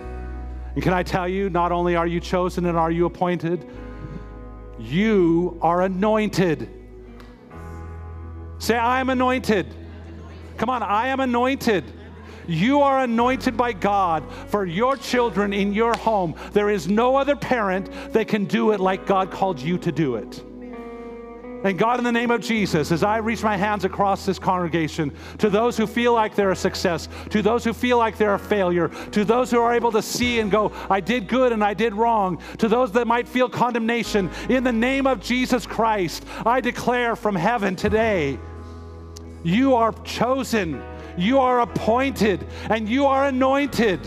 And 0.73 0.83
can 0.83 0.93
I 0.93 1.03
tell 1.03 1.27
you, 1.27 1.49
not 1.49 1.71
only 1.71 1.95
are 1.95 2.07
you 2.07 2.19
chosen 2.19 2.65
and 2.65 2.77
are 2.77 2.91
you 2.91 3.05
appointed, 3.05 3.65
you 4.79 5.57
are 5.61 5.81
anointed. 5.81 6.69
Say, 8.59 8.77
I 8.77 8.99
am 8.99 9.09
anointed. 9.09 9.67
Come 10.57 10.69
on, 10.69 10.83
I 10.83 11.07
am 11.07 11.19
anointed. 11.19 11.85
You 12.47 12.81
are 12.81 13.03
anointed 13.03 13.55
by 13.55 13.73
God 13.73 14.23
for 14.47 14.65
your 14.65 14.97
children 14.97 15.53
in 15.53 15.73
your 15.73 15.95
home. 15.95 16.35
There 16.51 16.69
is 16.69 16.87
no 16.87 17.15
other 17.15 17.35
parent 17.35 17.91
that 18.13 18.27
can 18.27 18.45
do 18.45 18.71
it 18.71 18.79
like 18.79 19.05
God 19.05 19.31
called 19.31 19.59
you 19.59 19.77
to 19.79 19.91
do 19.91 20.15
it. 20.15 20.43
And 21.63 21.77
God, 21.77 21.97
in 21.97 22.05
the 22.05 22.11
name 22.11 22.31
of 22.31 22.39
Jesus, 22.39 22.89
as 22.91 23.03
I 23.03 23.17
reach 23.17 23.43
my 23.43 23.57
hands 23.57 23.83
across 23.83 24.25
this 24.25 24.39
congregation, 24.39 25.13
to 25.39 25.49
those 25.49 25.75
who 25.75 25.85
feel 25.85 26.13
like 26.13 26.33
they're 26.33 26.51
a 26.51 26.55
success, 26.55 27.09
to 27.31 27.41
those 27.41 27.65
who 27.65 27.73
feel 27.73 27.97
like 27.97 28.17
they're 28.17 28.35
a 28.35 28.39
failure, 28.39 28.87
to 29.11 29.25
those 29.25 29.51
who 29.51 29.59
are 29.59 29.73
able 29.73 29.91
to 29.91 30.01
see 30.01 30.39
and 30.39 30.49
go, 30.49 30.71
I 30.89 31.01
did 31.01 31.27
good 31.27 31.51
and 31.51 31.61
I 31.61 31.73
did 31.73 31.93
wrong, 31.93 32.41
to 32.59 32.69
those 32.69 32.93
that 32.93 33.07
might 33.07 33.27
feel 33.27 33.49
condemnation, 33.49 34.29
in 34.47 34.63
the 34.63 34.71
name 34.71 35.05
of 35.05 35.19
Jesus 35.19 35.65
Christ, 35.65 36.25
I 36.45 36.61
declare 36.61 37.17
from 37.17 37.35
heaven 37.35 37.75
today, 37.75 38.39
you 39.43 39.75
are 39.75 39.91
chosen, 40.03 40.81
you 41.17 41.39
are 41.39 41.59
appointed, 41.59 42.47
and 42.69 42.87
you 42.87 43.05
are 43.05 43.25
anointed. 43.25 43.99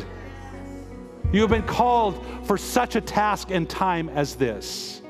You 1.33 1.43
have 1.43 1.51
been 1.51 1.63
called 1.63 2.25
for 2.45 2.57
such 2.57 2.97
a 2.97 3.01
task 3.01 3.51
and 3.51 3.69
time 3.69 4.09
as 4.11 4.37
this. 4.37 5.02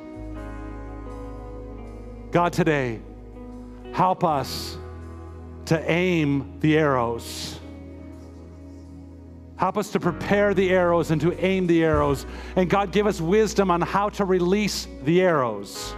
God, 2.32 2.54
today, 2.54 2.98
help 3.92 4.24
us 4.24 4.78
to 5.66 5.90
aim 5.90 6.58
the 6.60 6.78
arrows. 6.78 7.60
Help 9.56 9.76
us 9.76 9.92
to 9.92 10.00
prepare 10.00 10.54
the 10.54 10.70
arrows 10.70 11.10
and 11.10 11.20
to 11.20 11.32
aim 11.44 11.66
the 11.66 11.84
arrows. 11.84 12.24
And 12.56 12.70
God, 12.70 12.90
give 12.90 13.06
us 13.06 13.20
wisdom 13.20 13.70
on 13.70 13.82
how 13.82 14.08
to 14.08 14.24
release 14.24 14.88
the 15.04 15.20
arrows. 15.20 15.94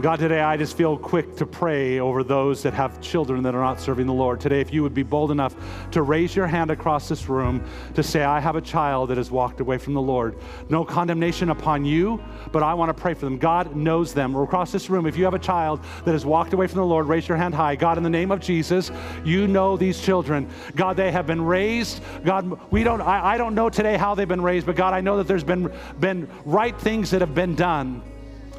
God, 0.00 0.20
today 0.20 0.40
I 0.40 0.56
just 0.56 0.76
feel 0.76 0.96
quick 0.96 1.34
to 1.38 1.44
pray 1.44 1.98
over 1.98 2.22
those 2.22 2.62
that 2.62 2.72
have 2.72 3.00
children 3.00 3.42
that 3.42 3.56
are 3.56 3.60
not 3.60 3.80
serving 3.80 4.06
the 4.06 4.12
Lord. 4.12 4.38
Today, 4.38 4.60
if 4.60 4.72
you 4.72 4.84
would 4.84 4.94
be 4.94 5.02
bold 5.02 5.32
enough 5.32 5.56
to 5.90 6.02
raise 6.02 6.36
your 6.36 6.46
hand 6.46 6.70
across 6.70 7.08
this 7.08 7.28
room 7.28 7.64
to 7.96 8.02
say, 8.04 8.22
I 8.22 8.38
have 8.38 8.54
a 8.54 8.60
child 8.60 9.10
that 9.10 9.16
has 9.16 9.32
walked 9.32 9.58
away 9.58 9.76
from 9.76 9.94
the 9.94 10.00
Lord. 10.00 10.38
No 10.68 10.84
condemnation 10.84 11.50
upon 11.50 11.84
you, 11.84 12.22
but 12.52 12.62
I 12.62 12.74
want 12.74 12.90
to 12.90 12.94
pray 12.94 13.12
for 13.12 13.24
them. 13.24 13.38
God 13.38 13.74
knows 13.74 14.14
them. 14.14 14.36
Or 14.36 14.44
across 14.44 14.70
this 14.70 14.88
room, 14.88 15.04
if 15.04 15.16
you 15.16 15.24
have 15.24 15.34
a 15.34 15.38
child 15.38 15.82
that 16.04 16.12
has 16.12 16.24
walked 16.24 16.52
away 16.52 16.68
from 16.68 16.78
the 16.78 16.86
Lord, 16.86 17.08
raise 17.08 17.26
your 17.26 17.36
hand 17.36 17.52
high. 17.52 17.74
God, 17.74 17.96
in 17.96 18.04
the 18.04 18.08
name 18.10 18.30
of 18.30 18.38
Jesus, 18.38 18.92
you 19.24 19.48
know 19.48 19.76
these 19.76 20.00
children. 20.00 20.48
God, 20.76 20.96
they 20.96 21.10
have 21.10 21.26
been 21.26 21.42
raised. 21.42 22.02
God, 22.24 22.60
we 22.70 22.84
don't, 22.84 23.00
I, 23.00 23.34
I 23.34 23.36
don't 23.36 23.56
know 23.56 23.68
today 23.68 23.96
how 23.96 24.14
they've 24.14 24.28
been 24.28 24.42
raised, 24.42 24.64
but 24.64 24.76
God, 24.76 24.94
I 24.94 25.00
know 25.00 25.16
that 25.16 25.26
there's 25.26 25.42
been, 25.42 25.72
been 25.98 26.28
right 26.44 26.80
things 26.80 27.10
that 27.10 27.20
have 27.20 27.34
been 27.34 27.56
done. 27.56 28.00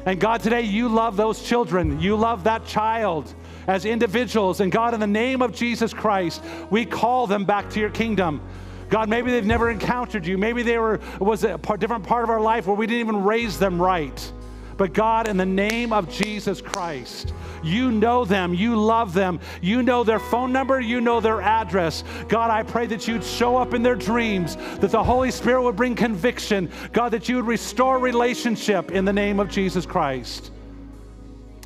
And 0.06 0.18
God, 0.18 0.40
today 0.40 0.62
you 0.62 0.88
love 0.88 1.16
those 1.16 1.42
children. 1.42 2.00
You 2.00 2.16
love 2.16 2.44
that 2.44 2.64
child 2.64 3.34
as 3.66 3.84
individuals. 3.84 4.60
And 4.60 4.72
God, 4.72 4.94
in 4.94 5.00
the 5.00 5.06
name 5.06 5.42
of 5.42 5.54
Jesus 5.54 5.92
Christ, 5.92 6.42
we 6.70 6.86
call 6.86 7.26
them 7.26 7.44
back 7.44 7.68
to 7.70 7.80
your 7.80 7.90
kingdom. 7.90 8.40
God, 8.88 9.08
maybe 9.08 9.30
they've 9.30 9.44
never 9.44 9.70
encountered 9.70 10.26
you. 10.26 10.36
Maybe 10.36 10.62
they 10.62 10.78
were 10.78 11.00
was 11.20 11.44
a 11.44 11.58
different 11.78 12.04
part 12.04 12.24
of 12.24 12.30
our 12.30 12.40
life 12.40 12.66
where 12.66 12.74
we 12.74 12.86
didn't 12.86 13.00
even 13.00 13.22
raise 13.22 13.58
them 13.58 13.80
right. 13.80 14.32
But 14.80 14.94
God, 14.94 15.28
in 15.28 15.36
the 15.36 15.44
name 15.44 15.92
of 15.92 16.08
Jesus 16.08 16.62
Christ, 16.62 17.34
you 17.62 17.90
know 17.90 18.24
them, 18.24 18.54
you 18.54 18.76
love 18.76 19.12
them, 19.12 19.38
you 19.60 19.82
know 19.82 20.04
their 20.04 20.18
phone 20.18 20.52
number, 20.52 20.80
you 20.80 21.02
know 21.02 21.20
their 21.20 21.42
address. 21.42 22.02
God, 22.28 22.50
I 22.50 22.62
pray 22.62 22.86
that 22.86 23.06
you'd 23.06 23.22
show 23.22 23.58
up 23.58 23.74
in 23.74 23.82
their 23.82 23.94
dreams, 23.94 24.56
that 24.78 24.90
the 24.90 25.04
Holy 25.04 25.30
Spirit 25.32 25.60
would 25.64 25.76
bring 25.76 25.94
conviction. 25.94 26.72
God, 26.94 27.10
that 27.10 27.28
you 27.28 27.36
would 27.36 27.46
restore 27.46 27.98
relationship 27.98 28.90
in 28.90 29.04
the 29.04 29.12
name 29.12 29.38
of 29.38 29.50
Jesus 29.50 29.84
Christ. 29.84 30.50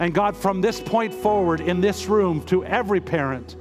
And 0.00 0.12
God, 0.12 0.36
from 0.36 0.60
this 0.60 0.80
point 0.80 1.14
forward 1.14 1.60
in 1.60 1.80
this 1.80 2.06
room 2.06 2.44
to 2.46 2.64
every 2.64 3.00
parent, 3.00 3.54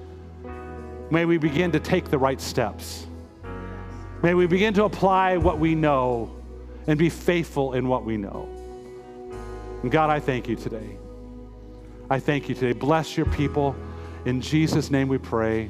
may 1.11 1.25
we 1.25 1.37
begin 1.37 1.71
to 1.73 1.79
take 1.79 2.05
the 2.05 2.17
right 2.17 2.41
steps. 2.41 3.05
May 4.23 4.33
we 4.33 4.47
begin 4.47 4.73
to 4.73 4.85
apply 4.85 5.37
what 5.37 5.59
we 5.59 5.75
know 5.75 6.35
and 6.87 6.97
be 6.97 7.11
faithful 7.11 7.73
in 7.73 7.87
what 7.87 8.03
we 8.03 8.17
know. 8.17 8.52
And 9.83 9.91
God, 9.91 10.09
I 10.09 10.19
thank 10.19 10.47
you 10.47 10.55
today. 10.55 10.97
I 12.09 12.19
thank 12.19 12.49
you 12.49 12.55
today. 12.55 12.77
Bless 12.77 13.15
your 13.15 13.25
people. 13.27 13.75
In 14.25 14.41
Jesus' 14.41 14.89
name 14.89 15.07
we 15.07 15.17
pray. 15.17 15.69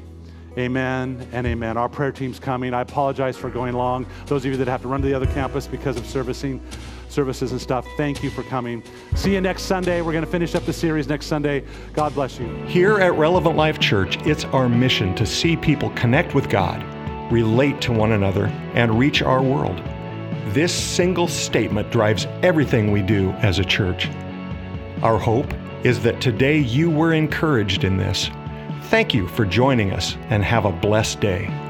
Amen 0.56 1.26
and 1.32 1.46
amen. 1.48 1.76
Our 1.76 1.88
prayer 1.88 2.12
team's 2.12 2.38
coming. 2.38 2.74
I 2.74 2.82
apologize 2.82 3.36
for 3.36 3.50
going 3.50 3.74
long. 3.74 4.06
Those 4.26 4.44
of 4.44 4.52
you 4.52 4.56
that 4.58 4.68
have 4.68 4.82
to 4.82 4.88
run 4.88 5.02
to 5.02 5.08
the 5.08 5.14
other 5.14 5.26
campus 5.26 5.66
because 5.66 5.96
of 5.96 6.06
servicing 6.06 6.62
services 7.08 7.50
and 7.50 7.60
stuff, 7.60 7.86
thank 7.96 8.22
you 8.22 8.30
for 8.30 8.44
coming. 8.44 8.82
See 9.16 9.34
you 9.34 9.40
next 9.40 9.62
Sunday. 9.62 10.00
We're 10.00 10.12
going 10.12 10.24
to 10.24 10.30
finish 10.30 10.54
up 10.54 10.64
the 10.64 10.72
series 10.72 11.08
next 11.08 11.26
Sunday. 11.26 11.64
God 11.92 12.14
bless 12.14 12.38
you. 12.38 12.46
Here 12.66 12.98
at 13.00 13.14
Relevant 13.14 13.56
Life 13.56 13.80
Church, 13.80 14.16
it's 14.26 14.44
our 14.46 14.68
mission 14.68 15.14
to 15.16 15.26
see 15.26 15.56
people 15.56 15.90
connect 15.90 16.36
with 16.36 16.48
God, 16.48 16.84
relate 17.32 17.80
to 17.82 17.92
one 17.92 18.12
another, 18.12 18.46
and 18.74 18.96
reach 18.96 19.22
our 19.22 19.42
world. 19.42 19.82
This 20.48 20.74
single 20.74 21.26
statement 21.26 21.90
drives 21.90 22.26
everything 22.42 22.92
we 22.92 23.00
do 23.00 23.30
as 23.40 23.58
a 23.58 23.64
church. 23.64 24.08
Our 25.02 25.18
hope 25.18 25.52
is 25.84 26.02
that 26.02 26.20
today 26.20 26.58
you 26.58 26.90
were 26.90 27.14
encouraged 27.14 27.82
in 27.82 27.96
this. 27.96 28.30
Thank 28.84 29.14
you 29.14 29.26
for 29.28 29.46
joining 29.46 29.92
us 29.92 30.16
and 30.28 30.44
have 30.44 30.66
a 30.66 30.72
blessed 30.72 31.20
day. 31.20 31.63